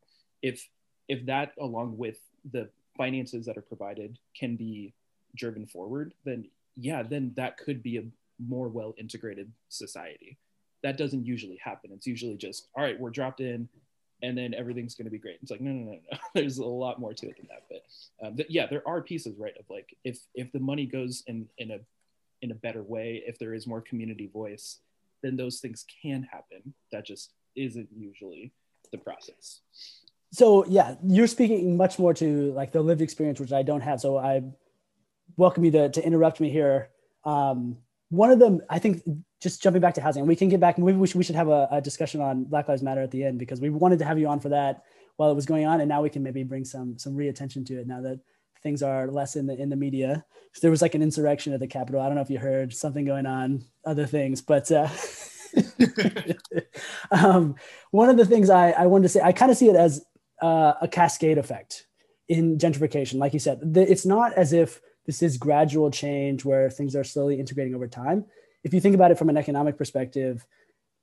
if 0.43 0.69
if 1.09 1.25
that 1.27 1.53
along 1.61 1.97
with 1.97 2.19
the 2.53 2.69
finances 2.97 3.47
that 3.47 3.57
are 3.57 3.63
provided 3.63 4.19
can 4.39 4.57
be 4.57 4.93
driven 5.37 5.67
forward 5.67 6.13
then 6.25 6.45
yeah 6.77 7.03
then 7.03 7.33
that 7.37 7.57
could 7.57 7.83
be 7.83 7.97
a 7.99 8.03
more 8.49 8.69
well 8.69 8.95
integrated 8.99 9.51
society 9.69 10.39
that 10.83 10.97
doesn't 10.97 11.27
usually 11.27 11.59
happen 11.63 11.91
it's 11.93 12.07
usually 12.07 12.37
just 12.37 12.69
all 12.77 12.83
right 12.83 12.99
we're 12.99 13.11
dropped 13.11 13.41
in 13.41 13.69
and 14.23 14.37
then 14.37 14.55
everything's 14.55 14.95
going 14.95 15.07
to 15.07 15.11
be 15.11 15.19
great. 15.19 15.39
It's 15.43 15.51
like 15.51 15.61
no, 15.61 15.71
no, 15.71 15.93
no, 15.93 15.99
no. 16.11 16.19
There's 16.35 16.59
a 16.59 16.65
lot 16.65 17.01
more 17.01 17.15
to 17.15 17.29
it 17.29 17.37
than 17.37 17.49
that. 17.49 17.65
But 17.69 18.27
um, 18.27 18.37
yeah, 18.49 18.67
there 18.67 18.87
are 18.87 19.03
pieces, 19.03 19.39
right? 19.39 19.55
Of 19.59 19.65
like 19.71 19.97
if 20.05 20.19
if 20.35 20.53
the 20.53 20.59
money 20.59 20.87
goes 20.87 21.23
in 21.27 21.47
in 21.59 21.71
a 21.71 21.79
in 22.43 22.51
a 22.51 22.55
better 22.55 22.83
way, 22.83 23.23
if 23.27 23.39
there 23.39 23.55
is 23.55 23.67
more 23.67 23.81
community 23.81 24.29
voice, 24.33 24.79
then 25.23 25.37
those 25.37 25.61
things 25.61 25.85
can 26.03 26.23
happen. 26.23 26.75
That 26.93 27.07
just 27.07 27.33
isn't 27.57 27.89
usually 27.97 28.53
the 28.93 28.99
process. 28.99 29.61
So 30.33 30.65
yeah, 30.67 30.95
you're 31.05 31.27
speaking 31.27 31.77
much 31.77 31.99
more 31.99 32.15
to 32.15 32.53
like 32.53 32.73
the 32.73 32.81
lived 32.81 33.03
experience, 33.03 33.41
which 33.41 33.53
I 33.53 33.63
don't 33.63 33.81
have. 33.81 34.01
So 34.01 34.19
I 34.19 34.43
welcome 35.37 35.65
you 35.65 35.71
to 35.73 35.89
to 35.91 36.05
interrupt 36.05 36.41
me 36.41 36.51
here. 36.51 36.91
Um, 37.25 37.79
one 38.11 38.31
of 38.31 38.39
them, 38.39 38.61
I 38.69 38.79
think, 38.79 39.03
just 39.41 39.63
jumping 39.63 39.81
back 39.81 39.95
to 39.95 40.01
housing, 40.01 40.27
we 40.27 40.37
can 40.37 40.49
get 40.49 40.61
back. 40.61 40.79
Maybe 40.79 40.99
we 40.99 41.07
should, 41.07 41.17
we 41.17 41.25
should 41.25 41.37
have 41.37 41.49
a, 41.49 41.69
a, 41.71 41.81
discussion 41.81 42.21
on 42.21 42.45
Black 42.45 42.69
Lives 42.69 42.83
Matter 42.83 43.01
at 43.03 43.11
the 43.11 43.25
end 43.25 43.39
because 43.39 43.61
we 43.61 43.71
wanted 43.71 44.01
to 44.01 44.05
have 44.05 44.19
you 44.19 44.29
on 44.29 44.41
for 44.41 44.51
that. 44.51 44.83
while 45.17 45.31
it 45.31 45.35
was 45.35 45.47
going 45.47 45.67
on, 45.67 45.81
and 45.81 45.89
now 45.89 46.03
we 46.03 46.11
can 46.11 46.23
maybe 46.23 46.43
bring 46.43 46.65
some 46.65 46.99
some 46.99 47.15
reattention 47.15 47.65
to 47.67 47.81
it 47.81 47.87
now 47.87 48.01
that 48.03 48.21
things 48.63 48.83
are 48.83 49.07
less 49.09 49.37
in 49.37 49.47
the 49.47 49.57
in 49.57 49.71
the 49.71 49.77
media. 49.77 50.25
So 50.53 50.61
there 50.63 50.71
was 50.71 50.83
like 50.83 50.95
an 50.95 51.03
insurrection 51.03 51.53
at 51.53 51.61
the 51.61 51.67
Capitol. 51.67 52.01
I 52.01 52.07
don't 52.07 52.17
know 52.17 52.23
if 52.23 52.31
you 52.31 52.39
heard 52.39 52.75
something 52.75 53.05
going 53.05 53.27
on, 53.27 53.65
other 53.85 54.07
things, 54.07 54.43
but 54.43 54.71
uh, 54.73 54.89
um, 57.13 57.55
one 57.93 58.09
of 58.09 58.17
the 58.17 58.27
things 58.27 58.51
I, 58.51 58.71
I 58.71 58.87
wanted 58.87 59.05
to 59.05 59.09
say, 59.11 59.21
I 59.23 59.33
kind 59.33 59.51
of 59.51 59.57
see 59.57 59.69
it 59.69 59.77
as 59.77 60.05
uh, 60.43 60.75
a 60.83 60.89
cascade 60.89 61.39
effect 61.39 61.87
in 62.29 62.59
gentrification. 62.59 63.19
Like 63.19 63.33
you 63.33 63.39
said, 63.39 63.61
the, 63.75 63.89
it's 63.89 64.07
not 64.07 64.33
as 64.35 64.53
if 64.53 64.81
this 65.07 65.23
is 65.23 65.37
gradual 65.37 65.91
change 65.91 66.45
where 66.45 66.71
things 66.71 66.95
are 66.95 67.05
slowly 67.05 67.39
integrating 67.39 67.75
over 67.75 67.89
time. 67.89 68.25
If 68.63 68.75
you 68.75 68.81
think 68.81 68.95
about 68.95 69.11
it 69.11 69.19
from 69.19 69.31
an 69.31 69.37
economic 69.37 69.77
perspective, 69.77 70.47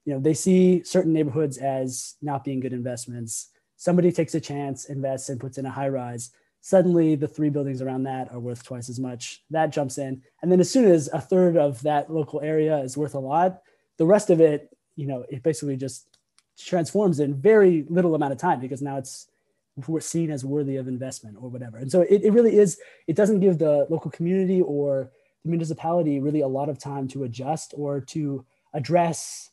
you 0.05 0.13
know 0.13 0.19
they 0.19 0.33
see 0.33 0.83
certain 0.83 1.13
neighborhoods 1.13 1.57
as 1.57 2.15
not 2.21 2.43
being 2.43 2.59
good 2.59 2.73
investments. 2.73 3.49
Somebody 3.75 4.11
takes 4.11 4.35
a 4.35 4.39
chance, 4.39 4.85
invests, 4.85 5.29
and 5.29 5.39
puts 5.39 5.57
in 5.57 5.65
a 5.65 5.71
high 5.71 5.89
rise 5.89 6.31
suddenly 6.67 7.15
the 7.15 7.27
three 7.27 7.49
buildings 7.49 7.81
around 7.81 8.03
that 8.03 8.29
are 8.33 8.41
worth 8.41 8.61
twice 8.61 8.89
as 8.89 8.99
much. 8.99 9.41
That 9.51 9.71
jumps 9.71 9.97
in. 9.97 10.21
And 10.41 10.51
then 10.51 10.59
as 10.59 10.69
soon 10.69 10.83
as 10.83 11.09
a 11.13 11.21
third 11.21 11.55
of 11.55 11.81
that 11.83 12.11
local 12.11 12.41
area 12.41 12.77
is 12.79 12.97
worth 12.97 13.15
a 13.15 13.19
lot, 13.19 13.61
the 13.95 14.05
rest 14.05 14.29
of 14.29 14.41
it, 14.41 14.75
you 14.97 15.07
know, 15.07 15.23
it 15.29 15.43
basically 15.43 15.77
just 15.77 16.17
transforms 16.59 17.21
in 17.21 17.39
very 17.39 17.85
little 17.87 18.15
amount 18.15 18.33
of 18.33 18.37
time 18.37 18.59
because 18.59 18.81
now 18.81 18.97
it's 18.97 19.27
we're 19.87 19.99
seen 19.99 20.31
as 20.31 20.43
worthy 20.43 20.77
of 20.77 20.87
investment 20.87 21.37
or 21.39 21.49
whatever. 21.49 21.77
And 21.77 21.91
so 21.91 22.01
it, 22.01 22.23
it 22.23 22.31
really 22.31 22.57
is, 22.57 22.79
it 23.07 23.15
doesn't 23.15 23.41
give 23.41 23.59
the 23.59 23.85
local 23.89 24.09
community 24.09 24.61
or 24.61 25.11
the 25.43 25.49
municipality 25.49 26.19
really 26.19 26.41
a 26.41 26.47
lot 26.47 26.69
of 26.69 26.79
time 26.79 27.07
to 27.09 27.23
adjust 27.23 27.73
or 27.77 28.01
to 28.01 28.45
address 28.73 29.51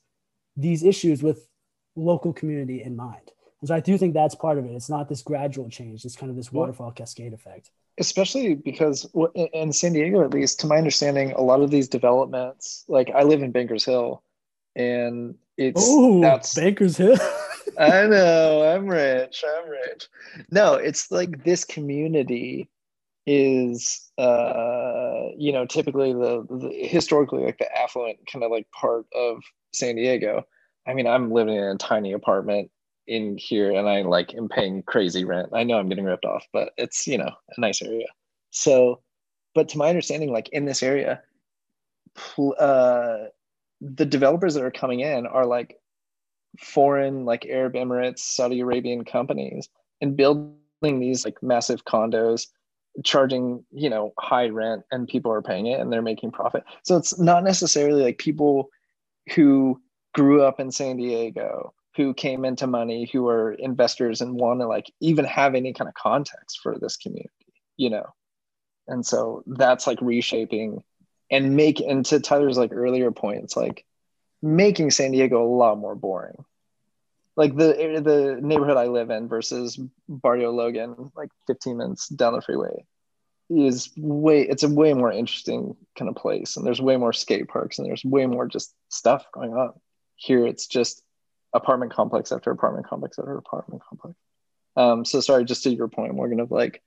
these 0.57 0.83
issues 0.83 1.23
with 1.23 1.49
local 1.97 2.33
community 2.33 2.83
in 2.83 2.97
mind. 2.97 3.33
And 3.61 3.69
so 3.69 3.75
I 3.75 3.81
do 3.81 3.97
think 3.97 4.15
that's 4.15 4.35
part 4.35 4.59
of 4.59 4.65
it. 4.67 4.73
It's 4.73 4.91
not 4.91 5.09
this 5.09 5.23
gradual 5.23 5.69
change. 5.71 6.05
It's 6.05 6.17
kind 6.17 6.31
of 6.31 6.37
this 6.37 6.53
waterfall 6.53 6.93
cascade 6.93 7.33
effect. 7.33 7.71
Especially 7.99 8.55
because 8.55 9.09
in 9.35 9.73
San 9.73 9.93
Diego, 9.93 10.25
at 10.25 10.35
least 10.35 10.61
to 10.61 10.67
my 10.67 10.77
understanding, 10.77 11.33
a 11.33 11.41
lot 11.41 11.61
of 11.61 11.71
these 11.71 11.89
developments, 11.89 12.85
like 12.89 13.11
I 13.15 13.23
live 13.23 13.43
in 13.43 13.53
Bankers 13.53 13.85
Hill, 13.85 14.23
and 14.75 15.37
it's 15.57 15.81
oh 15.83 16.21
that's 16.21 16.55
Bankers 16.55 16.97
Hill. 16.97 17.17
I 17.79 18.07
know 18.07 18.74
I'm 18.74 18.87
rich. 18.87 19.42
I'm 19.46 19.68
rich. 19.68 20.09
No, 20.50 20.74
it's 20.74 21.11
like 21.11 21.44
this 21.44 21.64
community 21.64 22.68
is 23.27 24.11
uh 24.18 25.29
you 25.38 25.50
know 25.50 25.64
typically 25.64 26.12
the, 26.12 26.46
the 26.50 26.68
historically 26.87 27.42
like 27.42 27.57
the 27.57 27.74
affluent 27.74 28.18
kind 28.31 28.44
of 28.44 28.50
like 28.50 28.70
part 28.70 29.07
of 29.14 29.42
San 29.72 29.96
Diego. 29.96 30.46
I 30.87 30.94
mean, 30.94 31.07
I'm 31.07 31.31
living 31.31 31.55
in 31.57 31.64
a 31.64 31.77
tiny 31.77 32.12
apartment 32.12 32.70
in 33.07 33.37
here 33.37 33.72
and 33.72 33.88
I 33.88 34.03
like 34.03 34.35
am 34.35 34.48
paying 34.48 34.83
crazy 34.83 35.24
rent. 35.24 35.50
I 35.53 35.64
know 35.64 35.79
I'm 35.79 35.88
getting 35.88 36.05
ripped 36.05 36.24
off, 36.24 36.46
but 36.53 36.72
it's, 36.77 37.07
you 37.07 37.18
know, 37.18 37.31
a 37.57 37.61
nice 37.61 37.83
area. 37.83 38.07
So, 38.50 39.00
but 39.55 39.68
to 39.70 39.79
my 39.79 39.88
understanding, 39.88 40.33
like 40.33 40.48
in 40.50 40.64
this 40.64 40.83
area, 40.83 41.22
uh, 42.38 43.16
the 43.81 44.07
developers 44.07 44.55
that 44.55 44.64
are 44.64 44.70
coming 44.70 45.00
in 45.00 45.27
are 45.27 45.46
like 45.46 45.77
foreign, 46.59 47.25
like 47.25 47.47
Arab 47.47 47.75
Emirates, 47.75 48.21
Saudi 48.21 48.61
Arabian 48.61 49.05
companies 49.05 49.69
and 50.01 50.17
building 50.17 50.55
these 50.83 51.25
like 51.25 51.43
massive 51.43 51.85
condos 51.85 52.47
charging 53.05 53.64
you 53.73 53.90
know 53.90 54.12
high 54.21 54.49
rent 54.49 54.83
and 54.93 55.09
people 55.09 55.33
are 55.33 55.43
paying 55.43 55.67
it 55.67 55.81
and 55.81 55.93
they're 55.93 56.03
making 56.03 56.31
profit. 56.31 56.64
So 56.85 56.97
it's 56.97 57.19
not 57.19 57.43
necessarily 57.43 58.03
like 58.03 58.19
people 58.19 58.69
who 59.35 59.81
grew 60.14 60.43
up 60.43 60.61
in 60.61 60.71
san 60.71 60.97
diego 60.97 61.73
who 61.97 62.14
came 62.14 62.45
into 62.45 62.67
money 62.67 63.09
who 63.12 63.27
are 63.29 63.53
investors 63.55 64.21
and 64.21 64.35
want 64.35 64.61
to 64.61 64.67
like 64.67 64.93
even 65.01 65.25
have 65.25 65.55
any 65.55 65.73
kind 65.73 65.88
of 65.88 65.95
context 65.95 66.61
for 66.62 66.79
this 66.79 66.97
community 66.97 67.31
you 67.77 67.90
know? 67.90 68.07
And 68.87 69.05
so 69.05 69.43
that's 69.47 69.87
like 69.87 70.01
reshaping 70.01 70.83
and 71.31 71.57
make 71.57 71.81
and 71.81 72.05
to 72.07 72.21
tyler's 72.21 72.59
like 72.59 72.73
earlier 72.73 73.11
points 73.11 73.57
like 73.57 73.87
making 74.44 74.90
san 74.90 75.12
diego 75.12 75.42
a 75.42 75.48
lot 75.48 75.78
more 75.78 75.94
boring 75.94 76.44
like 77.37 77.57
the 77.57 78.00
the 78.04 78.38
neighborhood 78.42 78.76
i 78.76 78.87
live 78.87 79.11
in 79.11 79.28
versus 79.28 79.78
barrio 80.09 80.50
logan 80.50 81.11
like 81.16 81.30
15 81.46 81.76
minutes 81.76 82.09
down 82.09 82.35
the 82.35 82.42
freeway 82.42 82.85
is 83.50 83.90
way 83.96 84.42
it's 84.42 84.62
a 84.62 84.68
way 84.68 84.92
more 84.94 85.12
interesting 85.12 85.76
kind 85.96 86.09
of 86.09 86.16
place 86.16 86.57
and 86.57 86.66
there's 86.66 86.80
way 86.80 86.96
more 86.96 87.12
skate 87.12 87.48
parks 87.48 87.78
and 87.78 87.88
there's 87.88 88.04
way 88.04 88.26
more 88.26 88.46
just 88.46 88.74
stuff 88.88 89.26
going 89.33 89.52
on 89.52 89.72
here 90.16 90.46
it's 90.46 90.66
just 90.66 91.02
apartment 91.54 91.92
complex 91.92 92.33
after 92.33 92.50
apartment 92.50 92.87
complex 92.87 93.18
after 93.18 93.37
apartment 93.37 93.83
complex. 93.88 94.16
Um, 94.76 95.04
so 95.04 95.20
sorry, 95.20 95.44
just 95.44 95.62
to 95.62 95.70
your 95.70 95.88
point, 95.88 96.14
Morgan, 96.14 96.40
of 96.40 96.50
like 96.50 96.83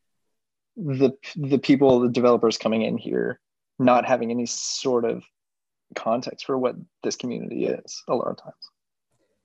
the 0.75 1.11
the 1.35 1.57
people, 1.57 2.01
the 2.01 2.09
developers 2.09 2.57
coming 2.57 2.83
in 2.83 2.97
here, 2.97 3.39
not 3.79 4.05
having 4.05 4.29
any 4.29 4.45
sort 4.45 5.05
of 5.05 5.23
context 5.95 6.45
for 6.45 6.57
what 6.57 6.75
this 7.03 7.15
community 7.15 7.65
is 7.65 8.03
a 8.07 8.15
lot 8.15 8.27
of 8.27 8.37
times. 8.37 8.71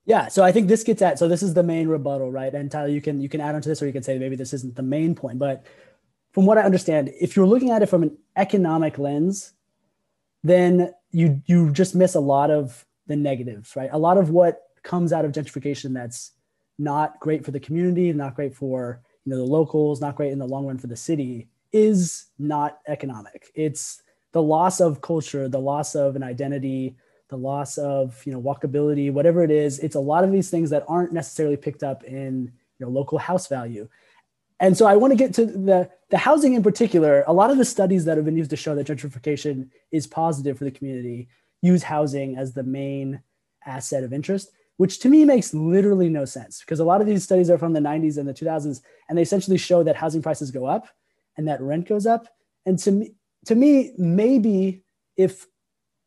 Yeah, 0.05 0.27
so 0.27 0.43
I 0.43 0.51
think 0.51 0.67
this 0.67 0.83
gets 0.83 1.01
at 1.01 1.17
so 1.17 1.27
this 1.27 1.43
is 1.43 1.53
the 1.53 1.63
main 1.63 1.87
rebuttal, 1.87 2.31
right? 2.31 2.53
And 2.53 2.69
Tyler, 2.69 2.89
you 2.89 3.01
can 3.01 3.21
you 3.21 3.29
can 3.29 3.39
add 3.39 3.55
on 3.55 3.61
to 3.61 3.69
this, 3.69 3.81
or 3.81 3.87
you 3.87 3.93
can 3.93 4.03
say 4.03 4.19
maybe 4.19 4.35
this 4.35 4.53
isn't 4.53 4.75
the 4.75 4.83
main 4.83 5.15
point, 5.15 5.39
but 5.39 5.65
from 6.33 6.45
what 6.45 6.57
I 6.57 6.63
understand, 6.63 7.11
if 7.21 7.35
you're 7.35 7.45
looking 7.45 7.71
at 7.71 7.81
it 7.81 7.87
from 7.87 8.03
an 8.03 8.17
economic 8.35 8.97
lens, 8.97 9.53
then 10.43 10.93
you 11.11 11.41
you 11.45 11.71
just 11.71 11.95
miss 11.95 12.15
a 12.15 12.19
lot 12.19 12.51
of 12.51 12.85
the 13.07 13.15
negatives, 13.15 13.75
right? 13.75 13.89
A 13.93 13.97
lot 13.97 14.17
of 14.17 14.29
what 14.29 14.63
comes 14.83 15.13
out 15.13 15.23
of 15.23 15.31
gentrification 15.31 15.93
that's 15.93 16.31
not 16.77 17.19
great 17.19 17.45
for 17.45 17.51
the 17.51 17.59
community, 17.59 18.11
not 18.11 18.35
great 18.35 18.53
for 18.53 19.01
you 19.23 19.31
know 19.31 19.37
the 19.37 19.43
locals, 19.43 20.01
not 20.01 20.15
great 20.15 20.33
in 20.33 20.39
the 20.39 20.47
long 20.47 20.65
run 20.65 20.77
for 20.77 20.87
the 20.87 20.97
city, 20.97 21.47
is 21.71 22.25
not 22.37 22.79
economic. 22.87 23.51
It's 23.55 24.01
the 24.33 24.41
loss 24.41 24.81
of 24.81 25.01
culture, 25.01 25.47
the 25.47 25.59
loss 25.59 25.95
of 25.95 26.15
an 26.15 26.23
identity, 26.23 26.95
the 27.29 27.37
loss 27.37 27.77
of 27.77 28.21
you 28.25 28.33
know 28.33 28.41
walkability, 28.41 29.11
whatever 29.11 29.43
it 29.43 29.51
is. 29.51 29.79
It's 29.79 29.95
a 29.95 29.99
lot 29.99 30.23
of 30.23 30.31
these 30.31 30.49
things 30.49 30.69
that 30.71 30.83
aren't 30.87 31.13
necessarily 31.13 31.57
picked 31.57 31.83
up 31.83 32.03
in 32.03 32.51
you 32.79 32.85
know 32.85 32.89
local 32.89 33.17
house 33.17 33.47
value. 33.47 33.87
And 34.59 34.77
so 34.77 34.85
I 34.85 34.95
want 34.95 35.11
to 35.11 35.17
get 35.17 35.33
to 35.35 35.45
the 35.45 35.89
the 36.09 36.17
housing 36.17 36.53
in 36.53 36.63
particular. 36.63 37.23
A 37.27 37.33
lot 37.33 37.49
of 37.49 37.57
the 37.57 37.65
studies 37.65 38.05
that 38.05 38.17
have 38.17 38.25
been 38.25 38.37
used 38.37 38.51
to 38.51 38.57
show 38.57 38.75
that 38.75 38.87
gentrification 38.87 39.69
is 39.91 40.05
positive 40.05 40.57
for 40.57 40.65
the 40.65 40.71
community 40.71 41.29
use 41.61 41.81
housing 41.81 42.37
as 42.37 42.53
the 42.53 42.63
main 42.63 43.21
asset 43.65 44.03
of 44.03 44.11
interest 44.11 44.51
which 44.77 44.99
to 44.99 45.09
me 45.09 45.23
makes 45.23 45.53
literally 45.53 46.09
no 46.09 46.25
sense 46.25 46.59
because 46.59 46.79
a 46.79 46.83
lot 46.83 47.01
of 47.01 47.07
these 47.07 47.23
studies 47.23 47.49
are 47.49 47.57
from 47.57 47.73
the 47.73 47.79
90s 47.79 48.17
and 48.17 48.27
the 48.27 48.33
2000s 48.33 48.81
and 49.07 49.17
they 49.17 49.21
essentially 49.21 49.57
show 49.57 49.83
that 49.83 49.95
housing 49.95 50.21
prices 50.21 50.51
go 50.51 50.65
up 50.65 50.87
and 51.37 51.47
that 51.47 51.61
rent 51.61 51.87
goes 51.87 52.05
up 52.05 52.27
and 52.65 52.77
to 52.79 52.91
me 52.91 53.13
to 53.45 53.55
me 53.55 53.91
maybe 53.97 54.83
if 55.17 55.47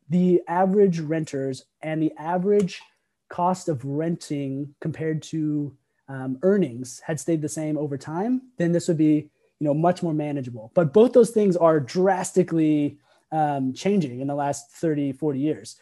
the 0.09 0.41
average 0.47 0.99
renters 0.99 1.65
and 1.81 2.01
the 2.01 2.13
average 2.17 2.81
cost 3.29 3.67
of 3.69 3.83
renting 3.83 4.73
compared 4.79 5.21
to 5.21 5.75
um, 6.07 6.39
earnings 6.43 7.01
had 7.05 7.19
stayed 7.19 7.41
the 7.41 7.49
same 7.49 7.77
over 7.77 7.97
time 7.97 8.41
then 8.57 8.71
this 8.71 8.87
would 8.87 8.97
be 8.97 9.29
you 9.59 9.65
know 9.67 9.73
much 9.73 10.01
more 10.01 10.13
manageable 10.13 10.71
but 10.73 10.93
both 10.93 11.13
those 11.13 11.31
things 11.31 11.57
are 11.57 11.79
drastically 11.79 12.97
um, 13.31 13.73
changing 13.73 14.21
in 14.21 14.27
the 14.27 14.35
last 14.35 14.71
30 14.71 15.11
40 15.13 15.39
years 15.39 15.75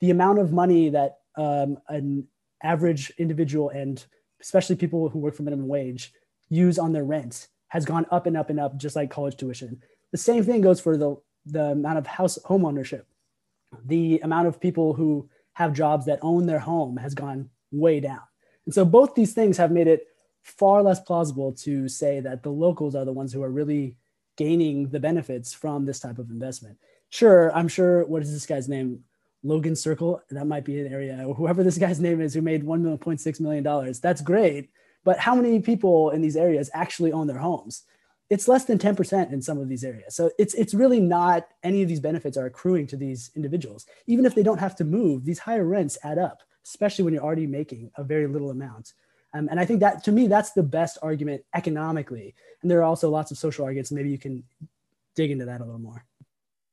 the 0.00 0.10
amount 0.10 0.38
of 0.38 0.52
money 0.52 0.88
that 0.88 1.18
um, 1.36 1.78
an 1.88 2.26
average 2.62 3.12
individual 3.18 3.68
and 3.70 4.06
especially 4.40 4.76
people 4.76 5.08
who 5.08 5.18
work 5.18 5.34
for 5.34 5.42
minimum 5.42 5.68
wage 5.68 6.12
use 6.48 6.78
on 6.78 6.92
their 6.92 7.04
rent 7.04 7.48
has 7.68 7.84
gone 7.84 8.06
up 8.10 8.26
and 8.26 8.36
up 8.36 8.50
and 8.50 8.60
up, 8.60 8.76
just 8.76 8.96
like 8.96 9.10
college 9.10 9.36
tuition. 9.36 9.82
The 10.12 10.18
same 10.18 10.44
thing 10.44 10.60
goes 10.60 10.80
for 10.80 10.96
the, 10.96 11.16
the 11.44 11.72
amount 11.72 11.98
of 11.98 12.06
house 12.06 12.38
home 12.44 12.64
ownership. 12.64 13.06
The 13.84 14.20
amount 14.22 14.48
of 14.48 14.60
people 14.60 14.94
who 14.94 15.28
have 15.54 15.72
jobs 15.72 16.06
that 16.06 16.18
own 16.22 16.46
their 16.46 16.58
home 16.58 16.96
has 16.98 17.14
gone 17.14 17.50
way 17.72 18.00
down. 18.00 18.20
And 18.64 18.74
so 18.74 18.84
both 18.84 19.14
these 19.14 19.32
things 19.32 19.56
have 19.56 19.70
made 19.70 19.86
it 19.86 20.06
far 20.42 20.82
less 20.82 21.00
plausible 21.00 21.52
to 21.52 21.88
say 21.88 22.20
that 22.20 22.42
the 22.42 22.50
locals 22.50 22.94
are 22.94 23.04
the 23.04 23.12
ones 23.12 23.32
who 23.32 23.42
are 23.42 23.50
really 23.50 23.96
gaining 24.36 24.88
the 24.88 25.00
benefits 25.00 25.52
from 25.52 25.84
this 25.84 25.98
type 25.98 26.18
of 26.18 26.30
investment. 26.30 26.78
Sure, 27.08 27.54
I'm 27.54 27.68
sure, 27.68 28.04
what 28.04 28.22
is 28.22 28.32
this 28.32 28.46
guy's 28.46 28.68
name? 28.68 29.04
Logan 29.42 29.76
Circle, 29.76 30.22
that 30.30 30.46
might 30.46 30.64
be 30.64 30.80
an 30.80 30.92
area, 30.92 31.24
or 31.26 31.34
whoever 31.34 31.62
this 31.62 31.78
guy's 31.78 32.00
name 32.00 32.20
is 32.20 32.34
who 32.34 32.42
made 32.42 32.64
$1.6 32.64 33.40
million. 33.40 33.94
That's 34.02 34.20
great. 34.20 34.70
But 35.04 35.18
how 35.18 35.36
many 35.36 35.60
people 35.60 36.10
in 36.10 36.20
these 36.20 36.36
areas 36.36 36.68
actually 36.74 37.12
own 37.12 37.28
their 37.28 37.38
homes? 37.38 37.84
It's 38.28 38.48
less 38.48 38.64
than 38.64 38.78
10% 38.78 39.32
in 39.32 39.40
some 39.40 39.58
of 39.58 39.68
these 39.68 39.84
areas. 39.84 40.16
So 40.16 40.30
it's, 40.38 40.54
it's 40.54 40.74
really 40.74 41.00
not 41.00 41.46
any 41.62 41.82
of 41.82 41.88
these 41.88 42.00
benefits 42.00 42.36
are 42.36 42.46
accruing 42.46 42.86
to 42.88 42.96
these 42.96 43.30
individuals. 43.36 43.86
Even 44.06 44.26
if 44.26 44.34
they 44.34 44.42
don't 44.42 44.58
have 44.58 44.74
to 44.76 44.84
move, 44.84 45.24
these 45.24 45.38
higher 45.38 45.64
rents 45.64 45.96
add 46.02 46.18
up, 46.18 46.42
especially 46.64 47.04
when 47.04 47.14
you're 47.14 47.22
already 47.22 47.46
making 47.46 47.90
a 47.96 48.04
very 48.04 48.26
little 48.26 48.50
amount. 48.50 48.94
Um, 49.32 49.48
and 49.50 49.60
I 49.60 49.64
think 49.64 49.80
that 49.80 50.02
to 50.04 50.12
me, 50.12 50.26
that's 50.26 50.52
the 50.52 50.62
best 50.62 50.98
argument 51.02 51.42
economically. 51.54 52.34
And 52.62 52.70
there 52.70 52.80
are 52.80 52.84
also 52.84 53.10
lots 53.10 53.30
of 53.30 53.38
social 53.38 53.64
arguments. 53.64 53.92
Maybe 53.92 54.10
you 54.10 54.18
can 54.18 54.42
dig 55.14 55.30
into 55.30 55.44
that 55.44 55.60
a 55.60 55.64
little 55.64 55.80
more. 55.80 56.04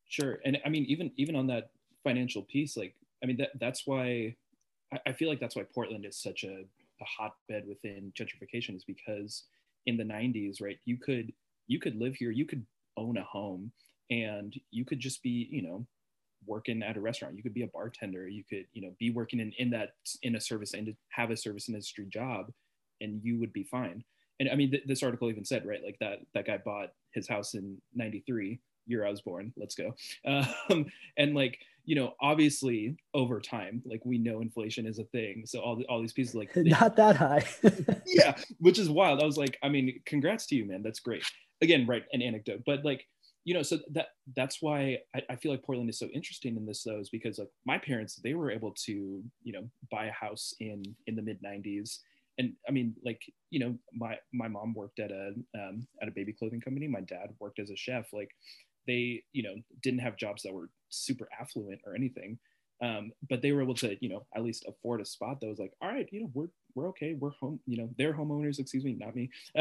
Sure. 0.08 0.40
And 0.46 0.60
I 0.66 0.70
mean, 0.70 0.86
even 0.86 1.12
even 1.18 1.36
on 1.36 1.48
that 1.48 1.70
financial 2.04 2.44
piece 2.44 2.76
like 2.76 2.94
i 3.24 3.26
mean 3.26 3.38
that 3.38 3.50
that's 3.60 3.88
why 3.88 4.36
I, 5.08 5.14
feel 5.14 5.30
like 5.30 5.40
that's 5.40 5.56
why 5.56 5.64
portland 5.74 6.06
is 6.06 6.18
such 6.18 6.44
a 6.44 6.66
a 7.02 7.06
hotbed 7.06 7.68
within 7.68 8.12
gentrification 8.18 8.76
is 8.76 8.84
because 8.84 9.44
in 9.86 9.98
the 9.98 10.04
90s, 10.04 10.62
right, 10.62 10.80
you 10.86 10.98
could 10.98 11.34
you 11.68 11.80
could 11.80 11.96
live 11.96 12.16
here, 12.16 12.32
you 12.32 12.46
could 12.46 12.66
own 12.98 13.18
a 13.18 13.24
home, 13.24 13.72
and 14.10 14.54
you 14.72 14.86
could 14.86 15.00
just 15.00 15.24
be, 15.24 15.48
you 15.52 15.62
know, 15.62 15.86
working 16.46 16.84
at 16.84 16.98
a 16.98 17.02
restaurant. 17.02 17.38
You 17.38 17.44
could 17.44 17.54
be 17.54 17.64
a 17.64 17.68
bartender. 17.68 18.28
You 18.28 18.44
could, 18.50 18.66
you 18.74 18.82
know, 18.82 18.94
be 19.00 19.12
working 19.12 19.40
in 19.40 19.52
in 19.58 19.70
that 19.72 19.92
in 20.22 20.36
a 20.36 20.42
service 20.42 20.74
and 20.74 20.94
have 21.10 21.32
a 21.32 21.38
service 21.38 21.70
industry 21.70 22.06
job, 22.12 22.52
and 23.02 23.22
you 23.24 23.40
would 23.40 23.54
be 23.54 23.64
fine. 23.64 24.04
And 24.40 24.50
I 24.50 24.56
mean, 24.56 24.72
th- 24.72 24.84
this 24.86 25.04
article 25.04 25.30
even 25.30 25.46
said, 25.46 25.66
right, 25.66 25.84
like 25.84 25.98
that 26.00 26.20
that 26.34 26.46
guy 26.46 26.58
bought 26.58 26.90
his 27.14 27.28
house 27.28 27.54
in 27.54 27.78
'93 27.96 28.60
year 28.86 29.06
I 29.06 29.10
was 29.10 29.22
born. 29.22 29.54
Let's 29.58 29.76
go. 29.76 29.96
Um, 30.70 30.86
and 31.18 31.36
like, 31.36 31.60
you 31.86 31.96
know, 31.96 32.14
obviously 32.22 32.96
over 33.14 33.42
time, 33.42 33.82
like 33.86 34.02
we 34.06 34.18
know 34.18 34.40
inflation 34.42 34.86
is 34.86 35.00
a 35.00 35.04
thing. 35.06 35.44
So 35.46 35.60
all, 35.60 35.76
the, 35.76 35.86
all 35.86 36.00
these 36.00 36.14
pieces, 36.14 36.34
like 36.34 36.52
not 36.56 36.96
that 36.96 37.18
high. 37.18 37.46
yeah. 38.06 38.36
Which 38.60 38.80
is 38.80 38.90
wild. 38.90 39.22
I 39.22 39.26
was 39.26 39.38
like, 39.38 39.58
I 39.62 39.70
mean, 39.70 40.00
congrats 40.06 40.46
to 40.48 40.56
you, 40.56 40.66
man. 40.66 40.82
That's 40.82 41.00
great. 41.02 41.24
Again, 41.64 41.88
right. 41.88 42.04
An 42.14 42.22
anecdote, 42.22 42.62
but 42.66 42.86
like, 42.86 43.06
you 43.46 43.54
know, 43.54 43.64
so 43.64 43.80
that 43.92 44.10
that's 44.36 44.62
why 44.62 45.00
I, 45.16 45.22
I 45.32 45.36
feel 45.36 45.52
like 45.52 45.64
Portland 45.64 45.90
is 45.90 46.00
so 46.00 46.08
interesting 46.14 46.56
in 46.56 46.66
this 46.66 46.84
though, 46.84 47.00
is 47.00 47.10
because 47.10 47.40
like 47.40 47.50
my 47.66 47.78
parents, 47.78 48.16
they 48.24 48.36
were 48.36 48.52
able 48.52 48.74
to, 48.86 49.24
you 49.44 49.54
know, 49.54 49.68
buy 49.92 50.06
a 50.06 50.12
house 50.12 50.54
in, 50.60 50.84
in 51.08 51.16
the 51.16 51.22
mid 51.22 51.40
nineties 51.42 52.00
and 52.40 52.54
I 52.68 52.72
mean, 52.72 52.96
like 53.06 53.22
you 53.52 53.60
know, 53.60 53.78
my 53.94 54.18
my 54.34 54.48
mom 54.48 54.74
worked 54.74 55.00
at 55.00 55.12
a 55.12 55.34
um, 55.56 55.88
at 56.02 56.08
a 56.08 56.12
baby 56.12 56.34
clothing 56.34 56.62
company. 56.62 56.88
My 56.88 57.02
dad 57.02 57.30
worked 57.40 57.60
as 57.60 57.70
a 57.70 57.76
chef. 57.76 58.08
Like, 58.12 58.32
they 58.88 59.24
you 59.34 59.44
know 59.44 59.56
didn't 59.82 60.00
have 60.00 60.18
jobs 60.18 60.44
that 60.44 60.54
were 60.54 60.70
super 60.90 61.28
affluent 61.40 61.82
or 61.86 61.96
anything 61.96 62.38
um, 62.84 63.12
but 63.30 63.42
they 63.42 63.52
were 63.52 63.62
able 63.62 63.76
to 63.76 63.96
you 64.02 64.10
know 64.10 64.26
at 64.36 64.44
least 64.44 64.66
afford 64.68 65.02
a 65.02 65.06
spot 65.06 65.40
that 65.40 65.48
was 65.48 65.60
like 65.60 65.74
all 65.82 65.90
right 65.90 66.10
you 66.12 66.22
know 66.22 66.32
we're 66.34 66.48
we're 66.76 66.88
okay 66.88 67.16
we're 67.20 67.32
home 67.32 67.60
you 67.66 67.78
know 67.78 67.90
they're 67.98 68.14
homeowners 68.14 68.60
excuse 68.60 68.84
me 68.84 68.96
not 69.00 69.16
me 69.16 69.30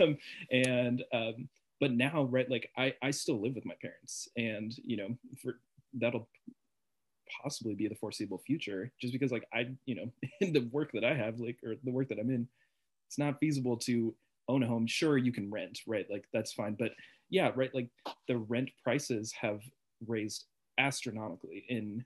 um, 0.00 0.16
and 0.50 1.04
um, 1.12 1.48
but 1.80 1.92
now 1.92 2.24
right 2.24 2.50
like 2.50 2.70
I, 2.76 2.94
I 3.02 3.10
still 3.10 3.40
live 3.40 3.54
with 3.54 3.64
my 3.66 3.74
parents 3.80 4.28
and 4.36 4.74
you 4.84 4.96
know 4.96 5.16
for 5.42 5.58
that'll 5.94 6.28
possibly 7.42 7.74
be 7.74 7.88
the 7.88 7.94
foreseeable 7.94 8.42
future 8.46 8.92
just 9.00 9.12
because 9.12 9.32
like 9.32 9.46
i 9.54 9.66
you 9.86 9.94
know 9.94 10.12
in 10.40 10.52
the 10.52 10.68
work 10.72 10.92
that 10.92 11.04
i 11.04 11.14
have 11.14 11.38
like 11.38 11.58
or 11.64 11.74
the 11.82 11.90
work 11.90 12.08
that 12.08 12.18
i'm 12.18 12.30
in 12.30 12.46
it's 13.08 13.18
not 13.18 13.38
feasible 13.40 13.76
to 13.76 14.14
own 14.48 14.62
a 14.62 14.66
home 14.66 14.86
sure 14.86 15.16
you 15.16 15.32
can 15.32 15.50
rent 15.50 15.80
right 15.86 16.06
like 16.10 16.24
that's 16.32 16.52
fine 16.52 16.76
but 16.78 16.92
yeah, 17.32 17.50
right. 17.56 17.74
Like 17.74 17.88
the 18.28 18.36
rent 18.36 18.70
prices 18.84 19.32
have 19.32 19.62
raised 20.06 20.44
astronomically 20.78 21.64
in 21.68 22.04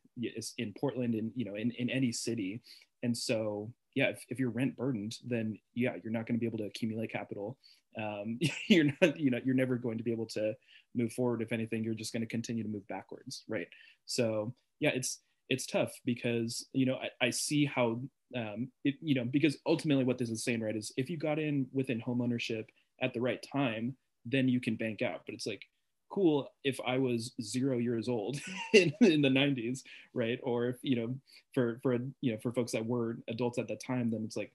in 0.59 0.73
Portland 0.81 1.15
and 1.15 1.33
you 1.35 1.45
know 1.45 1.57
in, 1.57 1.73
in 1.73 1.91
any 1.91 2.13
city. 2.13 2.63
And 3.03 3.15
so 3.15 3.71
yeah, 3.97 4.09
if, 4.09 4.25
if 4.29 4.39
you're 4.39 4.51
rent 4.51 4.77
burdened, 4.77 5.17
then 5.27 5.59
yeah, 5.75 5.95
you're 6.05 6.13
not 6.13 6.27
going 6.27 6.37
to 6.37 6.41
be 6.41 6.47
able 6.47 6.59
to 6.59 6.67
accumulate 6.67 7.11
capital. 7.11 7.59
Um, 7.99 8.39
you're 8.69 8.93
not, 9.01 9.19
you 9.19 9.31
know, 9.31 9.41
you're 9.45 9.55
never 9.55 9.77
going 9.77 9.97
to 9.99 10.05
be 10.05 10.13
able 10.13 10.27
to 10.27 10.55
move 10.95 11.13
forward. 11.15 11.41
If 11.41 11.51
anything, 11.51 11.83
you're 11.83 11.95
just 11.95 12.13
going 12.13 12.21
to 12.21 12.29
continue 12.29 12.63
to 12.63 12.69
move 12.69 12.87
backwards, 12.89 13.43
right? 13.49 13.67
So 14.05 14.55
yeah, 14.79 14.91
it's 14.95 15.21
it's 15.49 15.67
tough 15.67 15.93
because 16.05 16.67
you 16.73 16.87
know 16.87 16.97
I, 16.97 17.27
I 17.27 17.31
see 17.31 17.65
how 17.65 18.01
um, 18.37 18.69
it, 18.85 18.97
you 19.01 19.15
know 19.15 19.25
because 19.25 19.57
ultimately 19.67 20.05
what 20.05 20.19
this 20.19 20.29
is 20.29 20.45
saying 20.45 20.61
right 20.61 20.77
is 20.77 20.93
if 20.97 21.09
you 21.09 21.17
got 21.17 21.39
in 21.39 21.67
within 21.73 22.01
home 22.01 22.21
ownership 22.21 22.69
at 23.01 23.15
the 23.15 23.21
right 23.21 23.45
time, 23.51 23.97
then 24.27 24.49
you 24.49 24.61
can 24.61 24.77
bank 24.77 25.01
out. 25.01 25.23
But 25.25 25.35
it's 25.35 25.47
like, 25.47 25.63
cool 26.09 26.49
if 26.65 26.79
I 26.87 26.99
was 26.99 27.33
zero 27.41 27.79
years 27.79 28.09
old 28.09 28.39
in, 28.75 28.93
in 29.01 29.23
the 29.23 29.29
90s, 29.29 29.81
right? 30.15 30.39
Or 30.43 30.69
if, 30.69 30.77
you 30.83 30.97
know, 30.97 31.17
for, 31.55 31.79
for, 31.83 31.95
you 32.21 32.33
know, 32.33 32.39
for 32.43 32.53
folks 32.53 32.73
that 32.73 32.87
were 32.87 33.19
adults 33.29 33.59
at 33.59 33.69
that 33.69 33.83
time, 33.85 34.11
then 34.11 34.23
it's 34.25 34.37
like, 34.37 34.53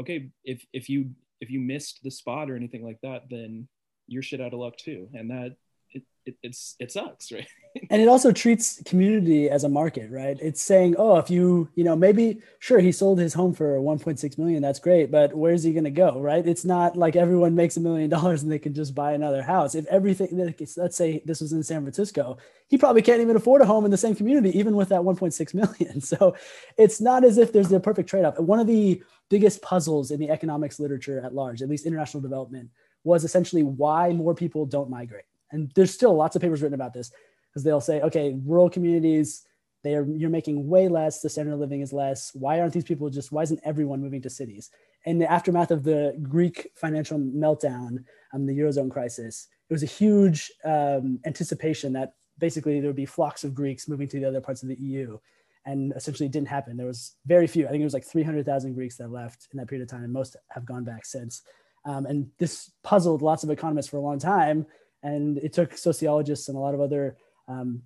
okay, 0.00 0.28
if, 0.44 0.64
if 0.72 0.88
you, 0.88 1.10
if 1.40 1.50
you 1.50 1.60
missed 1.60 2.00
the 2.02 2.10
spot 2.10 2.50
or 2.50 2.56
anything 2.56 2.84
like 2.84 2.98
that, 3.02 3.24
then 3.30 3.68
you're 4.06 4.22
shit 4.22 4.40
out 4.40 4.54
of 4.54 4.60
luck 4.60 4.76
too. 4.76 5.08
And 5.14 5.30
that 5.30 5.56
it, 5.90 6.02
it, 6.24 6.36
it's 6.42 6.76
it 6.78 6.92
sucks 6.92 7.30
right? 7.32 7.46
And 7.90 8.00
it 8.00 8.08
also 8.08 8.32
treats 8.32 8.82
community 8.84 9.48
as 9.48 9.64
a 9.64 9.68
market 9.68 10.10
right? 10.10 10.36
It's 10.40 10.62
saying 10.62 10.96
oh 10.98 11.16
if 11.16 11.30
you 11.30 11.68
you 11.74 11.84
know 11.84 11.96
maybe 11.96 12.40
sure 12.58 12.80
he 12.80 12.92
sold 12.92 13.18
his 13.18 13.34
home 13.34 13.54
for 13.54 13.78
1.6 13.78 14.38
million 14.38 14.62
that's 14.62 14.78
great 14.78 15.10
but 15.10 15.34
where's 15.34 15.62
he 15.62 15.72
going 15.72 15.84
to 15.84 15.90
go 15.90 16.20
right? 16.20 16.46
It's 16.46 16.64
not 16.64 16.96
like 16.96 17.16
everyone 17.16 17.54
makes 17.54 17.76
a 17.76 17.80
million 17.80 18.10
dollars 18.10 18.42
and 18.42 18.50
they 18.50 18.58
can 18.58 18.74
just 18.74 18.94
buy 18.94 19.12
another 19.12 19.42
house. 19.42 19.74
If 19.74 19.86
everything 19.86 20.28
let's 20.76 20.96
say 20.96 21.22
this 21.24 21.40
was 21.40 21.52
in 21.52 21.62
san 21.62 21.82
francisco 21.82 22.36
he 22.68 22.76
probably 22.76 23.02
can't 23.02 23.20
even 23.20 23.36
afford 23.36 23.62
a 23.62 23.66
home 23.66 23.84
in 23.84 23.90
the 23.90 23.96
same 23.96 24.14
community 24.14 24.56
even 24.58 24.74
with 24.74 24.88
that 24.88 25.00
1.6 25.00 25.54
million. 25.54 26.00
So 26.06 26.36
it's 26.78 27.00
not 27.00 27.24
as 27.24 27.36
if 27.36 27.52
there's 27.52 27.68
the 27.68 27.80
perfect 27.80 28.08
trade-off. 28.08 28.38
One 28.38 28.60
of 28.60 28.66
the 28.66 29.02
biggest 29.28 29.60
puzzles 29.60 30.10
in 30.10 30.20
the 30.20 30.30
economics 30.30 30.78
literature 30.78 31.20
at 31.24 31.34
large 31.34 31.62
at 31.62 31.68
least 31.68 31.84
international 31.84 32.20
development 32.20 32.70
was 33.02 33.24
essentially 33.24 33.62
why 33.62 34.12
more 34.12 34.34
people 34.34 34.66
don't 34.66 34.90
migrate 34.90 35.24
and 35.52 35.70
there's 35.74 35.92
still 35.92 36.14
lots 36.14 36.36
of 36.36 36.42
papers 36.42 36.62
written 36.62 36.74
about 36.74 36.92
this 36.92 37.10
because 37.50 37.64
they'll 37.64 37.80
say, 37.80 38.00
okay, 38.02 38.38
rural 38.44 38.68
communities, 38.68 39.46
they 39.82 39.94
are 39.94 40.04
you're 40.04 40.30
making 40.30 40.68
way 40.68 40.88
less, 40.88 41.20
the 41.20 41.28
standard 41.28 41.54
of 41.54 41.60
living 41.60 41.80
is 41.80 41.92
less. 41.92 42.32
Why 42.34 42.60
aren't 42.60 42.72
these 42.72 42.84
people 42.84 43.08
just 43.08 43.32
why 43.32 43.42
isn't 43.42 43.60
everyone 43.64 44.02
moving 44.02 44.22
to 44.22 44.30
cities? 44.30 44.70
In 45.04 45.18
the 45.18 45.30
aftermath 45.30 45.70
of 45.70 45.84
the 45.84 46.18
Greek 46.22 46.72
financial 46.74 47.18
meltdown, 47.18 48.04
um, 48.34 48.46
the 48.46 48.58
Eurozone 48.58 48.90
crisis, 48.90 49.46
it 49.70 49.72
was 49.72 49.82
a 49.82 49.86
huge 49.86 50.50
um, 50.64 51.20
anticipation 51.24 51.92
that 51.92 52.14
basically 52.38 52.80
there 52.80 52.88
would 52.88 52.96
be 52.96 53.06
flocks 53.06 53.44
of 53.44 53.54
Greeks 53.54 53.88
moving 53.88 54.08
to 54.08 54.18
the 54.18 54.26
other 54.26 54.40
parts 54.40 54.62
of 54.62 54.68
the 54.68 54.80
EU. 54.80 55.18
And 55.64 55.92
essentially 55.96 56.26
it 56.26 56.32
didn't 56.32 56.48
happen. 56.48 56.76
There 56.76 56.86
was 56.86 57.16
very 57.26 57.46
few. 57.46 57.66
I 57.66 57.70
think 57.70 57.80
it 57.80 57.84
was 57.84 57.94
like 57.94 58.04
300,000 58.04 58.74
Greeks 58.74 58.96
that 58.96 59.10
left 59.10 59.48
in 59.52 59.58
that 59.58 59.66
period 59.66 59.82
of 59.82 59.90
time, 59.90 60.04
and 60.04 60.12
most 60.12 60.36
have 60.50 60.64
gone 60.64 60.84
back 60.84 61.04
since. 61.04 61.42
Um, 61.84 62.06
and 62.06 62.28
this 62.38 62.70
puzzled 62.82 63.22
lots 63.22 63.44
of 63.44 63.50
economists 63.50 63.88
for 63.88 63.96
a 63.96 64.00
long 64.00 64.18
time 64.18 64.66
and 65.02 65.38
it 65.38 65.52
took 65.52 65.76
sociologists 65.76 66.48
and 66.48 66.56
a 66.56 66.60
lot 66.60 66.74
of 66.74 66.80
other 66.80 67.16
um, 67.48 67.82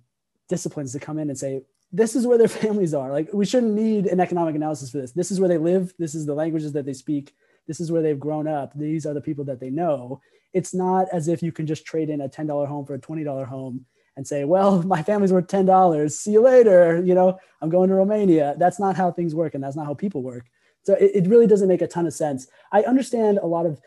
disciplines 0.49 0.91
to 0.93 0.99
come 0.99 1.19
in 1.19 1.29
and 1.29 1.37
say, 1.37 1.61
this 1.91 2.15
is 2.15 2.25
where 2.25 2.37
their 2.37 2.47
families 2.63 2.93
are. 2.93 3.11
Like, 3.11 3.29
we 3.33 3.45
shouldn't 3.45 3.73
need 3.73 4.07
an 4.07 4.19
economic 4.19 4.55
analysis 4.55 4.91
for 4.91 4.97
this. 4.97 5.11
This 5.11 5.31
is 5.31 5.39
where 5.39 5.49
they 5.49 5.57
live. 5.57 5.93
This 5.99 6.15
is 6.15 6.25
the 6.25 6.33
languages 6.33 6.73
that 6.73 6.85
they 6.85 6.93
speak. 6.93 7.33
This 7.67 7.79
is 7.79 7.91
where 7.91 8.01
they've 8.01 8.19
grown 8.19 8.47
up. 8.47 8.71
These 8.75 9.05
are 9.05 9.13
the 9.13 9.21
people 9.21 9.45
that 9.45 9.59
they 9.59 9.69
know. 9.69 10.21
It's 10.53 10.73
not 10.73 11.07
as 11.13 11.27
if 11.27 11.41
you 11.41 11.51
can 11.51 11.67
just 11.67 11.85
trade 11.85 12.09
in 12.09 12.21
a 12.21 12.29
$10 12.29 12.67
home 12.67 12.85
for 12.85 12.95
a 12.95 12.99
$20 12.99 13.47
home 13.47 13.85
and 14.17 14.27
say, 14.27 14.43
well, 14.43 14.81
my 14.85 15.03
family's 15.03 15.31
worth 15.31 15.47
$10. 15.47 16.11
See 16.11 16.31
you 16.31 16.41
later. 16.41 17.01
You 17.03 17.13
know, 17.13 17.39
I'm 17.61 17.69
going 17.69 17.89
to 17.89 17.95
Romania. 17.95 18.55
That's 18.57 18.79
not 18.79 18.95
how 18.95 19.11
things 19.11 19.35
work. 19.35 19.55
And 19.55 19.63
that's 19.63 19.75
not 19.75 19.85
how 19.85 19.93
people 19.93 20.21
work. 20.21 20.45
So 20.83 20.95
it, 20.95 21.11
it 21.13 21.27
really 21.27 21.47
doesn't 21.47 21.67
make 21.67 21.81
a 21.81 21.87
ton 21.87 22.07
of 22.07 22.13
sense. 22.13 22.47
I 22.71 22.81
understand 22.83 23.37
a 23.37 23.47
lot 23.47 23.65
of 23.65 23.79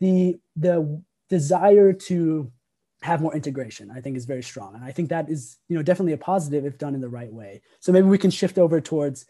the, 0.00 0.40
the 0.56 1.02
desire 1.28 1.92
to 1.92 2.50
have 3.02 3.22
more 3.22 3.34
integration 3.34 3.90
i 3.90 4.00
think 4.00 4.16
is 4.16 4.26
very 4.26 4.42
strong. 4.42 4.74
And 4.74 4.84
i 4.84 4.92
think 4.92 5.08
that 5.08 5.30
is 5.30 5.58
you 5.68 5.76
know 5.76 5.82
definitely 5.82 6.12
a 6.12 6.18
positive 6.18 6.64
if 6.64 6.78
done 6.78 6.94
in 6.94 7.00
the 7.00 7.08
right 7.08 7.32
way. 7.32 7.62
So 7.80 7.92
maybe 7.92 8.08
we 8.08 8.18
can 8.18 8.30
shift 8.30 8.58
over 8.58 8.80
towards 8.80 9.26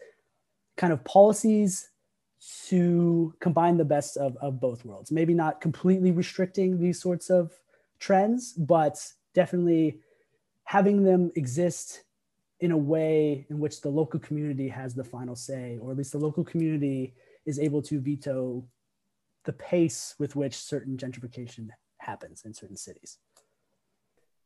kind 0.77 0.93
of 0.93 1.03
policies 1.03 1.89
to 2.67 3.33
combine 3.39 3.77
the 3.77 3.85
best 3.85 4.17
of, 4.17 4.35
of 4.37 4.59
both 4.59 4.83
worlds. 4.83 5.11
Maybe 5.11 5.35
not 5.35 5.61
completely 5.61 6.11
restricting 6.11 6.79
these 6.79 6.99
sorts 6.99 7.29
of 7.29 7.51
trends 7.99 8.53
but 8.53 8.97
definitely 9.33 9.99
having 10.63 11.03
them 11.03 11.31
exist 11.35 12.03
in 12.59 12.71
a 12.71 12.77
way 12.77 13.45
in 13.49 13.59
which 13.59 13.81
the 13.81 13.89
local 13.89 14.19
community 14.19 14.67
has 14.67 14.93
the 14.93 15.03
final 15.03 15.35
say 15.35 15.77
or 15.81 15.91
at 15.91 15.97
least 15.97 16.11
the 16.11 16.17
local 16.17 16.43
community 16.43 17.13
is 17.45 17.59
able 17.59 17.81
to 17.81 17.99
veto 17.99 18.63
the 19.45 19.53
pace 19.53 20.15
with 20.19 20.35
which 20.35 20.55
certain 20.55 20.97
gentrification 20.97 21.67
happens 21.97 22.43
in 22.45 22.53
certain 22.53 22.77
cities 22.77 23.17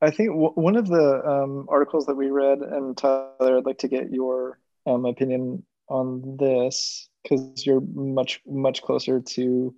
I 0.02 0.12
think 0.12 0.30
w- 0.30 0.54
one 0.56 0.76
of 0.76 0.88
the 0.88 1.26
um, 1.26 1.68
articles 1.70 2.06
that 2.06 2.16
we 2.16 2.30
read, 2.30 2.60
and 2.60 2.98
Tyler, 2.98 3.58
I'd 3.58 3.66
like 3.66 3.80
to 3.80 3.88
get 3.88 4.12
your 4.12 4.60
um, 4.86 5.06
opinion 5.06 5.66
on 5.90 6.38
this 6.38 7.10
because 7.24 7.66
you're 7.66 7.82
much 7.94 8.42
much 8.46 8.82
closer 8.82 9.22
to, 9.22 9.76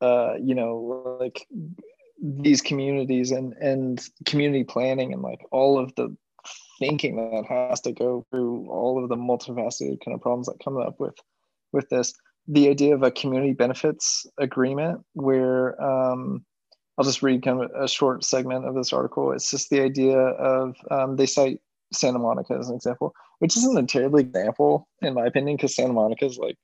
uh, 0.00 0.34
you 0.42 0.54
know, 0.54 1.18
like 1.20 1.46
these 2.22 2.62
communities 2.62 3.30
and 3.30 3.54
and 3.54 4.04
community 4.26 4.64
planning 4.64 5.12
and 5.12 5.22
like 5.22 5.40
all 5.50 5.78
of 5.78 5.94
the 5.96 6.14
thinking 6.78 7.16
that 7.16 7.44
has 7.46 7.80
to 7.82 7.92
go 7.92 8.26
through 8.30 8.68
all 8.68 9.02
of 9.02 9.08
the 9.08 9.16
multifaceted 9.16 10.04
kind 10.04 10.14
of 10.14 10.20
problems 10.20 10.46
that 10.46 10.62
come 10.62 10.76
up 10.76 10.98
with 10.98 11.14
with 11.72 11.88
this. 11.88 12.12
The 12.48 12.68
idea 12.68 12.94
of 12.94 13.02
a 13.02 13.10
community 13.10 13.52
benefits 13.52 14.26
agreement 14.38 15.00
where 15.12 15.80
um, 15.80 16.44
I'll 17.02 17.08
just 17.08 17.20
read 17.20 17.42
kind 17.42 17.64
of 17.64 17.70
a 17.74 17.88
short 17.88 18.22
segment 18.22 18.64
of 18.64 18.76
this 18.76 18.92
article. 18.92 19.32
It's 19.32 19.50
just 19.50 19.70
the 19.70 19.80
idea 19.80 20.16
of 20.16 20.76
um, 20.88 21.16
they 21.16 21.26
cite 21.26 21.58
Santa 21.92 22.20
Monica 22.20 22.54
as 22.54 22.68
an 22.68 22.76
example, 22.76 23.12
which 23.40 23.56
isn't 23.56 23.76
a 23.76 23.84
terrible 23.84 24.20
example 24.20 24.86
in 25.00 25.14
my 25.14 25.26
opinion, 25.26 25.56
because 25.56 25.74
Santa 25.74 25.94
Monica 25.94 26.26
is 26.26 26.38
like 26.38 26.54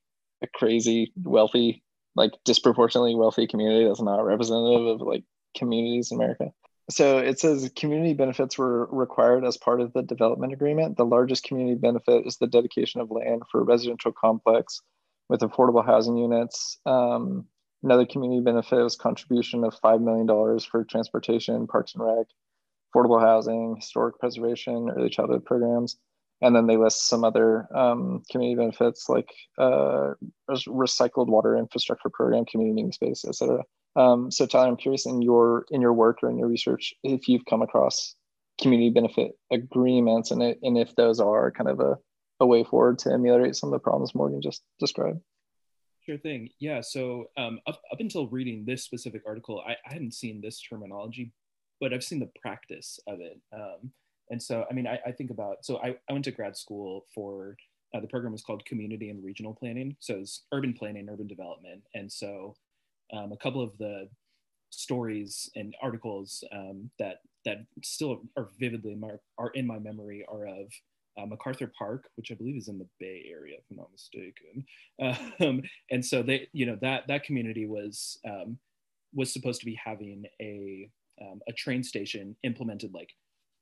a 0.41 0.47
crazy 0.55 1.12
wealthy, 1.24 1.82
like 2.14 2.30
disproportionately 2.45 3.16
wealthy 3.16 3.49
community 3.49 3.89
that's 3.89 4.01
not 4.01 4.24
representative 4.24 4.86
of 4.86 5.01
like 5.01 5.24
communities 5.57 6.12
in 6.12 6.18
America. 6.18 6.53
So 6.89 7.18
it 7.18 7.41
says 7.41 7.68
community 7.74 8.14
benefits 8.14 8.57
were 8.57 8.86
required 8.93 9.45
as 9.45 9.57
part 9.57 9.80
of 9.80 9.93
the 9.93 10.03
development 10.03 10.53
agreement. 10.53 10.97
The 10.97 11.05
largest 11.05 11.43
community 11.43 11.74
benefit 11.74 12.28
is 12.28 12.36
the 12.36 12.47
dedication 12.47 13.01
of 13.01 13.11
land 13.11 13.43
for 13.51 13.61
a 13.61 13.64
residential 13.64 14.12
complex 14.12 14.82
with 15.28 15.41
affordable 15.41 15.84
housing 15.84 16.16
units. 16.16 16.78
Um, 16.86 17.47
another 17.83 18.07
community 18.07 18.41
benefit 18.41 18.83
was 18.83 18.97
contribution 18.97 19.64
of 19.64 19.79
$5 19.81 20.01
million 20.01 20.61
for 20.61 20.85
transportation, 20.85 21.66
parks 21.66 21.95
and 21.95 22.05
rec, 22.05 22.26
affordable 22.95 23.20
housing, 23.20 23.76
historic 23.76 24.18
preservation, 24.18 24.91
early 24.91 25.11
childhood 25.11 25.45
programs. 25.45 25.97
And 26.41 26.55
then 26.55 26.66
they 26.66 26.76
list 26.76 27.09
some 27.09 27.24
other 27.24 27.66
um, 27.76 28.22
community 28.31 28.57
benefits 28.57 29.09
like 29.09 29.29
uh, 29.59 30.14
recycled 30.49 31.26
water 31.26 31.57
infrastructure 31.57 32.11
program, 32.11 32.45
community 32.45 32.91
space, 32.93 33.24
et 33.26 33.35
cetera. 33.35 33.64
Um, 33.97 34.31
so 34.31 34.47
Tyler, 34.47 34.68
I'm 34.68 34.76
curious 34.76 35.07
in 35.07 35.22
your 35.22 35.66
in 35.70 35.81
your 35.81 35.93
work 35.93 36.18
or 36.22 36.31
in 36.31 36.39
your 36.39 36.47
research 36.47 36.95
if 37.03 37.29
you've 37.29 37.45
come 37.47 37.62
across 37.62 38.14
community 38.61 38.91
benefit 38.91 39.33
agreements 39.51 40.31
and, 40.31 40.43
it, 40.43 40.59
and 40.62 40.79
if 40.79 40.95
those 40.95 41.20
are 41.20 41.51
kind 41.51 41.68
of 41.68 41.81
a, 41.81 41.97
a 42.41 42.47
way 42.47 42.62
forward 42.62 42.99
to 43.01 43.11
ameliorate 43.11 43.57
some 43.57 43.68
of 43.68 43.72
the 43.72 43.79
problems 43.79 44.14
Morgan 44.14 44.41
just 44.43 44.62
described. 44.79 45.20
Sure 46.09 46.17
thing. 46.17 46.49
Yeah. 46.59 46.81
So 46.81 47.27
um, 47.37 47.61
up, 47.67 47.83
up 47.93 48.01
until 48.01 48.29
reading 48.29 48.65
this 48.65 48.83
specific 48.83 49.21
article, 49.27 49.63
I, 49.67 49.73
I 49.73 49.93
hadn't 49.93 50.15
seen 50.15 50.41
this 50.41 50.59
terminology, 50.59 51.33
but 51.83 51.93
I've 51.93 52.03
seen 52.03 52.19
the 52.19 52.31
practice 52.41 52.99
of 53.07 53.21
it. 53.21 53.39
Um, 53.55 53.93
and 54.31 54.43
so, 54.43 54.65
I 54.71 54.73
mean, 54.73 54.87
I, 54.87 54.99
I, 55.07 55.13
think 55.13 55.31
about, 55.31 55.67
so 55.67 55.77
I, 55.83 55.97
I 56.09 56.13
went 56.15 56.25
to 56.25 56.31
grad 56.31 56.57
school 56.57 57.05
for, 57.15 57.57
uh, 57.95 58.01
the 58.01 58.07
program 58.07 58.33
was 58.33 58.43
called 58.43 58.65
community 58.65 59.11
and 59.11 59.23
regional 59.23 59.53
planning. 59.53 59.97
So 60.01 60.15
it's 60.15 60.45
urban 60.51 60.73
planning, 60.73 61.11
urban 61.11 61.27
development. 61.27 61.83
And 61.95 62.11
so 62.11 62.55
um, 63.15 63.33
a 63.33 63.37
couple 63.37 63.61
of 63.63 63.77
the 63.77 64.09
stories 64.71 65.51
and 65.57 65.75
articles 65.83 66.43
um, 66.53 66.91
that 66.99 67.17
that 67.45 67.59
still 67.83 68.23
are 68.37 68.49
vividly 68.59 68.99
are 69.39 69.51
in 69.55 69.67
my 69.67 69.79
memory 69.79 70.25
are 70.29 70.47
of 70.47 70.73
uh, 71.19 71.27
MacArthur 71.27 71.71
Park, 71.79 72.09
which 72.16 72.31
I 72.31 72.35
believe 72.35 72.57
is 72.57 72.69
in 72.69 72.79
the 72.79 72.89
Bay 73.01 73.27
Area, 73.31 73.57
if 73.59 73.64
I'm 73.71 73.77
not 73.77 73.93
mistaken. 73.93 74.64
Um, 75.41 75.62
and 75.93 76.05
so 76.05 76.23
they, 76.23 76.49
you 76.53 76.66
know, 76.66 76.77
that 76.83 77.07
that 77.07 77.23
community 77.23 77.66
was 77.66 78.19
um, 78.29 78.59
was 79.14 79.33
supposed 79.33 79.61
to 79.61 79.66
be 79.66 79.79
having 79.83 80.25
a 80.41 80.91
um, 81.23 81.41
a 81.49 81.53
train 81.53 81.85
station 81.85 82.35
implemented 82.43 82.93
like 82.93 83.11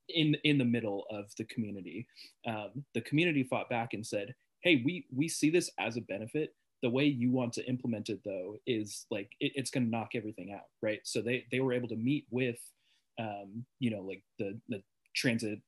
in 0.09 0.35
in 0.45 0.57
the 0.57 0.65
middle 0.65 1.05
of 1.11 1.27
the 1.37 1.45
community. 1.45 2.07
Um, 2.47 2.85
the 2.95 3.03
community 3.03 3.45
fought 3.45 3.69
back 3.69 3.93
and 3.93 4.07
said, 4.07 4.35
"Hey, 4.61 4.83
we 4.85 5.07
we 5.15 5.29
see 5.29 5.51
this 5.51 5.71
as 5.79 5.99
a 5.99 6.03
benefit, 6.03 6.55
the 6.83 6.91
way 6.91 7.05
you 7.05 7.31
want 7.31 7.53
to 7.55 7.67
implement 7.67 8.09
it 8.09 8.21
though 8.25 8.57
is 8.67 9.07
like 9.11 9.31
it, 9.41 9.53
it's 9.55 9.71
going 9.71 9.85
to 9.85 9.91
knock 9.91 10.11
everything 10.15 10.53
out 10.53 10.67
right 10.83 11.01
so 11.05 11.21
they 11.21 11.45
they 11.51 11.61
were 11.61 11.73
able 11.73 11.89
to 11.89 11.97
meet 11.97 12.27
with 12.31 12.59
um, 13.19 13.65
you 13.81 13.91
know 13.91 14.03
like 14.03 14.23
the 14.39 14.59
the 14.69 14.83
transit 15.17 15.59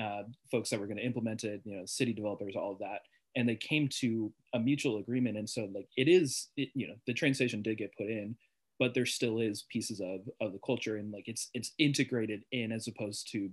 uh, 0.00 0.22
folks 0.50 0.70
that 0.70 0.80
were 0.80 0.86
going 0.86 0.96
to 0.96 1.04
implement 1.04 1.44
it 1.44 1.60
you 1.64 1.76
know 1.76 1.84
city 1.86 2.12
developers 2.12 2.54
all 2.56 2.72
of 2.72 2.78
that 2.78 3.00
and 3.36 3.48
they 3.48 3.56
came 3.56 3.88
to 3.88 4.32
a 4.54 4.58
mutual 4.58 4.98
agreement 4.98 5.36
and 5.36 5.48
so 5.48 5.68
like 5.74 5.88
it 5.96 6.08
is 6.08 6.48
it, 6.56 6.70
you 6.74 6.88
know 6.88 6.94
the 7.06 7.14
train 7.14 7.34
station 7.34 7.62
did 7.62 7.78
get 7.78 7.96
put 7.96 8.08
in 8.08 8.34
but 8.80 8.94
there 8.94 9.06
still 9.06 9.38
is 9.38 9.64
pieces 9.70 10.00
of 10.00 10.20
of 10.40 10.52
the 10.52 10.60
culture 10.64 10.96
and 10.96 11.12
like 11.12 11.28
it's 11.28 11.50
it's 11.54 11.72
integrated 11.78 12.42
in 12.52 12.72
as 12.72 12.88
opposed 12.88 13.30
to 13.30 13.50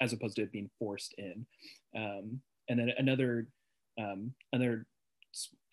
as 0.00 0.12
opposed 0.12 0.36
to 0.36 0.42
it 0.42 0.50
being 0.50 0.70
forced 0.78 1.14
in 1.18 1.46
um, 1.96 2.40
and 2.68 2.78
then 2.78 2.90
another 2.96 3.46
um, 4.00 4.32
another 4.52 4.86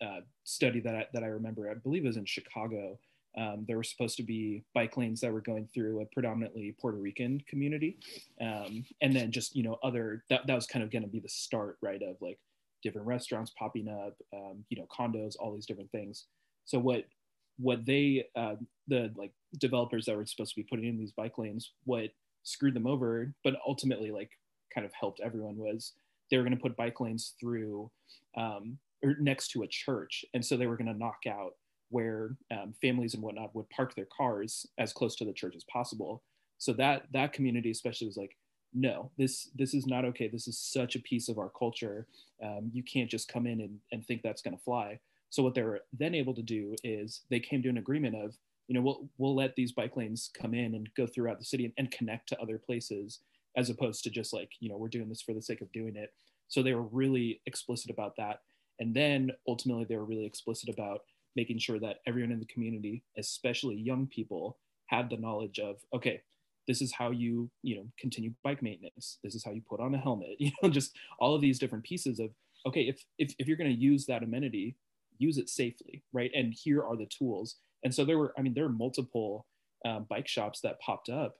uh, 0.02 0.20
study 0.44 0.80
that 0.80 0.94
I, 0.94 1.06
that 1.12 1.22
I 1.22 1.26
remember, 1.26 1.70
I 1.70 1.74
believe 1.74 2.04
was 2.04 2.16
in 2.16 2.24
Chicago. 2.24 2.98
Um, 3.38 3.64
there 3.68 3.76
were 3.76 3.84
supposed 3.84 4.16
to 4.16 4.22
be 4.22 4.64
bike 4.74 4.96
lanes 4.96 5.20
that 5.20 5.32
were 5.32 5.40
going 5.40 5.68
through 5.72 6.00
a 6.00 6.06
predominantly 6.06 6.74
Puerto 6.80 6.98
Rican 6.98 7.40
community, 7.48 7.98
um, 8.40 8.84
and 9.00 9.14
then 9.14 9.30
just 9.30 9.54
you 9.54 9.62
know 9.62 9.78
other 9.82 10.24
that 10.30 10.46
that 10.46 10.54
was 10.54 10.66
kind 10.66 10.82
of 10.82 10.90
going 10.90 11.02
to 11.02 11.08
be 11.08 11.20
the 11.20 11.28
start, 11.28 11.78
right, 11.80 12.02
of 12.02 12.16
like 12.20 12.38
different 12.82 13.06
restaurants 13.06 13.52
popping 13.58 13.88
up, 13.88 14.16
um, 14.34 14.64
you 14.68 14.78
know, 14.78 14.86
condos, 14.86 15.34
all 15.38 15.52
these 15.52 15.66
different 15.66 15.90
things. 15.92 16.26
So 16.64 16.78
what 16.78 17.04
what 17.58 17.84
they 17.84 18.24
uh, 18.36 18.56
the 18.88 19.12
like 19.16 19.32
developers 19.58 20.06
that 20.06 20.16
were 20.16 20.26
supposed 20.26 20.54
to 20.54 20.60
be 20.60 20.66
putting 20.68 20.86
in 20.86 20.98
these 20.98 21.12
bike 21.12 21.38
lanes, 21.38 21.72
what 21.84 22.10
screwed 22.42 22.74
them 22.74 22.86
over, 22.86 23.32
but 23.44 23.54
ultimately 23.66 24.10
like 24.10 24.30
kind 24.74 24.86
of 24.86 24.92
helped 24.92 25.20
everyone 25.20 25.56
was 25.56 25.92
they 26.30 26.36
were 26.36 26.44
going 26.44 26.56
to 26.56 26.62
put 26.62 26.76
bike 26.76 27.00
lanes 27.00 27.34
through 27.40 27.90
um, 28.36 28.78
or 29.02 29.16
next 29.20 29.48
to 29.48 29.62
a 29.62 29.68
church, 29.68 30.24
and 30.34 30.44
so 30.44 30.56
they 30.56 30.66
were 30.66 30.76
going 30.76 30.92
to 30.92 30.98
knock 30.98 31.20
out 31.28 31.54
where 31.90 32.36
um, 32.50 32.72
families 32.80 33.14
and 33.14 33.22
whatnot 33.22 33.54
would 33.54 33.68
park 33.70 33.94
their 33.94 34.08
cars 34.16 34.66
as 34.78 34.92
close 34.92 35.14
to 35.16 35.24
the 35.24 35.32
church 35.32 35.54
as 35.56 35.64
possible. 35.64 36.22
So 36.58 36.72
that 36.74 37.04
that 37.12 37.32
community 37.32 37.70
especially 37.70 38.06
was 38.06 38.16
like, 38.16 38.36
no, 38.72 39.10
this 39.18 39.50
this 39.54 39.74
is 39.74 39.86
not 39.86 40.04
okay. 40.04 40.28
This 40.28 40.46
is 40.48 40.58
such 40.58 40.96
a 40.96 41.00
piece 41.00 41.28
of 41.28 41.38
our 41.38 41.50
culture. 41.50 42.06
Um, 42.42 42.70
you 42.72 42.82
can't 42.82 43.10
just 43.10 43.32
come 43.32 43.46
in 43.46 43.60
and, 43.60 43.78
and 43.92 44.06
think 44.06 44.22
that's 44.22 44.42
going 44.42 44.56
to 44.56 44.62
fly. 44.62 45.00
So 45.30 45.42
what 45.42 45.54
they 45.54 45.62
were 45.62 45.80
then 45.92 46.14
able 46.14 46.34
to 46.34 46.42
do 46.42 46.74
is 46.82 47.22
they 47.30 47.40
came 47.40 47.62
to 47.62 47.68
an 47.68 47.78
agreement 47.78 48.16
of, 48.16 48.36
you 48.68 48.74
know, 48.74 48.82
we'll 48.82 49.08
we'll 49.18 49.34
let 49.34 49.56
these 49.56 49.72
bike 49.72 49.96
lanes 49.96 50.30
come 50.40 50.54
in 50.54 50.74
and 50.74 50.88
go 50.96 51.06
throughout 51.06 51.38
the 51.38 51.44
city 51.44 51.64
and, 51.64 51.74
and 51.78 51.90
connect 51.90 52.28
to 52.28 52.40
other 52.40 52.58
places, 52.58 53.20
as 53.56 53.70
opposed 53.70 54.04
to 54.04 54.10
just 54.10 54.32
like, 54.32 54.50
you 54.60 54.68
know, 54.68 54.76
we're 54.76 54.88
doing 54.88 55.08
this 55.08 55.22
for 55.22 55.34
the 55.34 55.42
sake 55.42 55.60
of 55.60 55.72
doing 55.72 55.96
it. 55.96 56.12
So 56.48 56.62
they 56.62 56.74
were 56.74 56.82
really 56.82 57.40
explicit 57.46 57.90
about 57.90 58.16
that. 58.16 58.40
And 58.80 58.94
then 58.94 59.30
ultimately, 59.46 59.84
they 59.84 59.96
were 59.96 60.04
really 60.04 60.26
explicit 60.26 60.68
about 60.68 61.02
making 61.36 61.58
sure 61.58 61.78
that 61.78 61.96
everyone 62.06 62.32
in 62.32 62.40
the 62.40 62.46
community, 62.46 63.02
especially 63.18 63.76
young 63.76 64.06
people, 64.06 64.58
had 64.86 65.08
the 65.08 65.16
knowledge 65.16 65.58
of, 65.58 65.76
okay, 65.94 66.20
this 66.66 66.82
is 66.82 66.92
how 66.92 67.10
you, 67.10 67.50
you 67.62 67.76
know, 67.76 67.86
continue 67.98 68.32
bike 68.44 68.62
maintenance. 68.62 69.18
This 69.22 69.34
is 69.34 69.44
how 69.44 69.52
you 69.52 69.62
put 69.68 69.80
on 69.80 69.94
a 69.94 69.98
helmet, 69.98 70.30
you 70.38 70.50
know, 70.62 70.68
just 70.68 70.96
all 71.18 71.34
of 71.34 71.40
these 71.40 71.58
different 71.58 71.84
pieces 71.84 72.18
of, 72.20 72.30
okay, 72.66 72.82
if, 72.82 73.04
if, 73.18 73.34
if 73.38 73.48
you're 73.48 73.56
going 73.56 73.74
to 73.74 73.80
use 73.80 74.06
that 74.06 74.22
amenity, 74.22 74.76
use 75.18 75.38
it 75.38 75.48
safely, 75.48 76.02
right? 76.12 76.30
And 76.34 76.54
here 76.54 76.82
are 76.82 76.96
the 76.96 77.06
tools. 77.06 77.56
And 77.84 77.94
so 77.94 78.04
there 78.04 78.18
were, 78.18 78.32
I 78.38 78.42
mean, 78.42 78.54
there 78.54 78.64
are 78.64 78.70
multiple 78.70 79.46
uh, 79.84 80.00
bike 80.00 80.28
shops 80.28 80.60
that 80.60 80.80
popped 80.80 81.08
up 81.08 81.36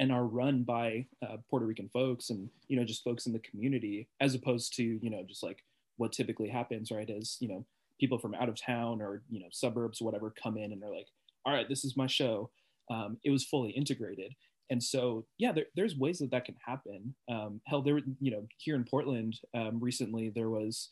and 0.00 0.10
are 0.10 0.24
run 0.24 0.64
by 0.64 1.06
uh, 1.22 1.36
Puerto 1.48 1.66
Rican 1.66 1.88
folks 1.92 2.30
and, 2.30 2.48
you 2.66 2.76
know, 2.76 2.84
just 2.84 3.04
folks 3.04 3.26
in 3.26 3.32
the 3.32 3.38
community, 3.38 4.08
as 4.20 4.34
opposed 4.34 4.74
to, 4.76 4.82
you 4.82 5.10
know, 5.10 5.22
just 5.28 5.42
like 5.42 5.62
what 5.96 6.12
typically 6.12 6.48
happens, 6.48 6.90
right, 6.90 7.08
is 7.08 7.36
you 7.40 7.48
know 7.48 7.64
people 8.02 8.18
from 8.18 8.34
out 8.34 8.48
of 8.48 8.60
town 8.60 9.00
or 9.00 9.22
you 9.30 9.38
know 9.38 9.46
suburbs, 9.52 10.02
whatever, 10.02 10.34
come 10.42 10.56
in 10.56 10.72
and 10.72 10.82
they're 10.82 10.92
like, 10.92 11.06
all 11.46 11.54
right, 11.54 11.68
this 11.68 11.84
is 11.84 11.96
my 11.96 12.08
show. 12.08 12.50
Um, 12.90 13.18
it 13.24 13.30
was 13.30 13.44
fully 13.44 13.70
integrated, 13.70 14.34
and 14.70 14.82
so 14.82 15.24
yeah, 15.38 15.52
there, 15.52 15.66
there's 15.76 15.96
ways 15.96 16.18
that 16.18 16.32
that 16.32 16.44
can 16.44 16.56
happen. 16.66 17.14
Um, 17.30 17.60
hell, 17.68 17.80
there, 17.80 18.00
you 18.20 18.32
know, 18.32 18.44
here 18.58 18.74
in 18.74 18.84
Portland 18.84 19.38
um, 19.54 19.78
recently 19.80 20.32
there 20.34 20.50
was 20.50 20.90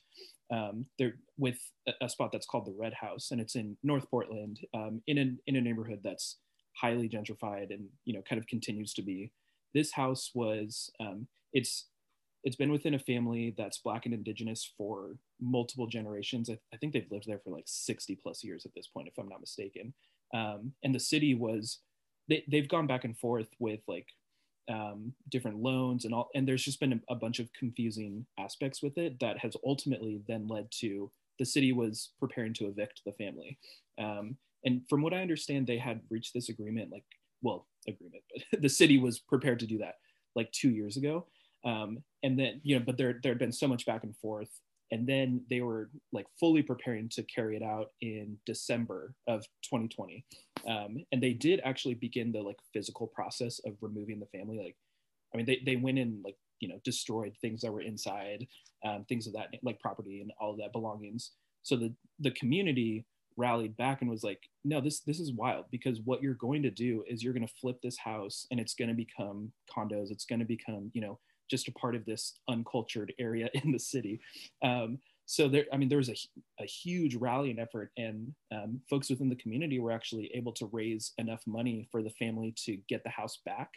um, 0.52 0.86
there 1.00 1.14
with 1.36 1.58
a, 1.88 1.92
a, 2.02 2.08
spot 2.08 2.30
that's 2.30 2.46
called 2.46 2.66
the 2.66 2.76
Red 2.78 2.94
House, 2.94 3.32
and 3.32 3.40
it's 3.40 3.56
in 3.56 3.76
North 3.82 4.08
Portland, 4.08 4.61
um, 4.72 5.02
in 5.08 5.18
a 5.18 5.26
in 5.48 5.56
a 5.56 5.61
neighborhood 5.61 6.00
that's 6.04 6.36
highly 6.80 7.08
gentrified 7.08 7.70
and 7.70 7.88
you 8.04 8.14
know 8.14 8.22
kind 8.22 8.40
of 8.40 8.46
continues 8.46 8.94
to 8.94 9.02
be. 9.02 9.32
This 9.74 9.92
house 9.92 10.30
was 10.32 10.90
um, 11.00 11.26
it's 11.52 11.86
it's 12.45 12.57
been 12.57 12.72
within 12.72 12.95
a 12.95 12.99
family 12.99 13.55
that's 13.57 13.78
black 13.78 14.07
and 14.07 14.14
indigenous 14.14 14.72
for 14.76 15.16
multiple 15.41 15.86
generations. 15.86 16.49
I, 16.49 16.59
I, 16.72 16.76
think 16.76 16.93
they've 16.93 17.11
lived 17.11 17.26
there 17.26 17.41
for 17.43 17.51
like 17.51 17.64
60 17.66 18.16
plus 18.16 18.43
years 18.43 18.64
at 18.64 18.72
this 18.74 18.86
point 18.86 19.09
if 19.09 19.18
i'm 19.18 19.28
not 19.28 19.41
mistaken. 19.41 19.93
Um, 20.32 20.72
and 20.82 20.95
the 20.95 21.01
city 21.01 21.34
was 21.34 21.80
they, 22.28 22.45
they've 22.49 22.68
gone 22.68 22.86
back 22.86 23.05
and 23.05 23.18
forth 23.18 23.49
with 23.59 23.80
like 23.88 24.07
um, 24.70 25.12
different 25.28 25.59
loans 25.59 26.05
and 26.05 26.14
all 26.14 26.28
and 26.34 26.47
there's 26.47 26.64
just 26.64 26.80
been 26.80 26.93
a, 26.93 27.12
a, 27.12 27.16
bunch 27.16 27.41
of 27.41 27.53
confusing 27.53 28.24
aspects 28.38 28.82
with 28.82 28.97
it 28.99 29.18
that 29.18 29.38
has 29.38 29.57
ultimately 29.66 30.20
then 30.28 30.47
led 30.47 30.70
to 30.78 31.11
the 31.41 31.45
city 31.45 31.72
was 31.72 32.11
preparing 32.20 32.55
to 32.55 32.66
evict 32.66 33.01
the 33.05 33.12
family. 33.12 33.59
Um, 33.99 34.36
and 34.64 34.82
from 34.88 35.03
what 35.03 35.14
i 35.14 35.22
understand 35.22 35.66
they 35.66 35.78
had 35.78 36.01
reached 36.11 36.34
this 36.34 36.49
agreement 36.49 36.91
like 36.91 37.05
well 37.43 37.66
agreement 37.88 38.22
but 38.32 38.61
the 38.62 38.68
city 38.68 38.99
was 38.99 39.18
prepared 39.18 39.59
to 39.61 39.66
do 39.66 39.78
that 39.78 39.97
like 40.36 40.51
two 40.53 40.70
years 40.70 40.97
ago 40.97 41.26
um, 41.64 42.02
and 42.22 42.38
then, 42.38 42.61
you 42.62 42.78
know, 42.78 42.84
but 42.84 42.96
there, 42.96 43.18
there 43.22 43.32
had 43.32 43.38
been 43.38 43.52
so 43.52 43.68
much 43.68 43.86
back 43.86 44.04
and 44.04 44.16
forth. 44.16 44.50
And 44.92 45.06
then 45.06 45.42
they 45.48 45.61
were 45.61 45.88
like 46.12 46.26
fully 46.38 46.62
preparing 46.62 47.08
to 47.11 47.22
carry 47.22 47.56
it 47.56 47.62
out 47.62 47.92
in 48.00 48.36
December 48.44 49.14
of 49.28 49.42
2020. 49.62 50.24
Um, 50.68 51.04
and 51.12 51.22
they 51.22 51.32
did 51.32 51.61
actually 51.64 51.94
begin 51.94 52.32
the 52.32 52.42
like 52.42 52.58
physical 52.72 53.06
process 53.06 53.61
of 53.64 53.74
removing 53.80 54.18
the 54.18 54.38
family. 54.38 54.58
Like, 54.58 54.76
I 55.32 55.36
mean, 55.36 55.46
they, 55.46 55.62
they 55.64 55.76
went 55.76 55.98
in 55.98 56.20
like, 56.24 56.36
you 56.58 56.68
know, 56.68 56.80
destroyed 56.84 57.34
things 57.40 57.61
that 57.61 57.72
were 57.72 57.82
inside, 57.82 58.46
um, 58.84 59.04
things 59.08 59.26
of 59.28 59.32
that, 59.34 59.54
like 59.62 59.78
property 59.80 60.22
and 60.22 60.32
all 60.40 60.50
of 60.50 60.58
that 60.58 60.72
belongings. 60.72 61.30
So 61.62 61.76
the, 61.76 61.94
the 62.18 62.32
community 62.32 63.06
rallied 63.36 63.76
back 63.76 64.00
and 64.00 64.11
was 64.11 64.24
like, 64.24 64.40
no, 64.64 64.80
this 64.80 65.00
this 65.00 65.20
is 65.20 65.32
wild 65.32 65.64
because 65.70 66.00
what 66.04 66.22
you're 66.22 66.34
going 66.34 66.62
to 66.62 66.70
do 66.70 67.02
is 67.08 67.22
you're 67.22 67.32
going 67.32 67.46
to 67.46 67.54
flip 67.61 67.80
this 67.82 67.96
house 67.96 68.46
and 68.50 68.61
it's 68.61 68.74
going 68.74 68.88
to 68.88 68.94
become 68.94 69.52
condos. 69.74 70.11
It's 70.11 70.26
going 70.26 70.40
to 70.40 70.44
become, 70.44 70.90
you 70.92 71.00
know, 71.00 71.18
just 71.51 71.68
a 71.68 71.72
part 71.72 71.94
of 71.94 72.05
this 72.05 72.38
uncultured 72.48 73.12
area 73.18 73.48
in 73.55 73.72
the 73.72 73.78
city. 73.78 74.20
Um, 74.62 74.98
so 75.26 75.48
there, 75.48 75.64
I 75.72 75.76
mean, 75.76 75.88
there 75.88 75.98
was 75.98 76.09
a, 76.09 76.16
a 76.61 76.66
huge 76.66 77.14
rallying 77.14 77.61
effort, 77.61 77.92
and 77.96 78.34
um, 78.53 78.80
folks 78.90 79.11
within 79.11 79.28
the 79.28 79.36
community 79.36 79.78
were 79.78 79.92
actually 79.92 80.30
able 80.34 80.53
to 80.55 80.68
raise 80.72 81.12
enough 81.18 81.42
money 81.46 81.88
for 81.92 82.03
the 82.03 82.11
family 82.11 82.53
to 82.64 82.78
get 82.88 83.05
the 83.05 83.11
house 83.11 83.38
back, 83.46 83.70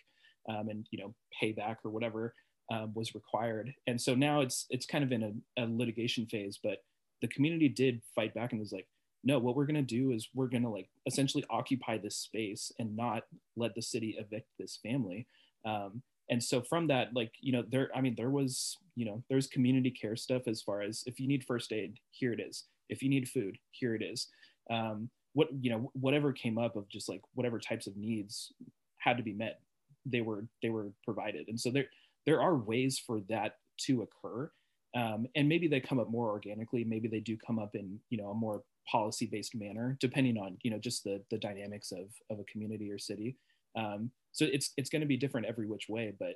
um, 0.49 0.69
and 0.69 0.87
you 0.89 0.99
know, 0.99 1.13
pay 1.39 1.51
back 1.51 1.79
or 1.85 1.91
whatever 1.91 2.33
um, 2.71 2.91
was 2.95 3.13
required. 3.13 3.71
And 3.85 4.01
so 4.01 4.15
now 4.15 4.41
it's 4.41 4.65
it's 4.71 4.87
kind 4.87 5.03
of 5.03 5.11
in 5.11 5.43
a, 5.57 5.63
a 5.63 5.65
litigation 5.67 6.25
phase, 6.25 6.59
but 6.61 6.79
the 7.21 7.27
community 7.27 7.69
did 7.69 8.01
fight 8.15 8.33
back 8.33 8.51
and 8.51 8.59
was 8.59 8.71
like 8.71 8.87
no 9.23 9.39
what 9.39 9.55
we're 9.55 9.65
to 9.75 9.81
do 9.81 10.11
is 10.11 10.29
we're 10.33 10.49
to 10.63 10.69
like 10.69 10.89
essentially 11.07 11.43
occupy 11.49 11.97
this 11.97 12.17
space 12.17 12.71
and 12.79 12.95
not 12.95 13.23
let 13.55 13.73
the 13.75 13.81
city 13.81 14.15
evict 14.19 14.47
this 14.59 14.79
family 14.83 15.27
um, 15.65 16.01
and 16.33 16.43
so 16.43 16.61
from 16.61 16.87
that 16.87 17.09
like 17.13 17.31
you 17.41 17.53
know 17.53 17.63
there 17.69 17.91
i 17.95 18.01
mean 18.01 18.15
there 18.17 18.31
was 18.31 18.77
you 18.95 19.05
know 19.05 19.23
there's 19.29 19.47
community 19.47 19.91
care 19.91 20.15
stuff 20.15 20.47
as 20.47 20.61
far 20.61 20.81
as 20.81 21.03
if 21.05 21.19
you 21.19 21.27
need 21.27 21.43
first 21.43 21.71
aid 21.71 21.99
here 22.11 22.33
it 22.33 22.39
is. 22.39 22.65
If 22.89 23.01
you 23.03 23.09
need 23.09 23.29
food 23.29 23.57
here 23.71 23.95
it 23.95 24.01
is. 24.01 24.27
Um, 24.69 25.09
what 25.33 25.47
you 25.59 25.69
know 25.69 25.91
whatever 25.93 26.31
came 26.31 26.57
up 26.57 26.75
of 26.75 26.89
just 26.89 27.09
like 27.09 27.21
whatever 27.33 27.59
types 27.59 27.87
of 27.87 27.95
needs 27.95 28.51
had 28.97 29.17
to 29.17 29.23
be 29.23 29.33
met 29.33 29.59
they 30.05 30.21
were 30.21 30.45
they 30.61 30.69
were 30.69 30.91
provided. 31.05 31.47
And 31.47 31.59
so 31.59 31.69
there 31.69 31.85
there 32.25 32.41
are 32.41 32.55
ways 32.55 32.99
for 33.05 33.21
that 33.29 33.57
to 33.85 34.01
occur. 34.03 34.51
Um, 34.95 35.27
and 35.35 35.49
maybe 35.49 35.67
they 35.67 35.79
come 35.79 35.99
up 35.99 36.09
more 36.09 36.29
organically 36.29 36.83
maybe 36.83 37.07
they 37.07 37.19
do 37.19 37.35
come 37.45 37.57
up 37.57 37.73
in 37.73 37.99
you 38.09 38.17
know 38.17 38.29
a 38.29 38.35
more 38.35 38.63
policy 38.91 39.25
based 39.25 39.55
manner 39.55 39.97
depending 39.99 40.37
on 40.37 40.57
you 40.61 40.69
know 40.69 40.77
just 40.77 41.03
the 41.03 41.19
the 41.31 41.37
dynamics 41.37 41.91
of 41.91 42.09
of 42.29 42.39
a 42.39 42.43
community 42.51 42.91
or 42.91 42.99
city 42.99 43.35
um, 43.75 44.11
so 44.31 44.45
it's 44.51 44.71
it's 44.77 44.89
going 44.89 45.01
to 45.01 45.07
be 45.07 45.17
different 45.17 45.47
every 45.47 45.67
which 45.67 45.87
way 45.89 46.13
but 46.19 46.35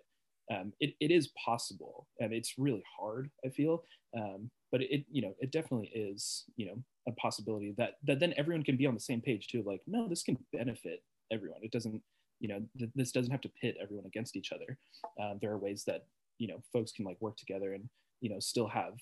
um, 0.49 0.71
it, 0.79 0.93
it 1.01 1.11
is 1.11 1.29
possible 1.43 2.07
and 2.19 2.31
it's 2.33 2.53
really 2.57 2.83
hard 2.99 3.29
i 3.45 3.49
feel. 3.49 3.83
Um, 4.17 4.49
but 4.71 4.81
it 4.81 5.05
you 5.11 5.21
know 5.21 5.33
it 5.39 5.51
definitely 5.51 5.91
is 5.93 6.45
you 6.55 6.65
know 6.65 6.75
a 7.07 7.11
possibility 7.13 7.73
that 7.77 7.93
that 8.05 8.19
then 8.19 8.33
everyone 8.37 8.63
can 8.63 8.77
be 8.77 8.85
on 8.85 8.93
the 8.93 8.99
same 8.99 9.21
page 9.21 9.47
too 9.47 9.63
like 9.65 9.81
no 9.87 10.07
this 10.07 10.23
can 10.23 10.37
benefit 10.51 11.03
everyone. 11.31 11.59
It 11.61 11.71
doesn't 11.71 12.01
you 12.39 12.47
know 12.47 12.61
th- 12.77 12.91
this 12.95 13.11
doesn't 13.11 13.31
have 13.31 13.41
to 13.41 13.51
pit 13.61 13.75
everyone 13.81 14.05
against 14.05 14.35
each 14.35 14.51
other. 14.51 14.77
Um, 15.21 15.39
there 15.41 15.51
are 15.51 15.57
ways 15.57 15.83
that 15.87 16.05
you 16.37 16.47
know 16.47 16.61
folks 16.73 16.91
can 16.91 17.05
like 17.05 17.17
work 17.21 17.37
together 17.37 17.73
and 17.73 17.89
you 18.21 18.29
know 18.29 18.39
still 18.39 18.67
have 18.67 18.93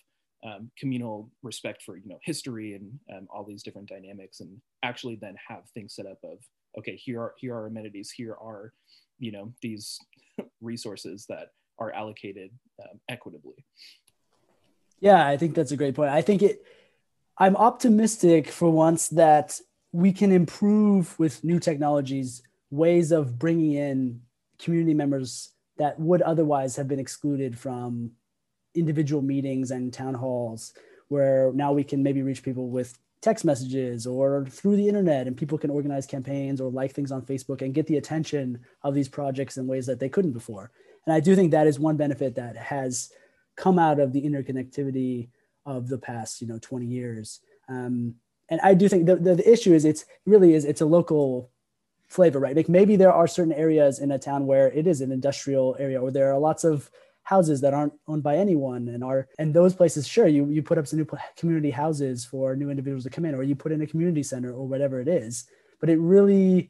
um, 0.45 0.69
communal 0.77 1.29
respect 1.43 1.81
for 1.81 1.97
you 1.97 2.07
know 2.07 2.19
history 2.23 2.73
and 2.73 2.99
um, 3.15 3.27
all 3.33 3.43
these 3.43 3.63
different 3.63 3.89
dynamics 3.89 4.39
and 4.39 4.61
actually 4.83 5.15
then 5.15 5.35
have 5.47 5.63
things 5.73 5.95
set 5.95 6.05
up 6.05 6.19
of 6.23 6.39
okay 6.77 6.95
here 6.95 7.21
are 7.21 7.33
here 7.37 7.55
are 7.55 7.67
amenities 7.67 8.11
here 8.11 8.33
are 8.33 8.73
you 9.19 9.31
know 9.31 9.53
these 9.61 9.99
resources 10.61 11.25
that 11.27 11.49
are 11.77 11.91
allocated 11.91 12.51
um, 12.81 12.99
equitably. 13.09 13.65
Yeah 14.99 15.27
i 15.27 15.37
think 15.37 15.55
that's 15.55 15.71
a 15.71 15.77
great 15.77 15.95
point. 15.95 16.09
I 16.09 16.21
think 16.21 16.41
it 16.41 16.63
i'm 17.37 17.55
optimistic 17.55 18.47
for 18.49 18.69
once 18.69 19.09
that 19.09 19.59
we 19.91 20.11
can 20.11 20.31
improve 20.31 21.17
with 21.19 21.43
new 21.43 21.59
technologies 21.59 22.41
ways 22.69 23.11
of 23.11 23.39
bringing 23.39 23.73
in 23.73 24.21
community 24.59 24.93
members 24.93 25.51
that 25.77 25.99
would 25.99 26.21
otherwise 26.21 26.75
have 26.75 26.87
been 26.87 26.99
excluded 26.99 27.57
from 27.57 28.11
individual 28.73 29.21
meetings 29.21 29.71
and 29.71 29.93
town 29.93 30.13
halls 30.13 30.73
where 31.07 31.51
now 31.53 31.71
we 31.71 31.83
can 31.83 32.03
maybe 32.03 32.21
reach 32.21 32.43
people 32.43 32.69
with 32.69 32.97
text 33.25 33.43
messages 33.43 34.05
or 34.05 34.45
through 34.51 34.75
the 34.75 34.87
internet 34.87 35.25
and 35.25 35.35
people 35.35 35.57
can 35.57 35.71
organize 35.71 36.05
campaigns 36.05 36.61
or 36.61 36.69
like 36.69 36.93
things 36.93 37.11
on 37.11 37.23
facebook 37.23 37.63
and 37.63 37.73
get 37.73 37.87
the 37.87 37.97
attention 37.97 38.59
of 38.83 38.93
these 38.93 39.09
projects 39.09 39.57
in 39.57 39.65
ways 39.65 39.87
that 39.87 39.99
they 39.99 40.07
couldn't 40.07 40.31
before 40.31 40.69
and 41.05 41.13
i 41.15 41.19
do 41.19 41.35
think 41.35 41.49
that 41.49 41.65
is 41.65 41.79
one 41.79 41.97
benefit 41.97 42.35
that 42.35 42.55
has 42.55 43.11
come 43.55 43.79
out 43.79 43.99
of 43.99 44.13
the 44.13 44.21
interconnectivity 44.21 45.27
of 45.65 45.87
the 45.87 45.97
past 45.97 46.39
you 46.39 46.45
know 46.45 46.59
20 46.59 46.85
years 46.85 47.41
um, 47.67 48.13
and 48.49 48.61
i 48.61 48.75
do 48.75 48.87
think 48.87 49.07
the, 49.07 49.15
the, 49.15 49.33
the 49.33 49.51
issue 49.51 49.73
is 49.73 49.85
it's 49.85 50.05
really 50.27 50.53
is 50.53 50.63
it's 50.63 50.81
a 50.81 50.85
local 50.85 51.49
flavor, 52.07 52.39
right? 52.39 52.55
Like 52.55 52.69
maybe 52.69 52.95
there 52.95 53.11
are 53.11 53.27
certain 53.27 53.51
areas 53.53 53.97
in 53.99 54.11
a 54.11 54.19
town 54.19 54.45
where 54.45 54.71
it 54.71 54.85
is 54.85 55.01
an 55.01 55.11
industrial 55.11 55.75
area, 55.79 55.99
or 55.99 56.11
there 56.11 56.31
are 56.31 56.39
lots 56.39 56.63
of 56.63 56.91
houses 57.25 57.59
that 57.61 57.73
aren't 57.73 57.93
owned 58.07 58.23
by 58.23 58.37
anyone 58.37 58.87
and 58.87 59.03
are 59.03 59.27
and 59.39 59.53
those 59.53 59.73
places 59.73 60.07
sure 60.07 60.27
you 60.27 60.47
you 60.47 60.61
put 60.61 60.77
up 60.77 60.87
some 60.87 60.99
new 60.99 61.07
community 61.35 61.71
houses 61.71 62.23
for 62.23 62.55
new 62.55 62.69
individuals 62.69 63.03
to 63.03 63.09
come 63.09 63.25
in 63.25 63.35
or 63.35 63.43
you 63.43 63.55
put 63.55 63.71
in 63.71 63.81
a 63.81 63.87
community 63.87 64.23
center 64.23 64.53
or 64.53 64.67
whatever 64.67 65.01
it 65.01 65.07
is 65.07 65.45
but 65.79 65.89
it 65.89 65.99
really 65.99 66.69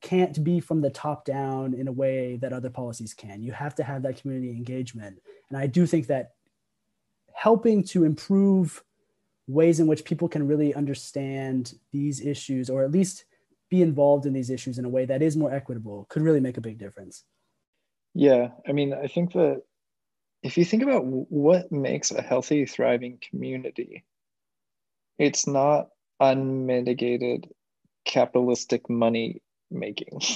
can't 0.00 0.42
be 0.44 0.60
from 0.60 0.80
the 0.80 0.90
top 0.90 1.24
down 1.24 1.74
in 1.74 1.88
a 1.88 1.92
way 1.92 2.38
that 2.40 2.52
other 2.52 2.70
policies 2.70 3.12
can 3.12 3.42
you 3.42 3.52
have 3.52 3.74
to 3.74 3.82
have 3.82 4.02
that 4.02 4.20
community 4.20 4.50
engagement 4.50 5.18
and 5.50 5.58
i 5.58 5.66
do 5.66 5.84
think 5.84 6.06
that 6.06 6.30
helping 7.34 7.82
to 7.82 8.04
improve 8.04 8.82
ways 9.48 9.80
in 9.80 9.86
which 9.86 10.04
people 10.04 10.28
can 10.28 10.46
really 10.46 10.74
understand 10.74 11.74
these 11.92 12.24
issues 12.24 12.70
or 12.70 12.84
at 12.84 12.92
least 12.92 13.24
be 13.70 13.82
involved 13.82 14.26
in 14.26 14.32
these 14.32 14.50
issues 14.50 14.78
in 14.78 14.84
a 14.84 14.88
way 14.88 15.04
that 15.04 15.22
is 15.22 15.36
more 15.36 15.52
equitable 15.52 16.06
could 16.08 16.22
really 16.22 16.40
make 16.40 16.56
a 16.56 16.60
big 16.60 16.78
difference. 16.78 17.24
Yeah, 18.14 18.48
I 18.66 18.72
mean, 18.72 18.92
I 18.92 19.06
think 19.06 19.32
that 19.32 19.62
if 20.42 20.56
you 20.56 20.64
think 20.64 20.82
about 20.82 21.04
what 21.04 21.72
makes 21.72 22.10
a 22.10 22.22
healthy, 22.22 22.64
thriving 22.64 23.18
community, 23.28 24.04
it's 25.18 25.46
not 25.46 25.88
unmitigated 26.20 27.48
capitalistic 28.04 28.88
money 28.88 29.42
making. 29.70 30.20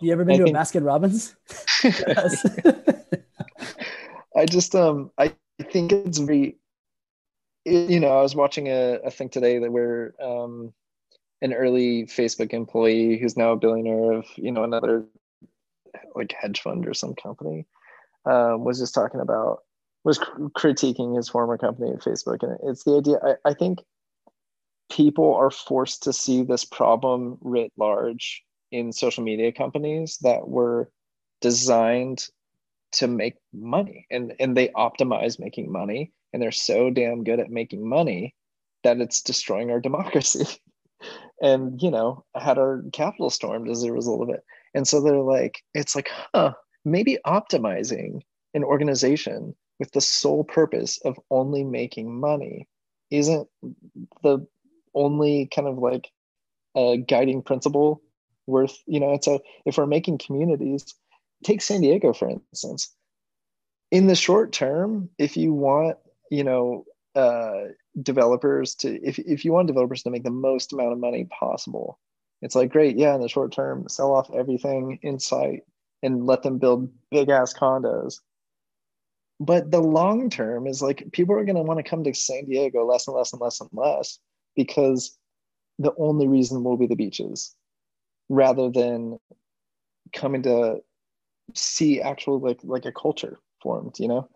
You 0.00 0.12
ever 0.12 0.24
been 0.24 0.36
I 0.36 0.38
to 0.38 0.44
think, 0.44 0.56
a 0.56 0.60
Baskin 0.60 0.86
Robbins? 0.86 1.34
I 4.36 4.46
just 4.46 4.76
um 4.76 5.10
I 5.18 5.34
think 5.72 5.90
it's 5.90 6.18
very 6.18 6.56
you 7.64 7.98
know, 7.98 8.16
I 8.16 8.22
was 8.22 8.36
watching 8.36 8.68
a, 8.68 9.00
a 9.04 9.10
thing 9.10 9.28
today 9.28 9.58
that 9.58 9.72
where 9.72 10.14
um 10.22 10.72
an 11.42 11.52
early 11.52 12.04
Facebook 12.04 12.52
employee 12.52 13.18
who's 13.18 13.36
now 13.36 13.50
a 13.50 13.56
billionaire 13.56 14.12
of 14.12 14.26
you 14.36 14.52
know 14.52 14.62
another 14.62 15.04
like 16.14 16.32
hedge 16.32 16.60
fund 16.60 16.86
or 16.86 16.94
some 16.94 17.16
company 17.16 17.66
um, 18.28 18.64
was 18.64 18.78
just 18.78 18.94
talking 18.94 19.20
about 19.20 19.60
was 20.04 20.18
critiquing 20.56 21.16
his 21.16 21.28
former 21.28 21.58
company 21.58 21.90
at 21.90 22.00
Facebook, 22.00 22.42
and 22.42 22.58
it's 22.64 22.84
the 22.84 22.96
idea. 22.96 23.18
I, 23.22 23.50
I 23.50 23.54
think 23.54 23.80
people 24.90 25.34
are 25.34 25.50
forced 25.50 26.02
to 26.04 26.12
see 26.12 26.42
this 26.42 26.64
problem 26.64 27.38
writ 27.40 27.72
large 27.76 28.42
in 28.70 28.92
social 28.92 29.24
media 29.24 29.52
companies 29.52 30.18
that 30.22 30.48
were 30.48 30.90
designed 31.40 32.26
to 32.92 33.06
make 33.06 33.34
money. 33.52 34.06
And 34.10 34.34
and 34.40 34.56
they 34.56 34.68
optimize 34.68 35.38
making 35.38 35.70
money 35.70 36.12
and 36.32 36.42
they're 36.42 36.52
so 36.52 36.90
damn 36.90 37.24
good 37.24 37.40
at 37.40 37.50
making 37.50 37.88
money 37.88 38.34
that 38.84 39.00
it's 39.00 39.22
destroying 39.22 39.70
our 39.70 39.80
democracy. 39.88 40.46
And 41.40 41.80
you 41.80 41.90
know 41.90 42.24
had 42.34 42.58
our 42.58 42.82
capital 42.92 43.30
stormed 43.30 43.68
as 43.68 43.82
a 43.82 43.92
result 43.92 44.22
of 44.22 44.30
it. 44.30 44.42
And 44.74 44.86
so 44.86 45.00
they're 45.00 45.18
like 45.18 45.62
it's 45.74 45.94
like 45.94 46.08
huh 46.34 46.54
maybe 46.90 47.18
optimizing 47.26 48.20
an 48.54 48.64
organization 48.64 49.54
with 49.78 49.92
the 49.92 50.00
sole 50.00 50.44
purpose 50.44 50.98
of 51.04 51.18
only 51.30 51.64
making 51.64 52.18
money 52.18 52.68
isn't 53.10 53.48
the 54.22 54.46
only 54.94 55.48
kind 55.54 55.68
of 55.68 55.78
like 55.78 56.10
a 56.76 56.98
guiding 56.98 57.42
principle 57.42 58.02
worth 58.46 58.78
you 58.86 58.98
know 58.98 59.12
it's 59.12 59.26
a 59.26 59.38
if 59.66 59.76
we're 59.76 59.86
making 59.86 60.18
communities 60.18 60.94
take 61.44 61.62
san 61.62 61.80
diego 61.80 62.12
for 62.12 62.30
instance. 62.30 62.94
In 63.90 64.06
the 64.06 64.14
short 64.14 64.52
term 64.52 65.08
if 65.18 65.36
you 65.36 65.52
want 65.52 65.96
you 66.30 66.44
know 66.44 66.84
uh, 67.14 67.68
developers 68.00 68.74
to 68.76 69.00
if, 69.02 69.18
if 69.18 69.44
you 69.44 69.52
want 69.52 69.66
developers 69.66 70.02
to 70.02 70.10
make 70.10 70.24
the 70.24 70.30
most 70.30 70.72
amount 70.72 70.92
of 70.92 70.98
money 70.98 71.24
possible 71.24 71.98
it's 72.42 72.54
like 72.54 72.70
great 72.70 72.96
yeah 72.96 73.14
in 73.14 73.20
the 73.20 73.28
short 73.28 73.52
term 73.52 73.88
sell 73.88 74.14
off 74.14 74.30
everything 74.32 74.98
in 75.02 75.18
sight 75.18 75.62
and 76.02 76.26
let 76.26 76.42
them 76.42 76.58
build 76.58 76.90
big 77.10 77.28
ass 77.28 77.54
condos. 77.54 78.20
But 79.40 79.70
the 79.70 79.80
long 79.80 80.30
term 80.30 80.66
is 80.66 80.82
like 80.82 81.12
people 81.12 81.34
are 81.36 81.44
going 81.44 81.56
to 81.56 81.62
want 81.62 81.78
to 81.78 81.88
come 81.88 82.04
to 82.04 82.14
san 82.14 82.44
diego 82.46 82.84
less 82.84 83.06
and 83.06 83.16
less 83.16 83.32
and 83.32 83.40
less 83.40 83.60
and 83.60 83.70
less 83.72 84.18
because 84.56 85.16
the 85.78 85.92
only 85.96 86.26
reason 86.26 86.64
will 86.64 86.76
be 86.76 86.86
the 86.88 86.96
beaches 86.96 87.54
rather 88.28 88.70
than 88.70 89.18
coming 90.12 90.42
to 90.42 90.80
see 91.54 92.00
actual 92.00 92.40
like 92.40 92.58
like 92.64 92.84
a 92.84 92.92
culture 92.92 93.38
formed 93.62 93.98
you 93.98 94.08
know? 94.08 94.28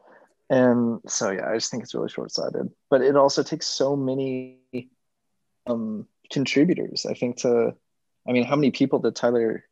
And 0.49 1.01
so 1.09 1.31
yeah 1.31 1.49
i 1.49 1.55
just 1.55 1.71
think 1.71 1.83
it's 1.83 1.95
really 1.95 2.09
short-sighted. 2.09 2.71
But 2.89 3.03
it 3.03 3.17
also 3.17 3.43
takes 3.43 3.67
so 3.67 3.97
many 3.97 4.59
um 5.67 6.07
contributors 6.31 7.07
i 7.07 7.15
think 7.15 7.39
to 7.39 7.75
i 8.27 8.33
mean 8.33 8.45
how 8.45 8.57
many 8.57 8.71
people 8.71 8.99
did 9.01 9.15
tyler 9.15 9.65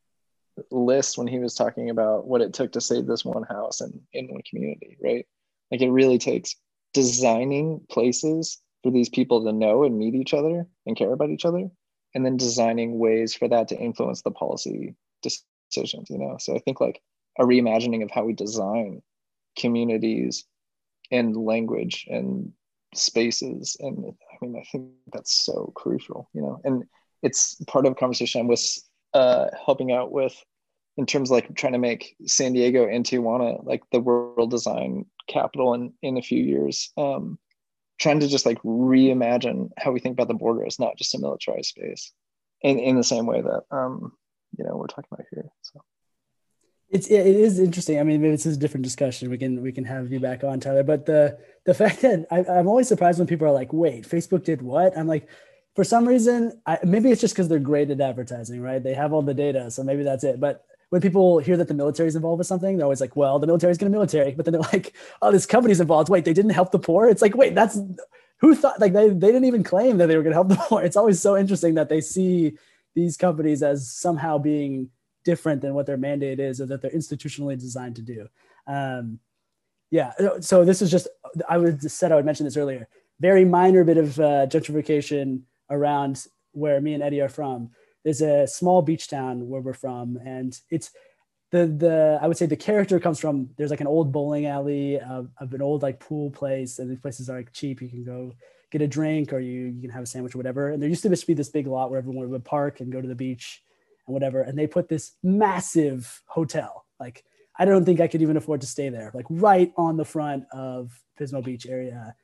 list 0.70 1.18
when 1.18 1.26
he 1.26 1.38
was 1.38 1.54
talking 1.54 1.90
about 1.90 2.26
what 2.26 2.40
it 2.40 2.52
took 2.52 2.72
to 2.72 2.80
save 2.80 3.06
this 3.06 3.24
one 3.24 3.44
house 3.44 3.80
and 3.80 4.00
in 4.12 4.28
one 4.28 4.42
community 4.48 4.96
right? 5.02 5.26
Like 5.70 5.82
it 5.82 5.90
really 5.90 6.18
takes 6.18 6.56
designing 6.92 7.80
places 7.90 8.60
for 8.82 8.90
these 8.90 9.08
people 9.08 9.44
to 9.44 9.52
know 9.52 9.84
and 9.84 9.98
meet 9.98 10.14
each 10.14 10.34
other 10.34 10.66
and 10.86 10.96
care 10.96 11.12
about 11.12 11.30
each 11.30 11.44
other 11.44 11.68
and 12.14 12.24
then 12.24 12.36
designing 12.36 12.98
ways 12.98 13.34
for 13.34 13.48
that 13.48 13.68
to 13.68 13.78
influence 13.78 14.22
the 14.22 14.30
policy 14.30 14.94
decisions 15.22 16.08
you 16.10 16.18
know? 16.18 16.36
So 16.38 16.56
i 16.56 16.58
think 16.58 16.80
like 16.80 17.00
a 17.38 17.44
reimagining 17.44 18.02
of 18.02 18.10
how 18.10 18.24
we 18.24 18.32
design 18.32 19.02
communities 19.58 20.44
and 21.10 21.36
language 21.36 22.06
and 22.08 22.52
spaces 22.94 23.76
and 23.80 24.04
i 24.32 24.44
mean 24.44 24.56
i 24.56 24.64
think 24.72 24.88
that's 25.12 25.44
so 25.44 25.72
crucial 25.76 26.28
you 26.32 26.42
know? 26.42 26.60
And 26.64 26.84
it's 27.22 27.54
part 27.66 27.86
of 27.86 27.92
a 27.92 27.96
conversation 27.96 28.40
i 28.40 28.44
was 28.44 28.84
uh, 29.12 29.46
helping 29.66 29.90
out 29.90 30.12
with 30.12 30.34
in 31.00 31.06
terms 31.06 31.30
of 31.30 31.34
like 31.34 31.54
trying 31.56 31.72
to 31.72 31.78
make 31.78 32.14
san 32.26 32.52
diego 32.52 32.86
and 32.86 33.06
tijuana 33.06 33.64
like 33.64 33.82
the 33.90 34.00
world 34.00 34.50
design 34.50 35.06
capital 35.28 35.72
in 35.72 35.94
in 36.02 36.18
a 36.18 36.22
few 36.22 36.42
years 36.42 36.92
um, 36.98 37.38
trying 37.98 38.20
to 38.20 38.28
just 38.28 38.44
like 38.44 38.62
reimagine 38.62 39.70
how 39.78 39.90
we 39.90 39.98
think 39.98 40.12
about 40.12 40.28
the 40.28 40.34
border 40.34 40.66
as 40.66 40.78
not 40.78 40.98
just 40.98 41.14
a 41.14 41.18
militarized 41.18 41.70
space 41.70 42.12
in, 42.60 42.78
in 42.78 42.96
the 42.96 43.10
same 43.12 43.24
way 43.24 43.40
that 43.40 43.62
um, 43.70 44.12
you 44.58 44.64
know 44.64 44.76
we're 44.76 44.86
talking 44.86 45.08
about 45.10 45.24
here 45.30 45.48
so 45.62 45.80
it's 46.90 47.06
it 47.06 47.24
is 47.24 47.60
interesting. 47.60 48.00
I 48.00 48.02
mean, 48.02 48.20
maybe 48.20 48.32
this 48.32 48.46
is 48.46 48.56
a 48.56 48.58
different 48.58 48.82
discussion. 48.82 49.30
We 49.30 49.38
can 49.38 49.62
we 49.62 49.70
can 49.70 49.84
have 49.84 50.10
you 50.10 50.18
back 50.18 50.42
on, 50.42 50.58
Tyler. 50.58 50.82
But 50.82 51.06
the 51.06 51.38
the 51.64 51.72
fact 51.72 52.02
that 52.02 52.26
I, 52.32 52.38
I'm 52.40 52.66
always 52.66 52.88
surprised 52.88 53.20
when 53.20 53.28
people 53.28 53.46
are 53.46 53.52
like, 53.52 53.72
"Wait, 53.72 54.02
Facebook 54.08 54.42
did 54.42 54.60
what?" 54.60 54.98
I'm 54.98 55.06
like, 55.06 55.28
for 55.76 55.84
some 55.84 56.04
reason, 56.04 56.60
I, 56.66 56.80
maybe 56.82 57.12
it's 57.12 57.20
just 57.20 57.32
because 57.32 57.46
they're 57.46 57.60
great 57.60 57.92
at 57.92 58.00
advertising, 58.00 58.60
right? 58.60 58.82
They 58.82 58.94
have 58.94 59.12
all 59.12 59.22
the 59.22 59.34
data, 59.34 59.70
so 59.70 59.84
maybe 59.84 60.02
that's 60.02 60.24
it. 60.24 60.40
But 60.40 60.64
when 60.90 61.00
people 61.00 61.38
hear 61.38 61.56
that 61.56 61.68
the 61.68 61.74
military 61.74 62.08
is 62.08 62.16
involved 62.16 62.38
with 62.38 62.46
something, 62.46 62.76
they're 62.76 62.84
always 62.84 63.00
like, 63.00 63.16
"Well, 63.16 63.38
the 63.38 63.46
military 63.46 63.70
is 63.70 63.78
going 63.78 63.90
to 63.90 63.96
military," 63.96 64.32
but 64.32 64.44
then 64.44 64.52
they're 64.52 64.60
like, 64.72 64.94
"Oh, 65.22 65.32
this 65.32 65.46
company's 65.46 65.80
involved." 65.80 66.08
Wait, 66.08 66.24
they 66.24 66.32
didn't 66.32 66.50
help 66.52 66.72
the 66.72 66.78
poor? 66.78 67.08
It's 67.08 67.22
like, 67.22 67.36
wait, 67.36 67.54
that's 67.54 67.78
who 68.38 68.54
thought? 68.54 68.80
Like 68.80 68.92
they 68.92 69.08
they 69.08 69.28
didn't 69.28 69.44
even 69.44 69.62
claim 69.62 69.98
that 69.98 70.06
they 70.06 70.16
were 70.16 70.22
going 70.22 70.32
to 70.32 70.36
help 70.36 70.48
the 70.48 70.56
poor. 70.68 70.82
It's 70.82 70.96
always 70.96 71.20
so 71.20 71.36
interesting 71.36 71.74
that 71.74 71.88
they 71.88 72.00
see 72.00 72.58
these 72.94 73.16
companies 73.16 73.62
as 73.62 73.90
somehow 73.90 74.38
being 74.38 74.90
different 75.24 75.60
than 75.62 75.74
what 75.74 75.86
their 75.86 75.96
mandate 75.96 76.40
is 76.40 76.60
or 76.60 76.66
that 76.66 76.82
they're 76.82 76.90
institutionally 76.90 77.58
designed 77.58 77.96
to 77.96 78.02
do. 78.02 78.26
Um, 78.66 79.20
yeah. 79.90 80.12
So 80.40 80.64
this 80.64 80.82
is 80.82 80.90
just, 80.90 81.08
I 81.48 81.58
would 81.58 81.88
said 81.90 82.12
I 82.12 82.16
would 82.16 82.24
mention 82.24 82.44
this 82.44 82.56
earlier. 82.56 82.88
Very 83.18 83.44
minor 83.44 83.84
bit 83.84 83.98
of 83.98 84.18
uh, 84.18 84.46
gentrification 84.46 85.42
around 85.68 86.26
where 86.52 86.80
me 86.80 86.94
and 86.94 87.02
Eddie 87.02 87.20
are 87.20 87.28
from. 87.28 87.70
There's 88.04 88.22
a 88.22 88.46
small 88.46 88.82
beach 88.82 89.08
town 89.08 89.48
where 89.48 89.60
we're 89.60 89.72
from, 89.74 90.18
and 90.24 90.58
it's 90.70 90.90
the 91.50 91.66
the 91.66 92.18
I 92.20 92.26
would 92.26 92.36
say 92.36 92.46
the 92.46 92.56
character 92.56 92.98
comes 93.00 93.18
from. 93.18 93.50
There's 93.56 93.70
like 93.70 93.80
an 93.80 93.86
old 93.86 94.12
bowling 94.12 94.46
alley 94.46 95.00
of, 95.00 95.28
of 95.38 95.52
an 95.52 95.62
old 95.62 95.82
like 95.82 96.00
pool 96.00 96.30
place, 96.30 96.78
and 96.78 96.90
these 96.90 97.00
places 97.00 97.28
are 97.28 97.36
like 97.36 97.52
cheap. 97.52 97.82
You 97.82 97.88
can 97.88 98.04
go 98.04 98.34
get 98.70 98.82
a 98.82 98.86
drink 98.88 99.32
or 99.32 99.40
you 99.40 99.66
you 99.66 99.80
can 99.82 99.90
have 99.90 100.04
a 100.04 100.06
sandwich 100.06 100.34
or 100.34 100.38
whatever. 100.38 100.70
And 100.70 100.80
there 100.80 100.88
used 100.88 101.02
to 101.02 101.08
just 101.08 101.26
be 101.26 101.34
this 101.34 101.48
big 101.48 101.66
lot 101.66 101.90
where 101.90 101.98
everyone 101.98 102.30
would 102.30 102.44
park 102.44 102.80
and 102.80 102.92
go 102.92 103.00
to 103.00 103.08
the 103.08 103.14
beach 103.14 103.62
and 104.06 104.14
whatever. 104.14 104.42
And 104.42 104.58
they 104.58 104.66
put 104.66 104.88
this 104.88 105.12
massive 105.22 106.22
hotel. 106.26 106.86
Like 106.98 107.24
I 107.58 107.64
don't 107.64 107.84
think 107.84 108.00
I 108.00 108.08
could 108.08 108.22
even 108.22 108.36
afford 108.36 108.60
to 108.62 108.66
stay 108.66 108.88
there, 108.88 109.10
like 109.12 109.26
right 109.28 109.72
on 109.76 109.96
the 109.96 110.04
front 110.04 110.44
of 110.52 110.92
Pismo 111.18 111.44
Beach 111.44 111.66
area. 111.66 112.14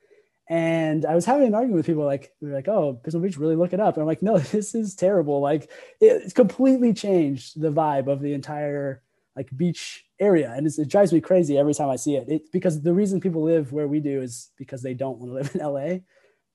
And 0.49 1.05
I 1.05 1.13
was 1.13 1.25
having 1.25 1.47
an 1.47 1.55
argument 1.55 1.77
with 1.77 1.85
people 1.85 2.05
like, 2.05 2.33
they're 2.41 2.53
like, 2.53 2.69
oh, 2.69 3.01
Pismo 3.03 3.21
Beach, 3.21 3.37
really 3.37 3.57
look 3.57 3.73
it 3.73 3.81
up. 3.81 3.95
And 3.95 4.01
I'm 4.01 4.07
like, 4.07 4.21
no, 4.21 4.37
this 4.37 4.73
is 4.73 4.95
terrible. 4.95 5.41
Like 5.41 5.69
it's 5.99 6.33
completely 6.33 6.93
changed 6.93 7.59
the 7.59 7.71
vibe 7.71 8.07
of 8.07 8.21
the 8.21 8.33
entire 8.33 9.01
like 9.35 9.49
beach 9.55 10.05
area. 10.19 10.53
And 10.55 10.65
it 10.65 10.89
drives 10.89 11.13
me 11.13 11.21
crazy 11.21 11.57
every 11.57 11.73
time 11.73 11.89
I 11.89 11.95
see 11.95 12.15
it. 12.15 12.25
It's 12.27 12.49
because 12.49 12.81
the 12.81 12.93
reason 12.93 13.19
people 13.19 13.43
live 13.43 13.71
where 13.71 13.87
we 13.87 13.99
do 13.99 14.21
is 14.21 14.49
because 14.57 14.81
they 14.81 14.93
don't 14.93 15.19
want 15.19 15.31
to 15.31 15.35
live 15.35 15.55
in 15.55 15.61
LA. 15.61 15.99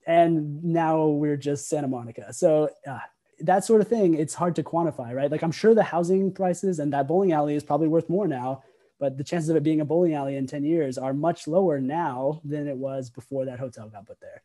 And 0.07 0.65
now 0.65 1.07
we're 1.07 1.37
just 1.37 1.69
Santa 1.69 1.87
Monica. 1.87 2.33
So 2.33 2.71
uh, 2.89 2.99
that 3.41 3.65
sort 3.65 3.81
of 3.81 3.89
thing, 3.89 4.15
it's 4.15 4.35
hard 4.35 4.57
to 4.57 4.63
quantify, 4.63 5.15
right? 5.15 5.31
Like 5.31 5.43
I'm 5.43 5.53
sure 5.53 5.75
the 5.75 5.83
housing 5.83 6.33
prices 6.33 6.79
and 6.79 6.93
that 6.93 7.07
bowling 7.07 7.33
alley 7.33 7.55
is 7.55 7.63
probably 7.63 7.89
worth 7.89 8.09
more 8.09 8.27
now, 8.27 8.65
but 9.03 9.19
the 9.19 9.25
chances 9.25 9.49
of 9.49 9.57
it 9.57 9.65
being 9.65 9.81
a 9.81 9.85
bowling 9.85 10.15
alley 10.15 10.37
in 10.37 10.47
10 10.47 10.63
years 10.63 10.97
are 10.97 11.13
much 11.13 11.49
lower 11.49 11.81
now 11.81 12.41
than 12.45 12.69
it 12.69 12.77
was 12.77 13.11
before 13.11 13.47
that 13.47 13.59
hotel 13.59 13.89
got 13.89 14.07
put 14.07 14.21
there. 14.21 14.45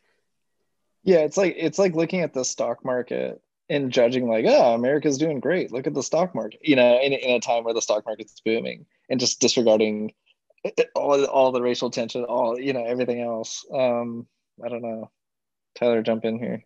Yeah, 1.03 1.17
it's 1.17 1.37
like 1.37 1.53
it's 1.59 1.77
like 1.77 1.93
looking 1.93 2.21
at 2.21 2.33
the 2.33 2.43
stock 2.43 2.83
market 2.83 3.39
and 3.69 3.91
judging 3.91 4.27
like, 4.27 4.45
oh, 4.47 4.73
America's 4.73 5.19
doing 5.19 5.41
great. 5.41 5.71
Look 5.71 5.85
at 5.85 5.93
the 5.93 6.01
stock 6.01 6.33
market, 6.33 6.59
you 6.63 6.75
know, 6.75 6.99
in, 6.99 7.13
in 7.13 7.35
a 7.35 7.39
time 7.39 7.65
where 7.65 7.75
the 7.75 7.83
stock 7.83 8.03
market's 8.07 8.41
booming 8.43 8.87
and 9.11 9.19
just 9.19 9.39
disregarding 9.39 10.15
all, 10.95 11.23
all 11.25 11.51
the 11.51 11.61
racial 11.61 11.91
tension, 11.91 12.23
all, 12.23 12.59
you 12.59 12.73
know, 12.73 12.83
everything 12.83 13.21
else. 13.21 13.63
Um, 13.71 14.25
I 14.65 14.69
don't 14.69 14.81
know. 14.81 15.11
Tyler, 15.75 16.01
jump 16.01 16.25
in 16.25 16.39
here. 16.39 16.63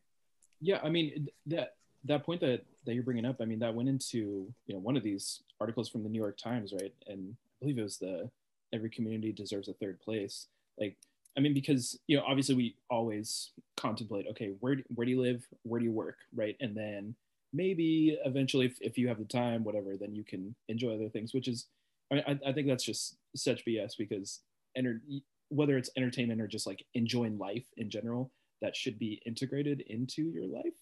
Yeah, 0.61 0.79
I 0.81 0.87
mean, 0.87 1.27
that 1.47 1.73
that 2.05 2.23
point 2.23 2.39
that 2.39 2.63
that 2.85 2.93
you're 2.93 3.03
bringing 3.03 3.25
up, 3.25 3.41
I 3.41 3.45
mean, 3.45 3.59
that 3.59 3.75
went 3.75 3.89
into 3.89 4.47
you 4.65 4.75
know 4.75 4.79
one 4.79 4.95
of 4.95 5.03
these 5.03 5.43
articles 5.59 5.89
from 5.89 6.03
the 6.03 6.09
New 6.09 6.21
York 6.21 6.37
Times, 6.37 6.71
right? 6.71 6.93
And 7.07 7.35
I 7.35 7.50
believe 7.61 7.77
it 7.77 7.83
was 7.83 7.97
the 7.97 8.29
every 8.73 8.89
community 8.89 9.31
deserves 9.31 9.67
a 9.67 9.73
third 9.73 9.99
place. 10.01 10.47
Like, 10.79 10.97
I 11.37 11.41
mean, 11.41 11.53
because 11.53 11.97
you 12.07 12.17
know, 12.17 12.23
obviously 12.27 12.55
we 12.55 12.75
always 12.89 13.51
contemplate, 13.77 14.25
okay, 14.31 14.51
where 14.59 14.77
where 14.95 15.05
do 15.05 15.11
you 15.11 15.21
live, 15.21 15.47
where 15.63 15.79
do 15.79 15.85
you 15.85 15.91
work, 15.91 16.17
right? 16.35 16.57
And 16.59 16.75
then 16.75 17.15
maybe 17.53 18.17
eventually, 18.25 18.65
if, 18.65 18.77
if 18.81 18.97
you 18.97 19.07
have 19.07 19.19
the 19.19 19.25
time, 19.25 19.63
whatever, 19.63 19.95
then 19.97 20.15
you 20.15 20.23
can 20.23 20.55
enjoy 20.67 20.95
other 20.95 21.09
things. 21.09 21.33
Which 21.33 21.47
is, 21.47 21.67
I 22.11 22.15
mean, 22.15 22.23
I, 22.27 22.49
I 22.49 22.53
think 22.53 22.67
that's 22.67 22.83
just 22.83 23.15
such 23.35 23.65
BS 23.65 23.97
because 23.97 24.41
enter, 24.75 25.01
whether 25.49 25.77
it's 25.77 25.89
entertainment 25.95 26.41
or 26.41 26.47
just 26.47 26.67
like 26.67 26.85
enjoying 26.93 27.37
life 27.37 27.65
in 27.77 27.89
general, 27.89 28.31
that 28.61 28.75
should 28.75 28.99
be 28.99 29.21
integrated 29.25 29.81
into 29.87 30.23
your 30.23 30.45
life 30.45 30.73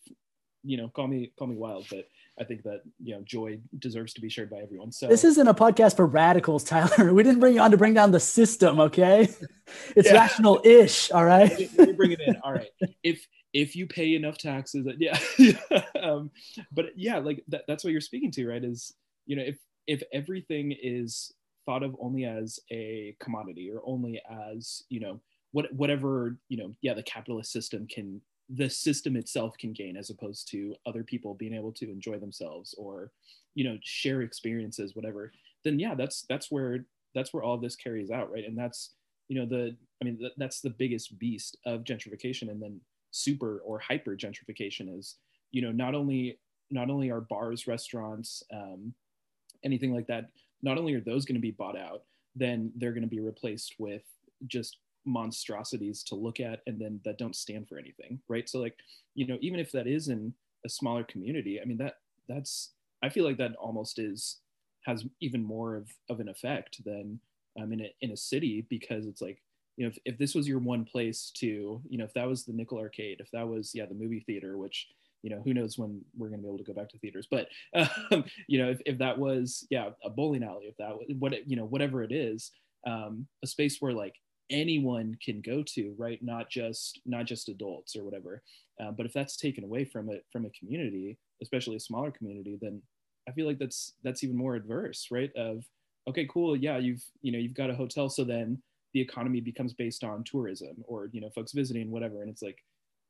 you 0.64 0.78
know, 0.78 0.90
call 0.90 1.08
me 1.08 1.32
call 1.38 1.48
me 1.48 1.56
wild, 1.56 1.88
but 1.90 2.08
I 2.40 2.44
think 2.44 2.64
that 2.64 2.82
you 3.02 3.16
know 3.16 3.22
joy 3.24 3.60
deserves 3.78 4.14
to 4.14 4.22
be 4.22 4.30
shared 4.30 4.50
by 4.50 4.58
everyone. 4.58 4.92
So 4.92 5.08
this 5.08 5.24
isn't 5.24 5.48
a 5.48 5.54
podcast 5.54 5.96
for 5.96 6.06
radicals, 6.06 6.64
Tyler. 6.64 7.14
We 7.20 7.24
didn't 7.24 7.40
bring 7.40 7.56
you 7.56 7.62
on 7.62 7.72
to 7.72 7.78
bring 7.78 7.94
down 7.94 8.12
the 8.12 8.20
system, 8.20 8.80
okay? 8.80 9.30
It's 9.96 10.08
yeah. 10.08 10.16
rational-ish, 10.16 11.12
all 11.12 11.26
right. 11.26 11.70
bring 11.96 12.12
it 12.12 12.22
in, 12.22 12.38
all 12.44 12.52
right. 12.52 12.70
If 13.04 13.24
if 13.54 13.76
you 13.76 13.86
pay 13.86 14.16
enough 14.16 14.40
taxes, 14.40 14.88
yeah. 14.98 15.20
um, 16.02 16.32
but 16.72 16.88
yeah, 16.96 17.20
like 17.20 17.44
that, 17.50 17.66
that's 17.68 17.84
what 17.84 17.92
you're 17.92 18.02
speaking 18.02 18.32
to, 18.32 18.48
right? 18.48 18.64
Is 18.64 18.94
you 19.28 19.36
know 19.36 19.44
if 19.44 19.58
if 19.86 20.02
everything 20.12 20.76
is 20.82 21.32
thought 21.66 21.84
of 21.84 21.96
only 22.00 22.26
as 22.26 22.60
a 22.72 23.16
commodity 23.20 23.72
or 23.72 23.82
only 23.86 24.20
as 24.52 24.84
you 24.90 25.00
know 25.00 25.20
what 25.52 25.72
whatever 25.74 26.38
you 26.48 26.58
know 26.58 26.76
yeah 26.82 26.94
the 26.94 27.04
capitalist 27.04 27.52
system 27.52 27.88
can 27.88 28.22
the 28.56 28.70
system 28.70 29.16
itself 29.16 29.58
can 29.58 29.74
gain 29.74 29.96
as 29.96 30.10
opposed 30.10 30.50
to 30.50 30.76
other 30.86 31.04
people 31.04 31.36
being 31.36 31.54
able 31.54 31.72
to 31.72 31.92
enjoy 31.92 32.18
themselves 32.18 32.74
or 32.78 33.12
you 33.54 33.64
know 33.64 33.78
share 33.82 34.22
experiences 34.22 34.96
whatever 34.96 35.32
then 35.64 35.78
yeah 35.80 35.94
that's 35.94 36.26
that's 36.30 36.50
where 36.50 36.86
that's 37.14 37.34
where 37.34 37.44
all 37.44 37.58
this 37.58 37.76
carries 37.76 38.12
out 38.12 38.32
right? 38.32 38.46
And 38.46 38.58
that's 38.58 38.92
you 39.30 39.40
know 39.40 39.46
the 39.46 39.76
i 40.02 40.06
mean 40.06 40.18
th- 40.18 40.34
that's 40.38 40.60
the 40.60 40.72
biggest 40.72 41.18
beast 41.20 41.58
of 41.66 41.84
gentrification 41.84 42.50
and 42.50 42.62
then 42.62 42.82
super 43.12 43.60
or 43.60 43.80
hyper 43.80 44.16
gentrification 44.16 44.98
is 44.98 45.16
you 45.52 45.62
know 45.62 45.72
not 45.72 45.96
only 45.96 46.40
not 46.72 46.90
only 46.90 47.10
are 47.10 47.22
bars 47.22 47.68
restaurants 47.68 48.44
um, 48.54 48.94
anything 49.64 49.94
like 49.94 50.08
that 50.08 50.30
not 50.62 50.78
only 50.78 50.94
are 50.94 51.02
those 51.02 51.26
going 51.26 51.36
to 51.36 51.42
be 51.42 51.52
bought 51.52 51.78
out 51.78 52.04
then 52.36 52.72
they're 52.76 52.92
going 52.92 53.04
to 53.04 53.08
be 53.08 53.20
replaced 53.20 53.76
with 53.80 54.04
just 54.48 54.78
monstrosities 55.06 56.04
to 56.04 56.16
look 56.16 56.40
at 56.40 56.62
and 56.68 56.80
then 56.80 57.00
that 57.06 57.18
don't 57.18 57.36
stand 57.36 57.68
for 57.68 57.78
anything 57.78 58.20
right? 58.28 58.50
So 58.50 58.60
like 58.60 58.76
you 59.16 59.28
know 59.28 59.38
even 59.42 59.60
if 59.60 59.72
that 59.72 59.88
is 59.88 60.08
in 60.08 60.34
a 60.66 60.70
smaller 60.70 61.04
community 61.04 61.60
i 61.62 61.66
mean 61.66 61.78
that 61.78 61.96
that's 62.28 62.72
i 63.04 63.10
feel 63.10 63.26
like 63.26 63.38
that 63.38 63.56
almost 63.56 64.00
is 64.00 64.38
has 64.86 65.04
even 65.20 65.44
more 65.44 65.76
of, 65.76 65.90
of 66.10 66.20
an 66.20 66.30
effect 66.30 66.84
than 66.86 67.20
um, 67.60 67.74
in, 67.74 67.82
a, 67.82 67.94
in 68.02 68.12
a 68.12 68.18
city 68.18 68.66
because 68.70 69.06
it's 69.06 69.22
like 69.22 69.42
you 69.78 69.86
know 69.86 69.90
if, 69.90 69.98
if 70.06 70.18
this 70.18 70.36
was 70.36 70.48
your 70.48 70.60
one 70.60 70.86
place 70.86 71.32
to 71.36 71.82
you 71.90 71.98
know 71.98 72.06
if 72.06 72.14
that 72.14 72.28
was 72.28 72.46
the 72.46 72.54
nickel 72.54 72.80
arcade 72.80 73.20
if 73.20 73.30
that 73.32 73.48
was 73.48 73.72
yeah 73.74 73.86
the 73.86 73.94
movie 73.94 74.24
theater 74.26 74.58
which 74.58 74.88
you 75.22 75.30
know 75.30 75.42
who 75.44 75.54
knows 75.54 75.78
when 75.78 76.02
we're 76.18 76.30
going 76.30 76.40
to 76.40 76.44
be 76.44 76.48
able 76.48 76.58
to 76.58 76.64
go 76.64 76.74
back 76.74 76.90
to 76.90 76.98
theaters 77.00 77.28
but 77.30 77.48
um, 78.12 78.24
you 78.48 78.58
know 78.58 78.70
if, 78.70 78.80
if 78.86 78.98
that 78.98 79.18
was 79.18 79.66
yeah 79.70 79.90
a 80.04 80.10
bowling 80.10 80.44
alley 80.44 80.66
if 80.66 80.78
that 80.78 80.96
was 80.96 81.08
what 81.20 81.34
you 81.48 81.58
know 81.58 81.66
whatever 81.66 82.04
it 82.04 82.12
is 82.12 82.52
um, 82.88 83.28
a 83.44 83.48
space 83.48 83.78
where 83.82 83.92
like 83.94 84.16
anyone 84.50 85.18
can 85.24 85.42
go 85.42 85.64
to 85.64 85.94
right? 85.98 86.22
Not 86.22 86.50
just 86.50 87.02
not 87.06 87.26
just 87.26 87.50
adults 87.50 87.96
or 87.96 88.04
whatever. 88.04 88.42
Uh, 88.80 88.92
but 88.92 89.06
if 89.06 89.14
that's 89.14 89.36
taken 89.36 89.64
away 89.64 89.84
from 89.86 90.10
it 90.10 90.26
from 90.32 90.46
a 90.46 90.50
community 90.52 91.18
especially 91.42 91.76
a 91.76 91.80
smaller 91.80 92.12
community 92.12 92.58
then 92.62 92.82
i 93.28 93.32
feel 93.32 93.46
like 93.46 93.60
that's 93.60 93.94
that's 94.04 94.24
even 94.24 94.36
more 94.36 94.56
adverse 94.56 95.08
right? 95.12 95.32
Of 95.36 95.64
okay 96.08 96.28
cool. 96.32 96.56
Yeah 96.56 96.78
you've 96.78 97.04
you 97.22 97.32
know 97.32 97.40
you've 97.40 97.54
got 97.54 97.70
a 97.70 97.76
hotel. 97.76 98.10
So 98.10 98.24
then 98.24 98.62
the 98.94 99.02
economy 99.02 99.42
becomes 99.42 99.74
based 99.74 100.04
on 100.04 100.24
tourism 100.24 100.84
or 100.88 101.10
you 101.12 101.22
know 101.22 101.30
folks 101.30 101.52
visiting 101.52 101.92
whatever. 101.92 102.22
And 102.22 102.30
it's 102.30 102.42
like 102.42 102.58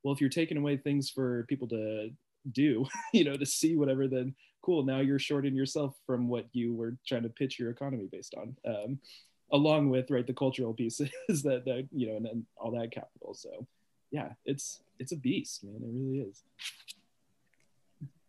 well 0.04 0.14
if 0.14 0.22
you're 0.22 0.30
taking 0.30 0.58
away 0.58 0.78
things 0.78 1.10
for 1.10 1.46
people 1.48 1.68
to 1.70 2.10
do 2.52 2.86
you 3.14 3.24
know 3.24 3.38
to 3.38 3.46
see 3.46 3.76
whatever 3.76 4.08
then 4.08 4.36
cool. 4.62 4.84
Now 4.84 5.00
you're 5.00 5.20
shorting 5.20 5.56
yourself 5.56 5.96
from 6.06 6.28
what 6.28 6.46
you 6.52 6.76
were 6.76 6.98
trying 7.08 7.24
to 7.24 7.30
pitch 7.30 7.58
your 7.58 7.72
economy 7.72 8.10
based 8.12 8.36
on. 8.36 8.56
Um, 8.68 9.00
along 9.52 9.90
with 9.90 10.12
right 10.12 10.26
the 10.26 10.34
cultural 10.34 10.74
pieces 10.74 11.10
that 11.28 11.64
that 11.66 11.88
you 11.92 12.08
know 12.08 12.18
and, 12.18 12.28
and 12.28 12.46
all 12.58 12.72
that 12.72 12.92
capital. 12.92 13.34
So 13.34 13.68
yeah 14.12 14.30
it's 14.46 14.82
it's 15.00 15.12
a 15.12 15.18
beast 15.18 15.64
man. 15.64 15.76
It 15.76 15.90
really 15.92 16.30
is. 16.30 16.44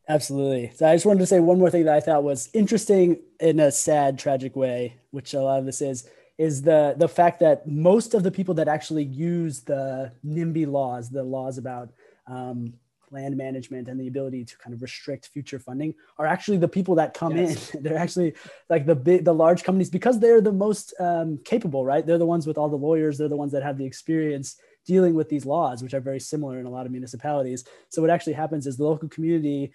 Absolutely. 0.08 0.72
So 0.74 0.88
i 0.88 0.94
just 0.94 1.06
wanted 1.06 1.20
to 1.20 1.26
say 1.26 1.40
one 1.40 1.58
more 1.58 1.70
thing 1.70 1.84
that 1.84 1.94
i 1.94 2.00
thought 2.00 2.24
was 2.24 2.50
interesting 2.52 3.20
in 3.38 3.60
a 3.60 3.70
sad 3.70 4.18
tragic 4.18 4.56
way 4.56 4.96
which 5.10 5.34
a 5.34 5.40
lot 5.40 5.58
of 5.60 5.66
this 5.66 5.80
is 5.80 6.08
is 6.36 6.62
the 6.62 6.94
the 6.96 7.08
fact 7.08 7.40
that 7.40 7.68
most 7.68 8.14
of 8.14 8.22
the 8.22 8.30
people 8.30 8.54
that 8.54 8.66
actually 8.66 9.04
use 9.04 9.60
the 9.60 10.10
nimby 10.24 10.66
laws 10.66 11.10
the 11.10 11.22
laws 11.22 11.58
about 11.58 11.90
um, 12.26 12.74
land 13.10 13.36
management 13.36 13.88
and 13.88 14.00
the 14.00 14.08
ability 14.08 14.44
to 14.44 14.56
kind 14.58 14.74
of 14.74 14.82
restrict 14.82 15.28
future 15.28 15.58
funding 15.58 15.94
are 16.18 16.26
actually 16.26 16.56
the 16.58 16.68
people 16.68 16.94
that 16.94 17.14
come 17.14 17.36
yes. 17.36 17.74
in. 17.74 17.82
they're 17.82 17.98
actually 17.98 18.34
like 18.68 18.86
the 18.86 18.94
big, 18.94 19.24
the 19.24 19.34
large 19.34 19.64
companies 19.64 19.90
because 19.90 20.20
they're 20.20 20.40
the 20.40 20.52
most 20.52 20.94
um, 21.00 21.38
capable, 21.44 21.84
right? 21.84 22.06
They're 22.06 22.18
the 22.18 22.26
ones 22.26 22.46
with 22.46 22.58
all 22.58 22.68
the 22.68 22.76
lawyers. 22.76 23.18
They're 23.18 23.28
the 23.28 23.36
ones 23.36 23.52
that 23.52 23.62
have 23.62 23.78
the 23.78 23.84
experience 23.84 24.56
dealing 24.86 25.14
with 25.14 25.28
these 25.28 25.44
laws, 25.44 25.82
which 25.82 25.94
are 25.94 26.00
very 26.00 26.20
similar 26.20 26.58
in 26.58 26.66
a 26.66 26.70
lot 26.70 26.86
of 26.86 26.92
municipalities. 26.92 27.64
So 27.88 28.00
what 28.00 28.10
actually 28.10 28.32
happens 28.34 28.66
is 28.66 28.76
the 28.76 28.84
local 28.84 29.08
community 29.08 29.72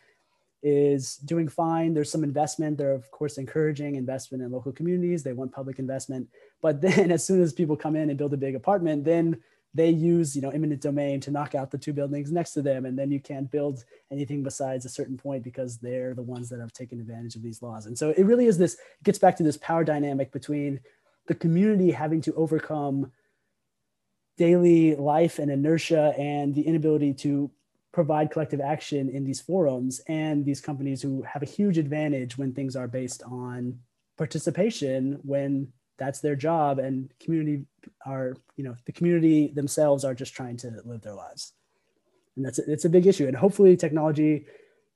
is 0.63 1.17
doing 1.17 1.47
fine. 1.47 1.93
There's 1.93 2.11
some 2.11 2.23
investment. 2.23 2.77
They're 2.77 2.95
of 2.95 3.11
course 3.11 3.37
encouraging 3.37 3.95
investment 3.95 4.43
in 4.43 4.51
local 4.51 4.71
communities. 4.71 5.21
They 5.21 5.33
want 5.33 5.51
public 5.51 5.77
investment. 5.77 6.27
But 6.61 6.81
then 6.81 7.11
as 7.17 7.25
soon 7.25 7.41
as 7.41 7.53
people 7.53 7.77
come 7.77 7.95
in 7.95 8.09
and 8.09 8.17
build 8.17 8.33
a 8.33 8.37
big 8.37 8.55
apartment, 8.55 9.03
then 9.03 9.41
they 9.75 9.89
use 9.89 10.35
you 10.35 10.41
know 10.41 10.49
eminent 10.49 10.81
domain 10.81 11.19
to 11.19 11.29
knock 11.29 11.53
out 11.53 11.69
the 11.69 11.77
two 11.77 11.93
buildings 11.93 12.31
next 12.31 12.53
to 12.53 12.61
them 12.61 12.85
and 12.85 12.97
then 12.97 13.11
you 13.11 13.19
can't 13.19 13.51
build 13.51 13.83
anything 14.09 14.41
besides 14.41 14.85
a 14.85 14.89
certain 14.89 15.17
point 15.17 15.43
because 15.43 15.77
they're 15.77 16.13
the 16.15 16.23
ones 16.23 16.49
that 16.49 16.61
have 16.61 16.71
taken 16.71 16.99
advantage 16.99 17.35
of 17.35 17.43
these 17.43 17.61
laws. 17.61 17.85
And 17.85 17.97
so 17.97 18.11
it 18.11 18.25
really 18.25 18.47
is 18.47 18.57
this 18.57 18.75
it 18.75 19.03
gets 19.03 19.19
back 19.19 19.35
to 19.37 19.43
this 19.43 19.57
power 19.57 19.83
dynamic 19.83 20.31
between 20.31 20.79
the 21.27 21.35
community 21.35 21.91
having 21.91 22.21
to 22.21 22.33
overcome 22.35 23.11
daily 24.37 24.95
life 24.95 25.39
and 25.39 25.51
inertia 25.51 26.13
and 26.17 26.55
the 26.55 26.61
inability 26.61 27.13
to 27.13 27.51
provide 27.91 28.31
collective 28.31 28.59
action 28.59 29.09
in 29.09 29.23
these 29.23 29.39
forums 29.41 30.01
and 30.07 30.45
these 30.45 30.59
companies 30.59 31.01
who 31.01 31.21
have 31.21 31.41
a 31.41 31.45
huge 31.45 31.77
advantage 31.77 32.37
when 32.37 32.53
things 32.53 32.75
are 32.75 32.87
based 32.87 33.23
on 33.23 33.77
participation 34.17 35.19
when 35.23 35.67
that's 35.97 36.19
their 36.19 36.35
job 36.35 36.79
and 36.79 37.11
community 37.19 37.65
are 38.05 38.35
you 38.55 38.63
know 38.63 38.75
the 38.85 38.91
community 38.91 39.47
themselves 39.49 40.03
are 40.03 40.13
just 40.13 40.33
trying 40.33 40.57
to 40.57 40.71
live 40.85 41.01
their 41.01 41.13
lives 41.13 41.53
and 42.35 42.45
that's 42.45 42.59
it's 42.59 42.85
a 42.85 42.89
big 42.89 43.07
issue 43.07 43.27
and 43.27 43.35
hopefully 43.35 43.75
technology 43.75 44.45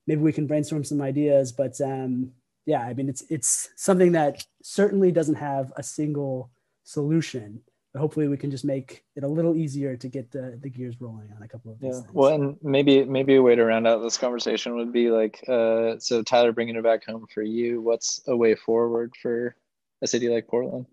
maybe 0.08 0.22
we 0.22 0.34
can 0.34 0.47
brainstorm 0.47 0.84
some 0.84 1.02
ideas 1.02 1.52
but 1.52 1.80
um, 1.82 2.32
yeah 2.66 2.82
i 2.82 2.93
mean 2.93 3.10
it's 3.10 3.24
it's 3.30 3.70
something 3.76 4.12
that 4.12 4.45
certainly 4.62 5.12
doesn't 5.12 5.36
have 5.36 5.72
a 5.78 5.84
single 5.84 6.50
solution 6.84 7.62
but 7.93 8.00
hopefully 8.00 8.28
we 8.28 8.38
can 8.38 8.52
just 8.52 8.66
make 8.66 9.04
it 9.16 9.24
a 9.24 9.28
little 9.28 9.56
easier 9.56 9.97
to 9.97 10.08
get 10.08 10.32
the, 10.32 10.60
the 10.62 10.70
gears 10.70 11.02
rolling 11.02 11.32
on 11.36 11.41
a 11.41 11.47
couple 11.47 11.72
of 11.72 11.80
these 11.80 11.95
yeah. 11.95 12.02
things. 12.02 12.14
Well, 12.14 12.34
and 12.36 12.58
maybe 12.62 13.04
maybe 13.04 13.36
a 13.36 13.41
way 13.41 13.56
to 13.56 13.66
round 13.66 13.88
out 13.88 14.04
this 14.04 14.18
conversation 14.18 14.76
would 14.76 14.93
be 14.93 15.10
like, 15.10 15.43
uh, 15.47 15.97
so 15.97 16.22
Tyler, 16.22 16.52
bringing 16.52 16.76
it 16.76 16.84
back 16.84 17.06
home 17.06 17.26
for 17.34 17.41
you, 17.41 17.82
what's 17.82 18.22
a 18.28 18.38
way 18.38 18.54
forward 18.54 19.14
for 19.20 19.56
a 20.02 20.08
city 20.08 20.30
like 20.30 20.47
Portland 20.47 20.86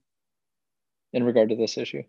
in 1.13 1.25
regard 1.25 1.49
to 1.51 1.57
this 1.57 1.79
issue? 1.79 2.03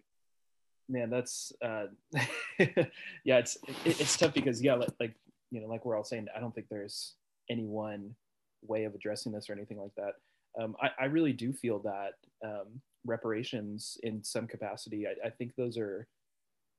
Man, 0.90 1.10
that's 1.10 1.52
uh, 1.64 1.86
yeah, 2.60 3.38
it's 3.38 3.58
it, 3.86 4.00
it's 4.00 4.16
tough 4.18 4.34
because 4.34 4.62
yeah, 4.62 4.76
like, 4.76 4.90
like 5.00 5.16
you 5.52 5.62
know, 5.62 5.68
like 5.68 5.86
we're 5.86 5.98
all 5.98 6.04
saying, 6.04 6.28
I 6.36 6.40
don't 6.40 6.54
think 6.56 6.68
there's 6.70 7.16
any 7.50 7.66
one 7.66 8.16
way 8.62 8.86
of 8.86 8.96
addressing 8.96 9.32
this 9.32 9.50
or 9.50 9.54
anything 9.54 9.80
like 9.80 9.96
that. 9.98 10.14
Um, 10.62 10.76
I, 10.82 10.90
I 11.00 11.06
really 11.06 11.34
do 11.34 11.54
feel 11.54 11.80
that 11.80 12.14
um, 12.44 12.82
reparations 13.06 13.98
in 14.04 14.24
some 14.24 14.48
capacity. 14.48 15.06
I, 15.08 15.28
I 15.28 15.30
think 15.30 15.56
those 15.56 15.78
are, 15.78 16.08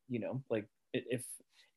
you 0.08 0.18
know, 0.18 0.42
like 0.50 0.66
if 0.92 1.24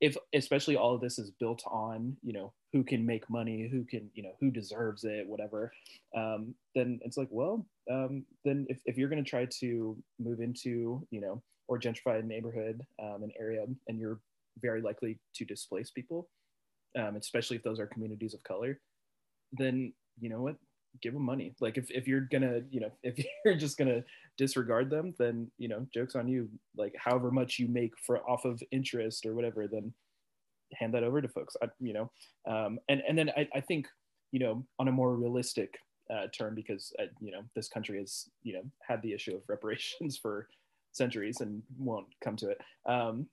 if 0.02 0.18
especially 0.34 0.76
all 0.76 0.96
of 0.96 1.02
this 1.02 1.20
is 1.20 1.32
built 1.40 1.64
on 1.68 2.18
you 2.24 2.34
know 2.34 2.52
who 2.74 2.84
can 2.84 3.06
make 3.06 3.30
money 3.30 3.70
who 3.72 3.84
can 3.84 4.10
you 4.14 4.24
know 4.24 4.34
who 4.40 4.50
deserves 4.50 5.04
it 5.04 5.28
whatever 5.28 5.72
um, 6.18 6.54
then 6.76 7.00
it's 7.04 7.18
like 7.18 7.28
well 7.30 7.66
um, 7.90 8.26
then 8.44 8.66
if, 8.70 8.80
if 8.86 8.98
you're 8.98 9.10
going 9.10 9.24
to 9.24 9.30
try 9.30 9.46
to 9.46 9.96
move 10.20 10.42
into 10.42 11.06
you 11.12 11.22
know 11.22 11.42
or 11.68 11.80
gentrify 11.80 12.20
a 12.20 12.24
neighborhood 12.24 12.82
um, 13.02 13.24
an 13.24 13.32
area 13.40 13.66
and 13.88 14.00
you're 14.00 14.20
very 14.62 14.82
likely 14.82 15.20
to 15.36 15.46
displace 15.46 15.92
people 15.92 16.28
um, 16.98 17.16
especially 17.16 17.56
if 17.56 17.64
those 17.64 17.80
are 17.80 17.88
communities 17.88 18.34
of 18.34 18.44
color 18.44 18.80
then 19.54 19.94
you 20.20 20.30
know 20.30 20.42
what 20.42 20.56
give 21.02 21.14
them 21.14 21.24
money. 21.24 21.54
Like 21.60 21.78
if, 21.78 21.90
if 21.92 22.08
you're 22.08 22.28
gonna, 22.32 22.62
you 22.70 22.80
know, 22.80 22.92
if 23.04 23.24
you're 23.46 23.56
just 23.56 23.78
gonna 23.78 24.04
disregard 24.38 24.90
them, 24.90 25.14
then 25.18 25.50
you 25.58 25.68
know, 25.68 25.86
jokes 25.94 26.16
on 26.16 26.28
you. 26.28 26.50
Like 26.76 26.96
however 26.98 27.32
much 27.32 27.60
you 27.60 27.68
make 27.68 27.94
for 28.06 28.18
off 28.30 28.46
of 28.46 28.62
interest 28.72 29.26
or 29.26 29.34
whatever, 29.34 29.68
then 29.68 29.94
hand 30.74 30.94
that 30.94 31.04
over 31.04 31.22
to 31.22 31.28
folks. 31.28 31.56
I, 31.62 31.68
you 31.80 31.94
know, 31.94 32.12
um, 32.48 32.80
and 32.90 33.02
and 33.08 33.18
then 33.18 33.30
I, 33.36 33.48
I 33.54 33.62
think 33.62 33.88
you 34.32 34.40
know 34.40 34.66
on 34.80 34.88
a 34.88 34.92
more 34.92 35.16
realistic 35.16 35.76
uh, 36.12 36.28
term 36.38 36.56
because 36.56 36.94
uh, 37.00 37.06
you 37.20 37.32
know 37.32 37.42
this 37.56 37.68
country 37.68 38.00
has 38.00 38.30
you 38.44 38.54
know 38.54 38.64
had 38.88 39.02
the 39.02 39.14
issue 39.14 39.36
of 39.36 39.42
reparations 39.48 40.18
for 40.18 40.48
centuries 40.92 41.40
and 41.40 41.62
won't 41.78 42.08
come 42.24 42.36
to 42.36 42.50
it. 42.50 42.60
Um, 42.86 43.28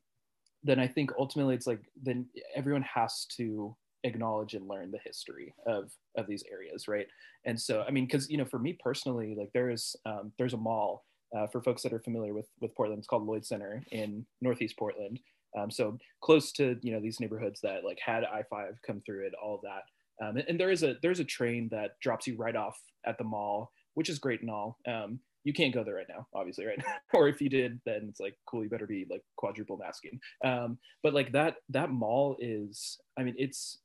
then 0.64 0.80
I 0.80 0.88
think 0.88 1.12
ultimately 1.18 1.54
it's 1.54 1.66
like 1.66 1.80
then 2.02 2.26
everyone 2.54 2.82
has 2.82 3.26
to 3.36 3.76
acknowledge 4.08 4.54
and 4.54 4.68
learn 4.68 4.90
the 4.90 4.98
history 5.04 5.54
of 5.66 5.90
of 6.16 6.26
these 6.26 6.42
areas 6.50 6.88
right 6.88 7.06
and 7.44 7.60
so 7.60 7.84
i 7.86 7.90
mean 7.90 8.04
because 8.04 8.28
you 8.28 8.36
know 8.36 8.44
for 8.44 8.58
me 8.58 8.76
personally 8.82 9.34
like 9.38 9.50
there 9.54 9.70
is 9.70 9.94
um, 10.06 10.32
there's 10.38 10.54
a 10.54 10.58
mall 10.58 11.04
uh, 11.36 11.46
for 11.46 11.62
folks 11.62 11.82
that 11.82 11.92
are 11.92 12.00
familiar 12.00 12.34
with 12.34 12.46
with 12.60 12.74
portland 12.74 12.98
it's 12.98 13.08
called 13.08 13.26
lloyd 13.26 13.44
center 13.44 13.82
in 13.92 14.24
northeast 14.40 14.76
portland 14.76 15.20
um, 15.58 15.70
so 15.70 15.96
close 16.20 16.52
to 16.52 16.76
you 16.82 16.92
know 16.92 17.00
these 17.00 17.20
neighborhoods 17.20 17.60
that 17.60 17.84
like 17.84 17.98
had 18.04 18.24
i5 18.24 18.72
come 18.86 19.00
through 19.06 19.26
it 19.26 19.32
all 19.42 19.60
that 19.62 19.82
um, 20.24 20.36
and, 20.36 20.48
and, 20.48 20.60
there 20.60 20.70
is 20.70 20.82
a 20.82 20.96
there's 21.00 21.20
a 21.20 21.24
train 21.24 21.68
that 21.70 21.92
drops 22.02 22.26
you 22.26 22.36
right 22.36 22.56
off 22.56 22.78
at 23.06 23.16
the 23.18 23.24
mall 23.24 23.70
which 23.94 24.08
is 24.08 24.18
great 24.18 24.40
and 24.40 24.50
all 24.50 24.78
um, 24.88 25.20
you 25.48 25.54
can't 25.54 25.72
go 25.72 25.82
there 25.82 25.94
right 25.94 26.06
now, 26.08 26.26
obviously, 26.34 26.66
right? 26.66 26.78
or 27.14 27.26
if 27.26 27.40
you 27.40 27.48
did, 27.48 27.80
then 27.86 28.06
it's 28.08 28.20
like 28.20 28.36
cool. 28.46 28.62
You 28.62 28.68
better 28.68 28.86
be 28.86 29.06
like 29.10 29.22
quadruple 29.36 29.78
masking. 29.78 30.20
Um, 30.44 30.78
but 31.02 31.14
like 31.14 31.32
that 31.32 31.56
that 31.70 31.90
mall 31.90 32.36
is, 32.38 32.98
I 33.18 33.22
mean, 33.22 33.34
it's 33.38 33.78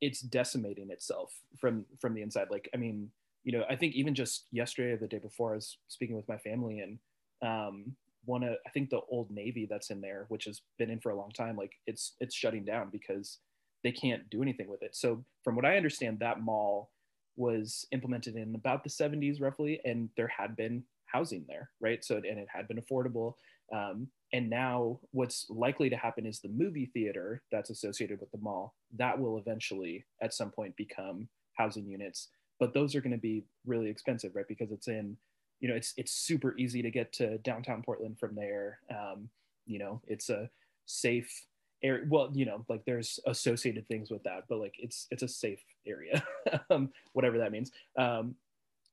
it's 0.00 0.20
decimating 0.20 0.90
itself 0.90 1.32
from 1.58 1.84
from 2.00 2.14
the 2.14 2.22
inside. 2.22 2.48
Like 2.50 2.68
i 2.74 2.76
mean 2.76 3.10
you 3.44 3.52
know 3.52 3.64
i 3.70 3.76
think 3.76 3.94
even 3.94 4.14
just 4.14 4.46
yesterday 4.52 4.92
or 4.92 4.96
the 4.98 5.08
day 5.08 5.18
before 5.18 5.52
i 5.52 5.54
was 5.54 5.78
speaking 5.88 6.14
with 6.14 6.28
my 6.28 6.36
family 6.36 6.80
and 6.80 6.98
um 7.42 7.96
one 8.26 8.42
of 8.42 8.54
i 8.66 8.70
think 8.70 8.90
the 8.90 9.00
old 9.10 9.30
navy 9.30 9.66
that's 9.68 9.90
in 9.90 10.00
there 10.00 10.26
which 10.28 10.44
has 10.44 10.60
been 10.78 10.90
in 10.90 11.00
for 11.00 11.10
a 11.10 11.16
long 11.16 11.30
time 11.30 11.56
like 11.56 11.72
it's 11.86 12.16
it's 12.20 12.34
shutting 12.34 12.64
down 12.64 12.90
because 12.90 13.38
they 13.82 13.92
can't 13.92 14.28
do 14.30 14.42
anything 14.42 14.68
with 14.68 14.82
it. 14.82 14.94
So 14.94 15.24
from 15.42 15.56
what 15.56 15.64
i 15.64 15.76
understand 15.76 16.18
that 16.18 16.40
mall 16.40 16.90
was 17.36 17.86
implemented 17.92 18.36
in 18.36 18.54
about 18.54 18.84
the 18.84 18.90
70s 18.90 19.40
roughly 19.40 19.80
and 19.84 20.10
there 20.16 20.28
had 20.28 20.56
been 20.56 20.82
housing 21.12 21.44
there 21.48 21.70
right? 21.80 22.04
So 22.04 22.16
and 22.16 22.38
it 22.38 22.48
had 22.52 22.68
been 22.68 22.80
affordable. 22.80 23.34
Um, 23.72 24.08
and 24.32 24.50
now 24.50 24.98
what's 25.12 25.46
likely 25.48 25.90
to 25.90 25.96
happen 25.96 26.26
is 26.26 26.40
the 26.40 26.48
movie 26.48 26.90
theater 26.92 27.42
that's 27.50 27.70
associated 27.70 28.20
with 28.20 28.30
the 28.32 28.38
mall 28.38 28.74
that 28.96 29.18
will 29.18 29.38
eventually 29.38 30.04
at 30.20 30.34
some 30.34 30.50
point 30.50 30.76
become 30.76 31.28
housing 31.56 31.86
units. 31.86 32.28
But 32.58 32.74
those 32.74 32.94
are 32.94 33.00
going 33.00 33.12
to 33.12 33.18
be 33.18 33.44
really 33.66 33.88
expensive 33.88 34.34
right? 34.34 34.48
Because 34.48 34.70
it's 34.70 34.88
in 34.88 35.16
you 35.60 35.68
know 35.68 35.74
it's 35.74 35.94
it's 35.96 36.12
super 36.12 36.56
easy 36.56 36.82
to 36.82 36.90
get 36.90 37.12
to 37.14 37.38
downtown 37.38 37.82
portland 37.82 38.18
from 38.18 38.34
there. 38.34 38.80
Um, 38.90 39.28
you 39.66 39.78
know 39.78 40.00
it's 40.06 40.30
a 40.30 40.50
safe 40.86 41.46
area. 41.82 42.04
Well 42.08 42.30
you 42.34 42.44
know 42.46 42.64
like 42.68 42.84
there's 42.84 43.18
associated 43.26 43.86
things 43.88 44.10
with 44.10 44.22
that 44.24 44.44
but 44.48 44.58
like 44.58 44.74
it's 44.78 45.06
it's 45.10 45.22
a 45.22 45.28
safe 45.28 45.62
area 45.86 46.22
um, 46.70 46.90
whatever 47.12 47.38
that 47.38 47.52
means. 47.52 47.70
Um, 47.98 48.34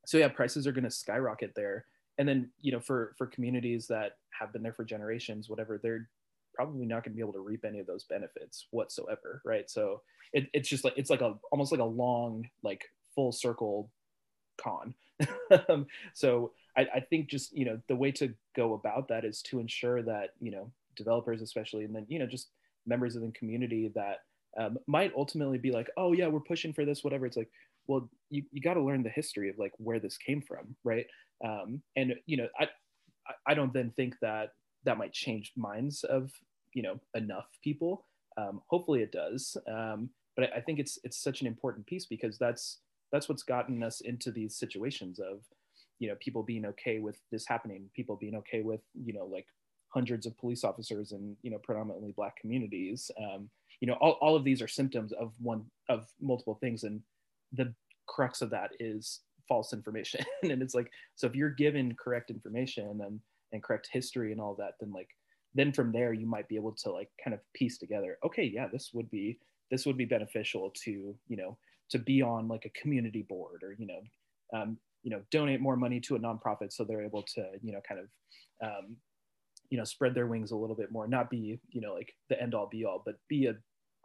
so 0.05 0.18
yeah 0.18 0.30
prices 0.30 0.65
are 0.68 0.72
going 0.72 0.86
to 0.86 0.91
skyrocket 0.91 1.53
there 1.55 1.86
and 2.18 2.28
then 2.28 2.49
you 2.61 2.72
know 2.72 2.80
for 2.80 3.13
for 3.18 3.28
communities 3.28 3.88
that 3.88 4.18
have 4.30 4.53
been 4.53 4.63
there 4.63 4.74
for 4.74 4.84
generations 4.86 5.49
whatever 5.49 5.80
they're 5.82 6.07
probably 6.53 6.88
not 6.88 7.03
going 7.03 7.11
to 7.13 7.15
be 7.15 7.22
able 7.22 7.34
to 7.34 7.39
reap 7.39 7.63
any 7.63 7.80
of 7.80 7.86
those 7.86 8.03
benefits 8.05 8.68
whatsoever 8.72 9.41
right? 9.45 9.70
So 9.70 10.01
it, 10.34 10.49
it's 10.53 10.68
just 10.68 10.84
like 10.84 10.93
it's 10.97 11.09
like 11.09 11.22
a 11.22 11.36
almost 11.51 11.72
like 11.72 11.82
a 11.82 11.86
long 11.86 12.49
like 12.63 12.86
full 13.15 13.32
circle 13.32 13.91
con. 14.57 14.93
So 16.13 16.51
I, 16.76 16.88
I 16.95 16.99
think 16.99 17.30
just 17.30 17.55
you 17.55 17.65
know 17.65 17.80
the 17.88 17.95
way 17.95 18.11
to 18.13 18.34
go 18.55 18.74
about 18.74 19.07
that 19.09 19.24
is 19.24 19.41
to 19.43 19.59
ensure 19.59 20.01
that 20.03 20.32
you 20.39 20.51
know 20.51 20.72
developers 20.95 21.41
especially 21.41 21.86
and 21.86 21.95
then 21.95 22.05
you 22.09 22.20
know 22.20 22.26
just 22.26 22.49
members 22.86 23.15
of 23.15 23.22
the 23.22 23.32
community 23.32 23.91
that 23.95 24.22
um, 24.57 24.78
might 24.88 25.13
ultimately 25.15 25.57
be 25.57 25.72
like 25.72 25.89
oh 25.97 26.13
yeah 26.13 26.28
we're 26.28 26.39
pushing 26.39 26.74
for 26.74 26.86
this 26.86 27.03
whatever 27.03 27.26
it's 27.26 27.38
like 27.38 27.49
well 27.88 28.09
you, 28.30 28.43
you 28.51 28.61
got 28.61 28.74
to 28.74 28.82
learn 28.82 29.03
the 29.03 29.09
history 29.09 29.49
of 29.49 29.57
like 29.59 29.74
where 29.78 29.99
this 29.99 30.18
came 30.18 30.41
from 30.41 30.76
right 30.84 31.05
um, 31.46 31.82
and 31.96 32.16
you 32.26 32.38
know 32.38 32.48
i 32.60 32.68
i 33.46 33.54
don't 33.54 33.74
then 33.74 33.92
think 33.96 34.16
that 34.22 34.52
that 34.84 34.98
might 34.98 35.14
change 35.14 35.52
minds 35.56 36.04
of 36.06 36.32
you 36.74 36.82
know 36.82 37.00
enough 37.16 37.48
people. 37.64 38.06
Um, 38.38 38.62
hopefully 38.68 39.02
it 39.02 39.12
does. 39.12 39.58
Um, 39.68 40.10
but 40.36 40.46
I, 40.46 40.58
I 40.58 40.62
think 40.62 40.80
it's 40.80 41.00
it's 41.04 41.22
such 41.22 41.42
an 41.42 41.48
important 41.48 41.86
piece 41.86 42.06
because 42.06 42.38
that's 42.38 42.80
that's 43.12 43.28
what's 43.28 43.44
gotten 43.44 43.84
us 43.84 44.02
into 44.02 44.32
these 44.32 44.56
situations 44.56 45.20
of 45.20 45.42
you 46.00 46.08
know 46.08 46.16
people 46.20 46.44
being 46.44 46.66
okay 46.66 47.00
with 47.00 47.18
this 47.32 47.48
happening 47.48 47.90
people 47.96 48.16
being 48.16 48.36
okay 48.36 48.62
with 48.62 48.82
you 48.94 49.14
know 49.14 49.26
like 49.26 49.48
hundreds 49.90 50.26
of 50.26 50.38
police 50.38 50.64
officers 50.64 51.12
in 51.14 51.36
you 51.42 51.52
know 51.52 51.58
predominantly 51.58 52.14
black 52.16 52.36
communities. 52.38 53.12
Um, 53.20 53.50
you 53.82 53.88
know 53.88 53.98
all, 54.00 54.18
all 54.22 54.36
of 54.36 54.44
these 54.44 54.62
are 54.62 54.68
symptoms 54.68 55.12
of 55.12 55.34
one 55.40 55.66
of 55.90 56.08
multiple 56.22 56.58
things. 56.62 56.84
And 56.84 57.02
the 57.52 57.74
crux 58.06 58.42
of 58.42 58.50
that 58.52 58.72
is 58.80 59.22
false 59.48 59.74
information. 59.74 60.26
And 60.43 60.62
it's 60.62 60.76
like 60.76 60.91
so 61.16 61.28
if 61.28 61.36
you're 61.36 61.50
given 61.50 61.95
correct 61.95 62.30
information 62.30 63.02
and 63.04 63.20
and 63.54 63.64
correct 63.64 63.89
history 63.91 64.32
and 64.32 64.41
all 64.41 64.56
that 64.56 64.74
then 64.80 64.91
like 64.91 65.10
then 65.56 65.72
from 65.72 65.91
there 65.91 66.14
you 66.14 66.28
might 66.28 66.48
be 66.48 66.56
able 66.56 66.74
to 66.74 66.91
like 66.91 67.10
kind 67.24 67.34
of 67.34 67.39
piece 67.54 67.78
together 67.78 68.18
okay 68.26 68.43
yeah 68.43 68.68
this 68.72 68.91
would 68.93 69.10
be 69.10 69.39
this 69.72 69.86
would 69.86 69.98
be 69.98 70.06
beneficial 70.06 70.72
to 70.84 71.16
you 71.28 71.38
know 71.38 71.58
to 71.89 72.00
be 72.00 72.22
on 72.22 72.48
like 72.48 72.66
a 72.66 72.80
community 72.82 73.26
board 73.28 73.64
or 73.64 73.76
you 73.78 73.88
know 73.88 74.02
um, 74.60 74.78
you 75.04 75.12
know 75.12 75.22
donate 75.32 75.62
more 75.62 75.76
money 75.76 76.00
to 76.00 76.16
a 76.16 76.20
nonprofit 76.20 76.72
so 76.72 76.84
they're 76.84 77.04
able 77.04 77.24
to 77.24 77.43
you 77.62 77.72
know 77.72 77.82
kind 77.88 78.02
of 78.02 78.68
um, 78.68 78.95
you 79.70 79.78
know 79.78 79.84
spread 79.84 80.14
their 80.14 80.28
wings 80.28 80.52
a 80.52 80.56
little 80.56 80.76
bit 80.76 80.91
more 80.91 81.08
not 81.08 81.30
be 81.30 81.60
you 81.70 81.82
know 81.82 81.93
like 81.93 82.14
the 82.30 82.41
end 82.41 82.54
all 82.54 82.68
be 82.68 82.86
all 82.86 83.02
but 83.06 83.16
be 83.30 83.48
a 83.48 83.54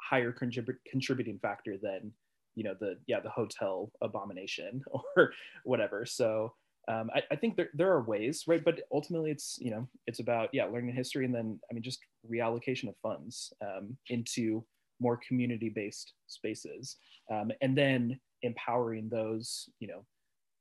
higher 0.01 0.33
contrib- 0.33 0.77
contributing 0.91 1.39
factor 1.41 1.77
than 1.81 2.13
you 2.55 2.65
know 2.65 2.75
the 2.79 2.99
yeah 3.07 3.21
the 3.21 3.31
hotel 3.31 3.91
abomination 4.01 4.83
or 5.17 5.33
whatever. 5.65 6.05
So 6.05 6.55
um, 6.89 7.11
I, 7.15 7.23
I, 7.31 7.37
think 7.37 7.57
there, 7.57 7.69
there 7.75 7.93
are 7.93 8.03
ways 8.03 8.45
right? 8.49 8.65
But 8.65 8.81
ultimately 8.93 9.31
it's 9.31 9.57
you 9.61 9.71
know 9.71 9.89
it's 10.07 10.21
about 10.21 10.49
yeah 10.53 10.65
learning 10.65 10.95
history 10.95 11.25
and 11.25 11.35
then 11.35 11.61
i 11.71 11.75
mean 11.75 11.83
just 11.83 12.01
reallocation 12.29 12.89
of 12.89 12.97
funds 13.03 13.53
um, 13.63 13.97
into 14.09 14.65
more 15.01 15.19
community 15.27 15.69
based 15.69 16.15
spaces 16.27 16.97
um, 17.31 17.51
and 17.61 17.77
then 17.77 18.19
empowering 18.43 19.09
those 19.09 19.69
you 19.81 19.89
know 19.89 20.05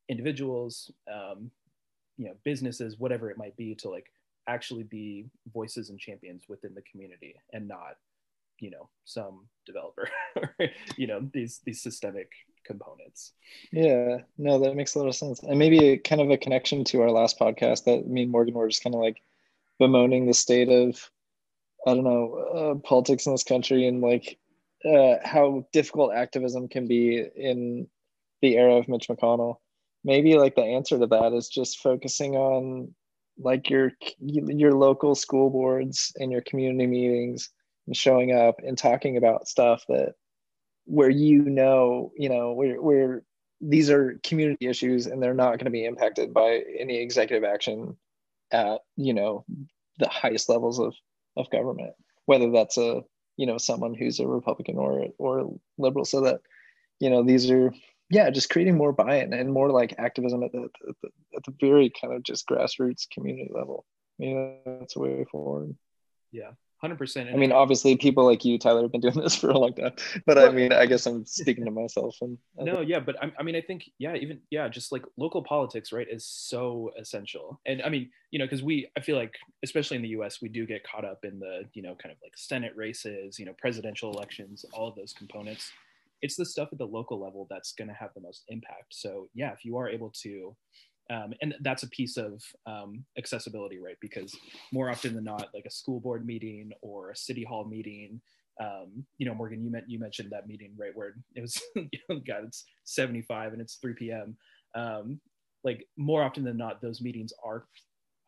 individuals 0.09 0.91
um, 1.11 1.49
you 2.17 2.27
know 2.27 2.33
businesses 2.43 2.97
whatever 2.99 3.29
it 3.31 3.37
might 3.37 3.55
be 3.57 3.73
to 3.75 3.89
like 3.89 4.05
actually 4.47 4.83
be 4.83 5.25
voices 5.53 5.89
and 5.89 5.99
champions 5.99 6.43
within 6.49 6.73
the 6.73 6.81
community 6.91 7.35
and 7.53 7.67
not 7.67 7.95
you 8.61 8.71
know 8.71 8.89
some 9.03 9.47
developer 9.65 10.07
you 10.97 11.07
know 11.07 11.19
these 11.33 11.59
these 11.65 11.81
systemic 11.81 12.29
components. 12.63 13.33
Yeah 13.71 14.19
no 14.37 14.59
that 14.59 14.75
makes 14.75 14.95
a 14.95 14.99
lot 14.99 15.07
of 15.07 15.15
sense. 15.15 15.41
And 15.41 15.59
maybe 15.59 15.97
kind 15.97 16.21
of 16.21 16.29
a 16.29 16.37
connection 16.37 16.83
to 16.85 17.01
our 17.01 17.11
last 17.11 17.37
podcast 17.39 17.83
that 17.85 18.07
me 18.07 18.23
and 18.23 18.31
morgan 18.31 18.53
were 18.53 18.69
just 18.69 18.83
kind 18.83 18.95
of 18.95 19.01
like 19.01 19.21
bemoaning 19.79 20.27
the 20.27 20.33
state 20.33 20.69
of 20.69 21.09
i 21.87 21.93
don't 21.93 22.03
know 22.03 22.35
uh, 22.55 22.87
politics 22.87 23.25
in 23.25 23.33
this 23.33 23.43
country 23.43 23.87
and 23.87 24.01
like 24.01 24.37
uh, 24.85 25.17
how 25.23 25.65
difficult 25.71 26.13
activism 26.13 26.67
can 26.67 26.87
be 26.87 27.23
in 27.35 27.87
the 28.41 28.57
era 28.57 28.75
of 28.75 28.87
mitch 28.87 29.07
mcconnell. 29.07 29.57
Maybe 30.03 30.35
like 30.35 30.55
the 30.55 30.63
answer 30.63 30.97
to 30.97 31.07
that 31.07 31.33
is 31.33 31.47
just 31.47 31.79
focusing 31.79 32.35
on 32.35 32.93
like 33.37 33.69
your 33.69 33.91
your 34.19 34.73
local 34.73 35.15
school 35.15 35.49
boards 35.49 36.11
and 36.17 36.31
your 36.31 36.41
community 36.41 36.87
meetings 36.87 37.49
and 37.87 37.95
showing 37.95 38.31
up 38.31 38.59
and 38.65 38.77
talking 38.77 39.17
about 39.17 39.47
stuff 39.47 39.83
that 39.87 40.13
where 40.85 41.09
you 41.09 41.41
know 41.43 42.11
you 42.17 42.29
know 42.29 42.53
where 42.53 42.81
where 42.81 43.23
these 43.61 43.89
are 43.89 44.19
community 44.23 44.67
issues 44.67 45.05
and 45.05 45.21
they're 45.21 45.33
not 45.33 45.51
going 45.51 45.65
to 45.65 45.71
be 45.71 45.85
impacted 45.85 46.33
by 46.33 46.63
any 46.77 46.97
executive 46.97 47.43
action 47.43 47.95
at 48.51 48.79
you 48.95 49.13
know 49.13 49.45
the 49.99 50.09
highest 50.09 50.49
levels 50.49 50.79
of 50.79 50.95
of 51.37 51.49
government 51.51 51.93
whether 52.25 52.49
that's 52.51 52.77
a 52.77 53.01
you 53.37 53.45
know 53.45 53.57
someone 53.57 53.93
who's 53.93 54.19
a 54.19 54.27
republican 54.27 54.77
or 54.77 55.07
or 55.17 55.53
liberal 55.77 56.05
so 56.05 56.21
that 56.21 56.41
you 56.99 57.09
know 57.09 57.23
these 57.23 57.49
are 57.51 57.71
yeah, 58.11 58.29
just 58.29 58.49
creating 58.49 58.75
more 58.75 58.91
buy-in 58.91 59.31
and 59.31 59.53
more 59.53 59.71
like 59.71 59.95
activism 59.97 60.43
at 60.43 60.51
the, 60.51 60.69
at 60.87 60.95
the, 61.01 61.09
at 61.37 61.43
the 61.45 61.53
very 61.61 61.89
kind 61.89 62.13
of 62.13 62.23
just 62.23 62.45
grassroots 62.45 63.09
community 63.09 63.49
level. 63.53 63.85
Yeah, 64.19 64.51
that's 64.65 64.97
a 64.97 64.99
way 64.99 65.25
forward. 65.31 65.75
Yeah, 66.33 66.51
hundred 66.81 66.97
percent. 66.97 67.29
I 67.29 67.37
mean, 67.37 67.51
obviously, 67.51 67.95
people 67.95 68.25
like 68.25 68.43
you, 68.43 68.57
Tyler, 68.57 68.81
have 68.81 68.91
been 68.91 69.01
doing 69.01 69.13
this 69.21 69.35
for 69.35 69.49
a 69.49 69.57
long 69.57 69.73
time. 69.73 69.93
But 70.25 70.37
I 70.37 70.49
mean, 70.49 70.73
I 70.73 70.85
guess 70.87 71.05
I'm 71.05 71.25
speaking 71.27 71.65
to 71.65 71.71
myself. 71.71 72.17
And 72.21 72.37
no, 72.57 72.81
yeah, 72.81 72.99
but 72.99 73.21
I, 73.23 73.31
I 73.39 73.43
mean, 73.43 73.55
I 73.55 73.61
think 73.61 73.89
yeah, 73.99 74.15
even 74.15 74.39
yeah, 74.49 74.67
just 74.67 74.91
like 74.91 75.05
local 75.17 75.43
politics, 75.43 75.91
right, 75.91 76.07
is 76.09 76.25
so 76.25 76.91
essential. 76.99 77.61
And 77.65 77.81
I 77.83 77.89
mean, 77.89 78.09
you 78.31 78.39
know, 78.39 78.45
because 78.45 78.63
we, 78.63 78.89
I 78.97 79.01
feel 79.01 79.15
like, 79.15 79.35
especially 79.63 79.97
in 79.97 80.03
the 80.03 80.09
U.S., 80.09 80.41
we 80.41 80.49
do 80.49 80.65
get 80.65 80.83
caught 80.83 81.05
up 81.05 81.23
in 81.23 81.39
the 81.39 81.63
you 81.73 81.83
know 81.83 81.95
kind 81.95 82.11
of 82.11 82.17
like 82.23 82.33
Senate 82.35 82.73
races, 82.75 83.37
you 83.37 83.45
know, 83.45 83.53
presidential 83.59 84.11
elections, 84.11 84.65
all 84.73 84.87
of 84.87 84.95
those 84.95 85.13
components 85.13 85.71
it's 86.23 86.35
the 86.35 86.45
stuff 86.45 86.69
at 86.71 86.77
the 86.77 86.85
local 86.85 87.19
level 87.19 87.47
that's 87.49 87.73
going 87.73 87.87
to 87.87 87.95
have 87.95 88.11
the 88.13 88.21
most 88.21 88.43
impact. 88.47 88.93
So 88.93 89.27
yeah, 89.33 89.53
if 89.53 89.65
you 89.65 89.77
are 89.77 89.89
able 89.89 90.11
to, 90.21 90.55
um, 91.09 91.33
and 91.41 91.55
that's 91.61 91.83
a 91.83 91.89
piece 91.89 92.17
of 92.17 92.41
um, 92.65 93.03
accessibility, 93.17 93.79
right? 93.79 93.97
Because 94.01 94.35
more 94.71 94.89
often 94.89 95.13
than 95.13 95.23
not, 95.23 95.49
like 95.53 95.65
a 95.65 95.71
school 95.71 95.99
board 95.99 96.25
meeting 96.25 96.71
or 96.81 97.11
a 97.11 97.15
city 97.15 97.43
hall 97.43 97.65
meeting, 97.65 98.21
um, 98.61 99.05
you 99.17 99.25
know, 99.25 99.33
Morgan, 99.33 99.63
you, 99.63 99.71
you 99.87 99.99
mentioned 99.99 100.31
that 100.31 100.47
meeting, 100.47 100.73
right, 100.77 100.91
where 100.93 101.15
it 101.35 101.41
was, 101.41 101.61
you 101.75 101.99
know, 102.09 102.19
God, 102.25 102.45
it's 102.45 102.65
75 102.85 103.53
and 103.53 103.61
it's 103.61 103.75
3 103.75 103.93
p.m. 103.93 104.37
Um, 104.75 105.19
like 105.63 105.87
more 105.97 106.23
often 106.23 106.43
than 106.43 106.57
not, 106.57 106.81
those 106.81 107.01
meetings 107.01 107.33
are, 107.43 107.65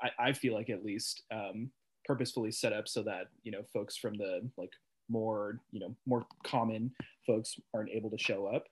I, 0.01 0.29
I 0.29 0.33
feel 0.33 0.53
like 0.53 0.69
at 0.69 0.83
least, 0.83 1.23
um, 1.31 1.71
purposefully 2.05 2.51
set 2.51 2.73
up 2.73 2.87
so 2.87 3.03
that 3.03 3.27
you 3.43 3.51
know 3.51 3.61
folks 3.73 3.97
from 3.97 4.15
the 4.15 4.41
like 4.57 4.71
more 5.09 5.59
you 5.71 5.79
know 5.79 5.95
more 6.05 6.25
common 6.45 6.91
folks 7.25 7.55
aren't 7.73 7.89
able 7.89 8.09
to 8.09 8.17
show 8.17 8.45
up 8.47 8.65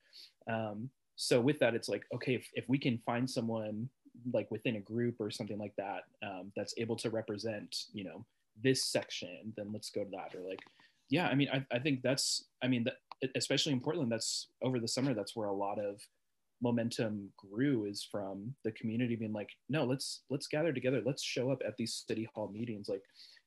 um, 0.50 0.90
so 1.22 1.40
with 1.40 1.60
that 1.60 1.76
it's 1.76 1.88
like 1.88 2.04
okay 2.12 2.34
if, 2.34 2.50
if 2.56 2.68
we 2.68 2.80
can 2.80 2.98
find 3.06 3.30
someone 3.30 3.88
like 4.34 4.50
within 4.50 4.78
a 4.78 4.80
group 4.80 5.16
or 5.20 5.30
something 5.30 5.60
like 5.60 5.76
that 5.78 6.02
um, 6.26 6.52
that's 6.56 6.74
able 6.80 6.96
to 6.96 7.12
represent 7.12 7.86
you 7.94 8.04
know 8.04 8.26
this 8.64 8.86
section 8.86 9.54
then 9.56 9.72
let's 9.72 9.92
go 9.92 10.04
to 10.04 10.10
that. 10.10 10.36
Or 10.36 10.42
like 10.42 10.60
yeah 11.10 11.28
i 11.28 11.36
mean 11.36 11.48
i, 11.54 11.64
I 11.72 11.78
think 11.78 12.02
that's 12.02 12.46
i 12.64 12.68
mean 12.68 12.86
that, 12.86 13.30
especially 13.36 13.72
in 13.72 13.82
portland 13.82 14.12
that's 14.12 14.48
over 14.64 14.80
the 14.80 14.88
summer 14.88 15.14
that's 15.14 15.36
where 15.36 15.50
a 15.50 15.54
lot 15.54 15.78
of 15.78 16.02
momentum 16.60 17.30
grew 17.38 17.86
is 17.86 18.08
from 18.12 18.56
the 18.64 18.72
community 18.72 19.16
being 19.16 19.34
like 19.34 19.50
no 19.70 19.84
let's 19.84 20.22
let's 20.32 20.48
gather 20.48 20.74
together. 20.74 21.02
Let's 21.06 21.24
show 21.24 21.52
up 21.52 21.62
at 21.68 21.78
these 21.78 22.04
city 22.08 22.28
hall 22.34 22.50
meetings. 22.52 22.90
Like 22.90 23.04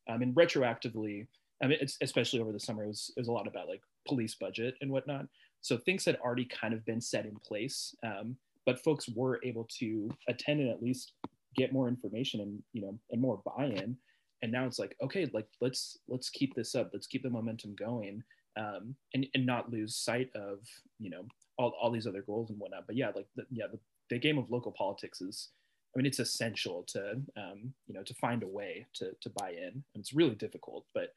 i 0.08 0.16
mean 0.16 0.32
retroactively 0.34 1.26
I 1.62 1.68
mean, 1.68 1.78
especially 2.02 2.40
over 2.40 2.52
the 2.52 2.60
summer, 2.60 2.84
it 2.84 2.88
was, 2.88 3.12
it 3.16 3.20
was 3.20 3.28
a 3.28 3.32
lot 3.32 3.46
about 3.46 3.68
like 3.68 3.80
police 4.06 4.34
budget 4.34 4.74
and 4.80 4.90
whatnot. 4.90 5.26
So 5.64 5.78
things 5.78 6.04
had 6.04 6.16
already 6.16 6.44
kind 6.44 6.74
of 6.74 6.84
been 6.84 7.00
set 7.00 7.24
in 7.24 7.36
place, 7.36 7.94
um, 8.04 8.36
but 8.66 8.84
folks 8.84 9.08
were 9.08 9.40
able 9.42 9.66
to 9.78 10.10
attend 10.28 10.60
and 10.60 10.68
at 10.68 10.82
least 10.82 11.12
get 11.56 11.72
more 11.72 11.88
information 11.88 12.40
and 12.42 12.62
you 12.74 12.82
know 12.82 12.98
and 13.10 13.20
more 13.20 13.40
buy-in. 13.46 13.96
And 14.42 14.52
now 14.52 14.66
it's 14.66 14.78
like, 14.78 14.94
okay, 15.02 15.26
like 15.32 15.46
let's 15.62 15.96
let's 16.06 16.28
keep 16.28 16.54
this 16.54 16.74
up. 16.74 16.90
Let's 16.92 17.06
keep 17.06 17.22
the 17.22 17.30
momentum 17.30 17.74
going, 17.76 18.22
um, 18.58 18.94
and 19.14 19.26
and 19.32 19.46
not 19.46 19.72
lose 19.72 19.96
sight 19.96 20.28
of 20.34 20.58
you 20.98 21.08
know 21.08 21.24
all, 21.56 21.72
all 21.80 21.90
these 21.90 22.06
other 22.06 22.20
goals 22.20 22.50
and 22.50 22.58
whatnot. 22.58 22.86
But 22.86 22.96
yeah, 22.96 23.12
like 23.16 23.28
the, 23.34 23.46
yeah, 23.50 23.64
the, 23.72 23.78
the 24.10 24.18
game 24.18 24.36
of 24.36 24.50
local 24.50 24.72
politics 24.72 25.22
is 25.22 25.48
I 25.94 25.98
mean, 25.98 26.06
it's 26.06 26.18
essential 26.18 26.82
to, 26.88 27.12
um, 27.36 27.72
you 27.86 27.94
know, 27.94 28.02
to 28.02 28.14
find 28.14 28.42
a 28.42 28.48
way 28.48 28.84
to, 28.94 29.12
to 29.20 29.30
buy 29.30 29.50
in. 29.50 29.72
And 29.94 30.00
it's 30.00 30.12
really 30.12 30.34
difficult, 30.34 30.84
but 30.92 31.14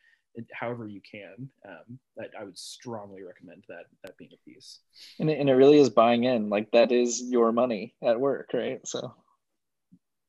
however 0.52 0.88
you 0.88 1.02
can. 1.10 1.50
Um, 1.68 2.00
that 2.16 2.32
I 2.40 2.44
would 2.44 2.58
strongly 2.58 3.24
recommend 3.24 3.64
that 3.70 3.86
that 4.04 4.18
being 4.18 4.32
a 4.34 4.50
piece. 4.50 4.80
And 5.20 5.30
it, 5.30 5.40
and 5.40 5.50
it 5.50 5.54
really 5.54 5.80
is 5.80 5.90
buying 5.90 6.24
in. 6.24 6.50
Like 6.50 6.72
that 6.72 6.92
is 6.92 7.22
your 7.22 7.52
money 7.52 7.96
at 8.04 8.20
work, 8.20 8.52
right? 8.54 8.86
So, 8.88 9.14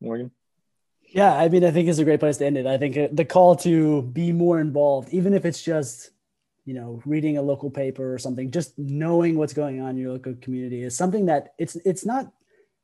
Morgan. 0.01 0.31
Yeah, 1.11 1.35
I 1.35 1.49
mean, 1.49 1.65
I 1.65 1.71
think 1.71 1.89
it's 1.89 1.99
a 1.99 2.05
great 2.05 2.21
place 2.21 2.37
to 2.39 2.47
end 2.47 2.59
it. 2.59 2.67
I 2.67 2.77
think 2.77 2.97
uh, 2.97 3.09
the 3.11 3.25
call 3.25 3.57
to 3.57 4.03
be 4.03 4.31
more 4.31 4.61
involved, 4.61 5.09
even 5.15 5.33
if 5.33 5.47
it's 5.47 5.63
just, 5.63 6.11
you 6.67 6.75
know, 6.75 7.01
reading 7.07 7.39
a 7.39 7.43
local 7.43 7.71
paper 7.71 8.13
or 8.13 8.19
something, 8.19 8.51
just 8.51 8.79
knowing 8.79 9.39
what's 9.39 9.55
going 9.55 9.81
on 9.81 9.91
in 9.91 9.97
your 9.97 10.13
local 10.13 10.35
community 10.43 10.83
is 10.83 10.95
something 10.95 11.27
that 11.27 11.55
it's 11.59 11.77
it's 11.77 12.05
not 12.05 12.31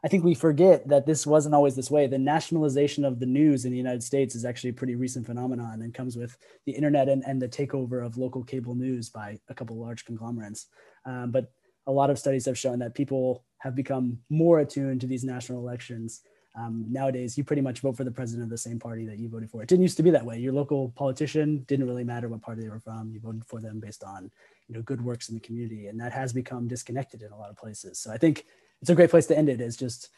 I 0.05 0.09
think 0.09 0.23
we 0.23 0.35
forget 0.35 0.87
that 0.89 1.07
this 1.07 1.27
wasn't 1.27 1.55
always 1.55 1.75
this 1.75 1.91
way. 1.91 2.07
The 2.07 2.19
nationalization 2.19 3.07
of 3.07 3.21
the 3.21 3.27
news 3.27 3.65
in 3.65 3.73
the 3.73 3.79
United 3.79 4.03
States 4.03 4.35
is 4.35 4.45
actually 4.45 4.71
a 4.71 4.75
pretty 4.75 4.97
recent 4.97 5.25
phenomenon 5.25 5.81
and 5.81 5.95
comes 5.95 6.15
with 6.15 6.37
the 6.67 6.73
internet 6.73 7.09
and, 7.09 7.25
and 7.27 7.41
the 7.41 7.49
takeover 7.49 8.05
of 8.05 8.19
local 8.19 8.45
cable 8.45 8.75
news 8.75 9.09
by 9.09 9.39
a 9.49 9.55
couple 9.55 9.79
large 9.79 10.05
conglomerates. 10.05 10.67
Um, 11.07 11.31
but 11.31 11.51
a 11.87 11.93
lot 11.93 12.11
of 12.11 12.19
studies 12.19 12.45
have 12.45 12.59
shown 12.59 12.81
that 12.81 12.95
people 12.95 13.45
have 13.59 13.75
become 13.75 14.19
more 14.29 14.61
attuned 14.61 15.01
to 15.01 15.07
these 15.07 15.25
national 15.25 15.59
elections. 15.61 16.21
Um, 16.55 16.85
nowadays, 16.91 17.39
you 17.39 17.43
pretty 17.43 17.63
much 17.63 17.81
vote 17.81 17.97
for 17.97 18.05
the 18.05 18.11
president 18.11 18.45
of 18.45 18.51
the 18.51 18.59
same 18.59 18.79
party 18.79 19.07
that 19.07 19.19
you 19.19 19.31
voted 19.31 19.51
for. 19.51 19.63
It 19.63 19.69
didn't 19.71 19.83
used 19.83 19.97
to 19.97 20.03
be 20.03 20.11
that 20.11 20.25
way. 20.25 20.39
Your 20.39 20.53
local 20.53 20.91
politician 20.91 21.65
didn't 21.67 21.87
really 21.87 22.05
matter 22.05 22.29
what 22.29 22.43
party 22.43 22.61
they 22.61 22.69
were 22.69 22.79
from. 22.79 23.11
You 23.11 23.21
voted 23.21 23.45
for 23.47 23.59
them 23.59 23.81
based 23.81 24.05
on 24.05 24.31
you 24.69 24.75
know 24.75 24.83
good 24.83 25.03
works 25.03 25.31
in 25.31 25.35
the 25.35 25.41
community, 25.41 25.87
and 25.87 25.99
that 25.99 26.13
has 26.13 26.33
become 26.33 26.69
disconnected 26.69 27.23
in 27.23 27.33
a 27.33 27.37
lot 27.39 27.49
of 27.49 27.57
places. 27.57 27.99
So 27.99 28.13
I 28.13 28.19
think 28.19 28.45
it's 28.85 28.91
a 28.91 28.95
great 28.95 29.09
place 29.09 29.25
to 29.25 29.39
end 29.39 29.49
it 29.49 29.63
is 29.63 29.79
just 29.79 30.11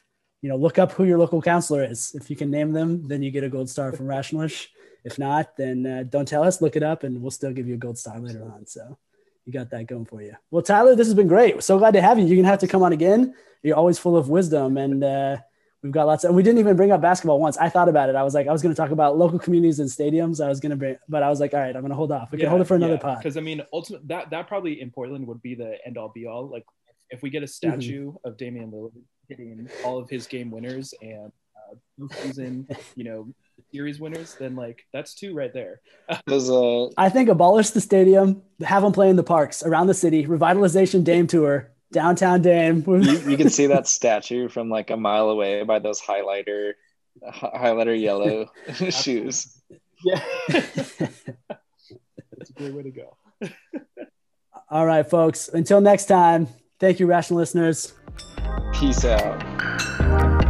you 0.43 0.49
know 0.49 0.57
look 0.57 0.77
up 0.77 0.91
who 0.91 1.05
your 1.05 1.19
local 1.19 1.41
councilor 1.41 1.85
is. 1.85 2.17
If 2.17 2.29
you 2.29 2.35
can 2.35 2.51
name 2.51 2.73
them 2.73 3.07
then 3.07 3.23
you 3.23 3.31
get 3.31 3.45
a 3.45 3.49
gold 3.49 3.71
star 3.71 3.93
from 3.93 4.07
rationalish. 4.07 4.67
If 5.05 5.21
not 5.21 5.57
then 5.57 5.87
uh, 5.87 6.03
don't 6.03 6.27
tell 6.27 6.43
us. 6.43 6.61
Look 6.61 6.75
it 6.75 6.83
up 6.83 7.05
and 7.05 7.23
we'll 7.23 7.31
still 7.31 7.53
give 7.53 7.69
you 7.69 7.75
a 7.75 7.79
gold 7.79 7.97
star 7.97 8.19
later 8.19 8.43
on. 8.43 8.67
So 8.67 8.99
you 9.45 9.53
got 9.53 9.71
that 9.71 9.87
going 9.87 10.05
for 10.05 10.21
you. 10.21 10.35
Well 10.51 10.65
tyler 10.65 10.97
this 10.97 11.07
has 11.07 11.15
been 11.15 11.29
great. 11.29 11.63
So 11.63 11.79
glad 11.79 11.95
to 11.95 12.03
have 12.03 12.19
you. 12.19 12.27
You're 12.27 12.35
gonna 12.35 12.49
have 12.49 12.59
to 12.59 12.67
come 12.67 12.83
on 12.83 12.93
again. 12.93 13.37
You're 13.63 13.77
always 13.77 14.01
full 14.01 14.17
of 14.17 14.29
wisdom 14.29 14.77
and 14.79 15.05
uh, 15.05 15.37
we've 15.85 15.93
got 15.93 16.09
lots 16.09 16.25
of, 16.25 16.31
and 16.31 16.37
we 16.37 16.43
didn't 16.43 16.59
even 16.59 16.75
bring 16.75 16.91
up 16.91 17.01
basketball 17.01 17.39
once. 17.39 17.57
I 17.59 17.69
thought 17.69 17.89
about 17.89 18.09
it. 18.09 18.17
I 18.17 18.25
was 18.25 18.35
like 18.35 18.49
i 18.49 18.53
was 18.53 18.63
going 18.63 18.75
to 18.75 18.81
talk 18.81 18.91
about 18.91 19.17
local 19.17 19.39
communities 19.39 19.79
and 19.79 19.89
stadiums. 19.89 20.45
I 20.45 20.49
was 20.49 20.59
going 20.59 20.71
to 20.71 20.77
bring 20.77 20.97
but 21.09 21.23
i 21.23 21.29
was 21.29 21.39
like 21.39 21.55
all 21.55 21.61
right 21.61 21.77
i'm 21.77 21.83
going 21.83 21.91
to 21.91 21.97
hold 21.97 22.11
off. 22.11 22.33
We 22.33 22.39
yeah, 22.39 22.47
can 22.47 22.51
hold 22.51 22.63
it 22.63 22.65
for 22.65 22.75
another 22.75 22.95
yeah, 22.95 22.99
pod. 22.99 23.19
Because 23.19 23.37
i 23.37 23.41
mean 23.41 23.63
ultimately 23.73 24.09
that 24.09 24.31
that 24.31 24.49
probably 24.49 24.81
in 24.81 24.91
portland 24.91 25.25
would 25.29 25.41
be 25.41 25.55
the 25.55 25.77
end 25.87 25.97
all 25.99 26.09
be 26.09 26.27
all. 26.27 26.49
Like 26.49 26.65
if 27.11 27.23
we 27.23 27.31
get 27.31 27.43
a 27.43 27.47
mm-hmm. 27.47 27.51
statue 27.51 28.09
mm-hmm. 28.09 28.29
of 28.29 28.37
Damian 28.37 28.71
Lillard 28.71 28.93
hitting 29.29 29.69
all 29.85 29.99
of 29.99 30.09
his 30.09 30.27
game 30.27 30.51
winners 30.51 30.95
and 31.03 31.33
uh, 31.57 32.07
season, 32.23 32.69
you 32.95 33.05
know, 33.05 33.29
series 33.73 34.01
winners, 34.01 34.37
then 34.39 34.55
like 34.55 34.85
that's 34.93 35.15
two 35.15 35.35
right 35.35 35.53
there. 35.53 35.81
uh... 36.29 36.87
I 36.97 37.09
think 37.09 37.29
abolish 37.29 37.71
the 37.71 37.81
stadium, 37.81 38.43
have 38.63 38.83
them 38.83 38.93
play 38.93 39.11
in 39.11 39.17
the 39.17 39.23
parks 39.23 39.63
around 39.63 39.87
the 39.87 39.95
city, 39.95 40.27
revitalization 40.27 41.05
Dame 41.05 41.27
tour, 41.27 41.71
downtown 41.93 42.43
Dame. 42.43 42.85
you, 42.87 43.31
you 43.31 43.37
can 43.37 43.51
see 43.51 43.67
that 43.67 43.89
statue 43.89 44.49
from 44.49 44.69
like 44.69 44.91
a 44.91 44.97
mile 44.97 45.31
away 45.31 45.63
by 45.65 45.79
those 45.79 46.01
highlighter, 46.01 46.73
highlighter 47.25 48.01
yellow 48.01 48.51
shoes. 48.91 49.61
Yeah. 50.05 50.23
That's 50.49 52.51
a 52.51 52.53
great 52.55 52.75
way 52.75 52.83
to 52.83 52.91
go. 52.91 53.17
All 54.69 54.85
right, 54.85 55.09
folks. 55.09 55.49
Until 55.49 55.81
next 55.81 56.07
time, 56.07 56.49
Thank 56.79 57.01
you, 57.01 57.07
rational 57.07 57.39
listeners. 57.39 57.93
Peace 58.75 59.05
out. 59.05 60.46